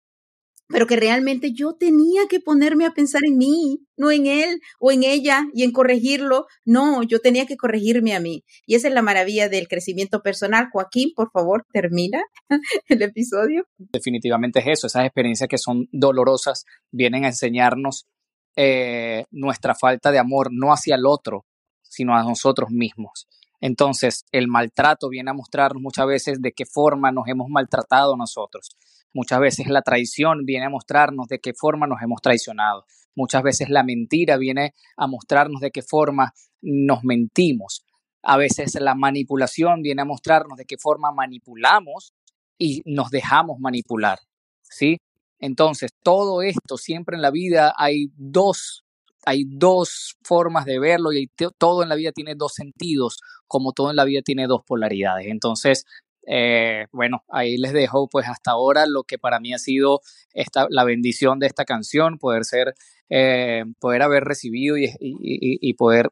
pero 0.68 0.86
que 0.86 0.94
realmente 0.94 1.52
yo 1.52 1.74
tenía 1.74 2.22
que 2.30 2.38
ponerme 2.38 2.86
a 2.86 2.92
pensar 2.92 3.22
en 3.26 3.36
mí, 3.36 3.80
no 3.96 4.12
en 4.12 4.26
él 4.26 4.60
o 4.78 4.92
en 4.92 5.02
ella 5.02 5.48
y 5.52 5.64
en 5.64 5.72
corregirlo. 5.72 6.46
No, 6.64 7.02
yo 7.02 7.18
tenía 7.18 7.46
que 7.46 7.56
corregirme 7.56 8.14
a 8.14 8.20
mí. 8.20 8.44
Y 8.66 8.76
esa 8.76 8.86
es 8.86 8.94
la 8.94 9.02
maravilla 9.02 9.48
del 9.48 9.66
crecimiento 9.66 10.22
personal. 10.22 10.68
Joaquín, 10.72 11.10
por 11.16 11.32
favor, 11.32 11.66
termina 11.72 12.22
el 12.88 13.02
episodio. 13.02 13.66
Definitivamente 13.78 14.60
es 14.60 14.66
eso, 14.68 14.86
esas 14.86 15.06
experiencias 15.06 15.48
que 15.48 15.58
son 15.58 15.88
dolorosas 15.90 16.64
vienen 16.92 17.24
a 17.24 17.28
enseñarnos 17.28 18.06
eh, 18.54 19.24
nuestra 19.32 19.74
falta 19.74 20.12
de 20.12 20.18
amor, 20.20 20.50
no 20.52 20.72
hacia 20.72 20.94
el 20.94 21.04
otro, 21.04 21.46
sino 21.82 22.14
a 22.14 22.22
nosotros 22.22 22.70
mismos. 22.70 23.26
Entonces, 23.60 24.24
el 24.32 24.48
maltrato 24.48 25.08
viene 25.08 25.30
a 25.30 25.34
mostrarnos 25.34 25.82
muchas 25.82 26.06
veces 26.06 26.40
de 26.40 26.52
qué 26.52 26.64
forma 26.64 27.12
nos 27.12 27.28
hemos 27.28 27.48
maltratado 27.48 28.16
nosotros. 28.16 28.76
Muchas 29.12 29.40
veces 29.40 29.66
la 29.68 29.82
traición 29.82 30.44
viene 30.44 30.66
a 30.66 30.70
mostrarnos 30.70 31.26
de 31.28 31.40
qué 31.40 31.52
forma 31.52 31.86
nos 31.86 32.00
hemos 32.02 32.22
traicionado. 32.22 32.84
Muchas 33.14 33.42
veces 33.42 33.68
la 33.68 33.82
mentira 33.82 34.36
viene 34.36 34.74
a 34.96 35.06
mostrarnos 35.06 35.60
de 35.60 35.70
qué 35.70 35.82
forma 35.82 36.32
nos 36.62 37.04
mentimos. 37.04 37.84
A 38.22 38.36
veces 38.36 38.74
la 38.80 38.94
manipulación 38.94 39.82
viene 39.82 40.02
a 40.02 40.04
mostrarnos 40.04 40.56
de 40.56 40.64
qué 40.64 40.76
forma 40.78 41.10
manipulamos 41.12 42.14
y 42.56 42.82
nos 42.84 43.10
dejamos 43.10 43.58
manipular. 43.58 44.18
¿Sí? 44.62 44.98
Entonces, 45.38 45.90
todo 46.02 46.42
esto 46.42 46.76
siempre 46.76 47.16
en 47.16 47.22
la 47.22 47.30
vida 47.30 47.74
hay 47.76 48.12
dos 48.16 48.84
hay 49.24 49.44
dos 49.46 50.16
formas 50.22 50.64
de 50.64 50.78
verlo 50.78 51.12
y 51.12 51.30
todo 51.58 51.82
en 51.82 51.88
la 51.88 51.94
vida 51.94 52.12
tiene 52.12 52.34
dos 52.34 52.54
sentidos, 52.54 53.20
como 53.46 53.72
todo 53.72 53.90
en 53.90 53.96
la 53.96 54.04
vida 54.04 54.22
tiene 54.22 54.46
dos 54.46 54.62
polaridades. 54.64 55.26
Entonces, 55.26 55.86
eh, 56.26 56.86
bueno, 56.92 57.24
ahí 57.28 57.56
les 57.56 57.72
dejo 57.72 58.08
pues 58.08 58.28
hasta 58.28 58.52
ahora 58.52 58.86
lo 58.86 59.04
que 59.04 59.18
para 59.18 59.40
mí 59.40 59.52
ha 59.52 59.58
sido 59.58 60.00
esta, 60.32 60.66
la 60.70 60.84
bendición 60.84 61.38
de 61.38 61.46
esta 61.46 61.64
canción, 61.64 62.18
poder 62.18 62.44
ser, 62.44 62.74
eh, 63.08 63.64
poder 63.78 64.02
haber 64.02 64.24
recibido 64.24 64.76
y, 64.78 64.90
y, 65.00 65.74
poder 65.74 66.10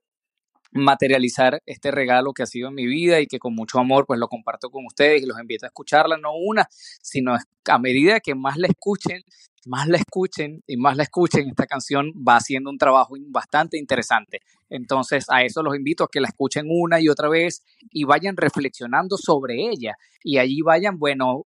materializar 0.72 1.62
este 1.66 1.90
regalo 1.90 2.32
que 2.32 2.42
ha 2.42 2.46
sido 2.46 2.68
en 2.68 2.74
mi 2.74 2.86
vida 2.86 3.20
y 3.20 3.26
que 3.26 3.38
con 3.38 3.54
mucho 3.54 3.78
amor 3.78 4.06
pues 4.06 4.18
lo 4.20 4.28
comparto 4.28 4.70
con 4.70 4.84
ustedes 4.86 5.22
y 5.22 5.26
los 5.26 5.38
invito 5.40 5.66
a 5.66 5.68
escucharla, 5.68 6.16
no 6.18 6.34
una, 6.34 6.68
sino 7.00 7.36
a 7.66 7.78
medida 7.78 8.20
que 8.20 8.34
más 8.34 8.56
la 8.56 8.68
escuchen, 8.68 9.22
más 9.68 9.86
la 9.86 9.98
escuchen 9.98 10.62
y 10.66 10.76
más 10.76 10.96
la 10.96 11.02
escuchen, 11.04 11.48
esta 11.48 11.66
canción 11.66 12.12
va 12.26 12.36
haciendo 12.36 12.70
un 12.70 12.78
trabajo 12.78 13.14
bastante 13.28 13.78
interesante. 13.78 14.40
Entonces, 14.70 15.26
a 15.30 15.42
eso 15.44 15.62
los 15.62 15.76
invito 15.76 16.04
a 16.04 16.08
que 16.10 16.20
la 16.20 16.28
escuchen 16.28 16.66
una 16.68 17.00
y 17.00 17.08
otra 17.08 17.28
vez 17.28 17.62
y 17.90 18.04
vayan 18.04 18.36
reflexionando 18.36 19.16
sobre 19.16 19.68
ella. 19.70 19.94
Y 20.22 20.38
allí 20.38 20.60
vayan, 20.62 20.98
bueno, 20.98 21.44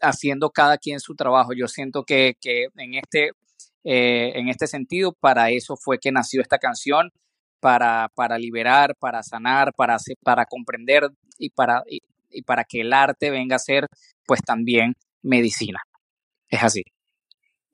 haciendo 0.00 0.50
cada 0.50 0.78
quien 0.78 1.00
su 1.00 1.14
trabajo. 1.14 1.52
Yo 1.54 1.66
siento 1.66 2.04
que, 2.04 2.36
en, 2.44 2.94
este, 2.94 3.30
eh, 3.84 4.32
en 4.34 4.48
este 4.48 4.66
sentido, 4.66 5.12
para 5.12 5.50
eso 5.50 5.76
fue 5.76 5.98
que 5.98 6.12
nació 6.12 6.42
esta 6.42 6.58
canción, 6.58 7.10
para, 7.60 8.10
para 8.14 8.38
liberar, 8.38 8.94
para 8.98 9.22
sanar, 9.22 9.72
para, 9.74 9.96
para 10.22 10.44
comprender 10.44 11.08
y 11.38 11.50
para, 11.50 11.82
y 12.30 12.42
para 12.42 12.64
que 12.64 12.82
el 12.82 12.92
arte 12.92 13.30
venga 13.30 13.56
a 13.56 13.58
ser 13.58 13.86
pues 14.26 14.40
también 14.42 14.94
medicina. 15.22 15.80
Es 16.48 16.62
así. 16.62 16.82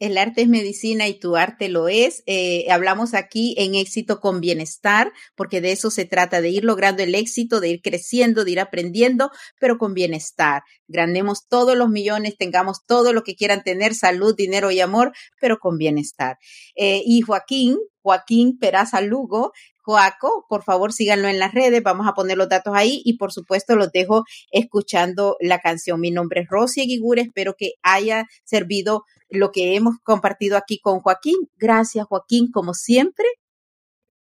El 0.02 0.18
arte 0.18 0.42
es 0.42 0.48
medicina 0.48 1.06
y 1.06 1.14
tu 1.14 1.36
arte 1.36 1.68
lo 1.68 1.86
es. 1.86 2.24
Eh, 2.26 2.66
hablamos 2.72 3.14
aquí 3.14 3.54
en 3.56 3.76
éxito 3.76 4.18
con 4.18 4.40
bienestar, 4.40 5.12
porque 5.36 5.60
de 5.60 5.70
eso 5.70 5.92
se 5.92 6.06
trata, 6.06 6.40
de 6.40 6.48
ir 6.48 6.64
logrando 6.64 7.04
el 7.04 7.14
éxito, 7.14 7.60
de 7.60 7.68
ir 7.68 7.82
creciendo, 7.82 8.44
de 8.44 8.50
ir 8.50 8.58
aprendiendo, 8.58 9.30
pero 9.60 9.78
con 9.78 9.94
bienestar. 9.94 10.64
Grandemos 10.88 11.46
todos 11.46 11.76
los 11.76 11.88
millones, 11.88 12.36
tengamos 12.36 12.84
todo 12.84 13.12
lo 13.12 13.22
que 13.22 13.36
quieran 13.36 13.62
tener, 13.62 13.94
salud, 13.94 14.34
dinero 14.34 14.72
y 14.72 14.80
amor, 14.80 15.12
pero 15.40 15.60
con 15.60 15.78
bienestar. 15.78 16.36
Eh, 16.74 17.04
y 17.06 17.20
Joaquín, 17.20 17.78
Joaquín 18.02 18.58
Peraza 18.58 19.00
Lugo, 19.02 19.52
Joaco, 19.82 20.46
por 20.48 20.62
favor 20.62 20.92
síganlo 20.92 21.28
en 21.28 21.38
las 21.38 21.52
redes, 21.52 21.82
vamos 21.82 22.06
a 22.06 22.14
poner 22.14 22.38
los 22.38 22.48
datos 22.48 22.72
ahí 22.74 23.02
y 23.04 23.16
por 23.16 23.32
supuesto 23.32 23.76
los 23.76 23.90
dejo 23.92 24.24
escuchando 24.50 25.36
la 25.40 25.60
canción. 25.60 26.00
Mi 26.00 26.10
nombre 26.10 26.42
es 26.42 26.48
Rosy 26.48 26.86
Guigure, 26.86 27.22
espero 27.22 27.54
que 27.56 27.72
haya 27.82 28.26
servido 28.44 29.04
lo 29.28 29.50
que 29.50 29.74
hemos 29.76 29.96
compartido 30.02 30.56
aquí 30.56 30.78
con 30.78 31.00
Joaquín. 31.00 31.36
Gracias 31.56 32.06
Joaquín, 32.06 32.50
como 32.52 32.74
siempre. 32.74 33.26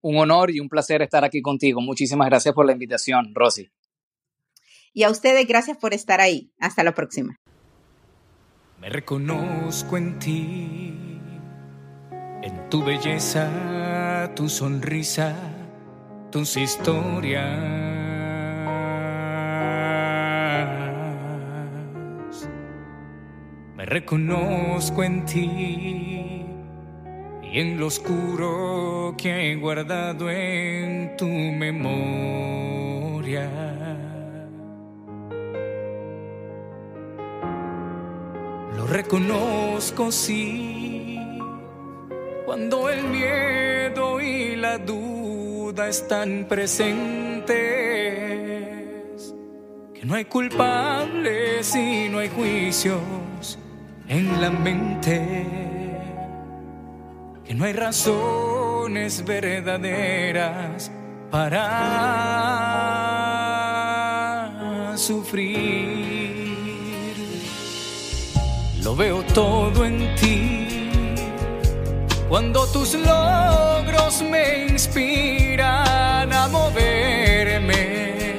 Un 0.02 0.16
honor 0.16 0.50
y 0.50 0.60
un 0.60 0.68
placer 0.68 1.02
estar 1.02 1.24
aquí 1.24 1.42
contigo. 1.42 1.80
Muchísimas 1.80 2.28
gracias 2.28 2.54
por 2.54 2.64
la 2.64 2.72
invitación, 2.72 3.34
Rosy. 3.34 3.70
Y 4.92 5.02
a 5.02 5.10
ustedes, 5.10 5.46
gracias 5.46 5.76
por 5.76 5.94
estar 5.94 6.20
ahí. 6.20 6.50
Hasta 6.58 6.82
la 6.82 6.94
próxima. 6.94 7.36
Me 8.78 8.88
reconozco 8.88 9.98
en 9.98 10.18
ti 10.18 11.20
en 12.42 12.70
tu 12.70 12.82
belleza, 12.82 13.50
tu 14.28 14.48
sonrisa, 14.48 15.34
tus 16.30 16.56
historias. 16.56 17.58
Me 23.76 23.84
reconozco 23.84 25.02
en 25.02 25.24
ti 25.24 26.44
y 27.42 27.58
en 27.58 27.80
lo 27.80 27.86
oscuro 27.86 29.14
que 29.16 29.52
he 29.52 29.56
guardado 29.56 30.30
en 30.30 31.16
tu 31.16 31.26
memoria. 31.26 31.90
Lo 38.76 38.86
reconozco, 38.86 40.12
sí 40.12 40.79
cuando 42.50 42.88
el 42.88 43.04
miedo 43.04 44.20
y 44.20 44.56
la 44.56 44.76
duda 44.76 45.86
están 45.86 46.46
presentes, 46.48 47.54
que 49.94 50.04
no 50.04 50.16
hay 50.16 50.24
culpables 50.24 51.76
y 51.76 52.08
no 52.08 52.18
hay 52.18 52.28
juicios 52.28 53.56
en 54.08 54.40
la 54.40 54.50
mente, 54.50 55.46
que 57.44 57.54
no 57.54 57.66
hay 57.66 57.72
razones 57.72 59.24
verdaderas 59.24 60.90
para 61.30 61.68
sufrir. 64.96 66.40
Lo 68.82 68.96
veo 68.96 69.22
todo 69.22 69.84
en 69.84 70.16
ti 70.16 70.69
cuando 72.30 72.66
tus 72.68 72.94
logros 72.94 74.22
me 74.22 74.66
inspiran 74.68 76.32
a 76.32 76.46
moverme, 76.48 78.36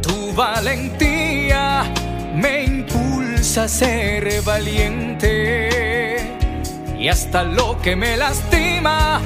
tu 0.00 0.32
valentía 0.32 1.92
me 2.36 2.62
impulsa 2.62 3.64
a 3.64 3.68
ser 3.68 4.42
valiente 4.42 6.18
y 6.96 7.08
hasta 7.08 7.42
lo 7.42 7.82
que 7.82 7.96
me 7.96 8.16
lastima 8.16 9.20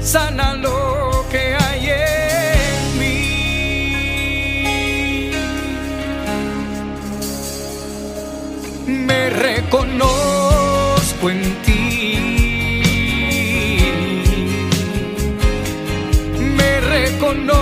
sana 0.00 0.54
lo 0.54 1.26
que 1.30 1.54
hay 1.54 1.90
en 1.90 2.98
mí. 2.98 3.20
Me 8.86 9.28
reconozco 9.28 10.33
conozco 17.34 17.58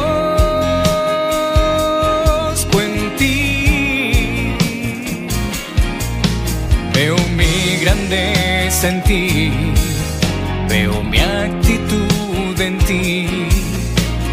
en 2.81 3.17
ti. 3.17 4.55
Veo 6.95 7.17
mi 7.37 7.77
grandeza 7.81 8.89
en 8.89 9.03
ti, 9.03 9.51
veo 10.69 11.03
mi 11.03 11.19
actitud 11.19 12.61
en 12.61 12.79
ti, 12.79 13.49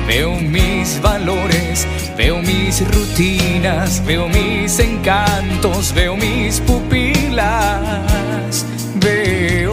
veo 0.08 0.36
mis 0.36 1.02
valores, 1.02 1.88
veo 2.18 2.42
mis 2.42 2.82
rutinas, 2.94 4.04
veo 4.06 4.28
mis 4.28 4.80
encantos, 4.80 5.94
veo 5.94 6.18
mis 6.18 6.60
pupilas, 6.62 8.66
veo 8.96 9.69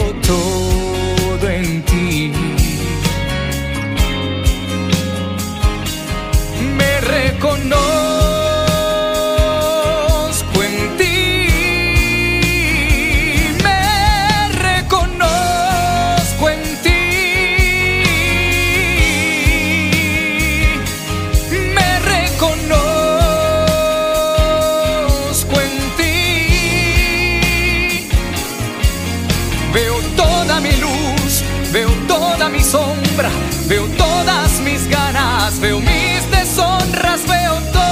veo 33.67 33.85
todas 33.97 34.61
mis 34.61 34.87
ganas, 34.87 35.59
veo 35.59 35.81
mis 35.81 36.31
deshonras, 36.31 37.27
veo 37.27 37.59
todo 37.73 37.83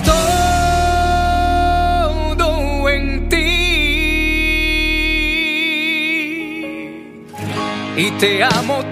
todo 2.34 2.88
en 2.88 3.28
ti. 3.28 3.46
Y 7.96 8.11
te 8.18 8.42
amo 8.42 8.82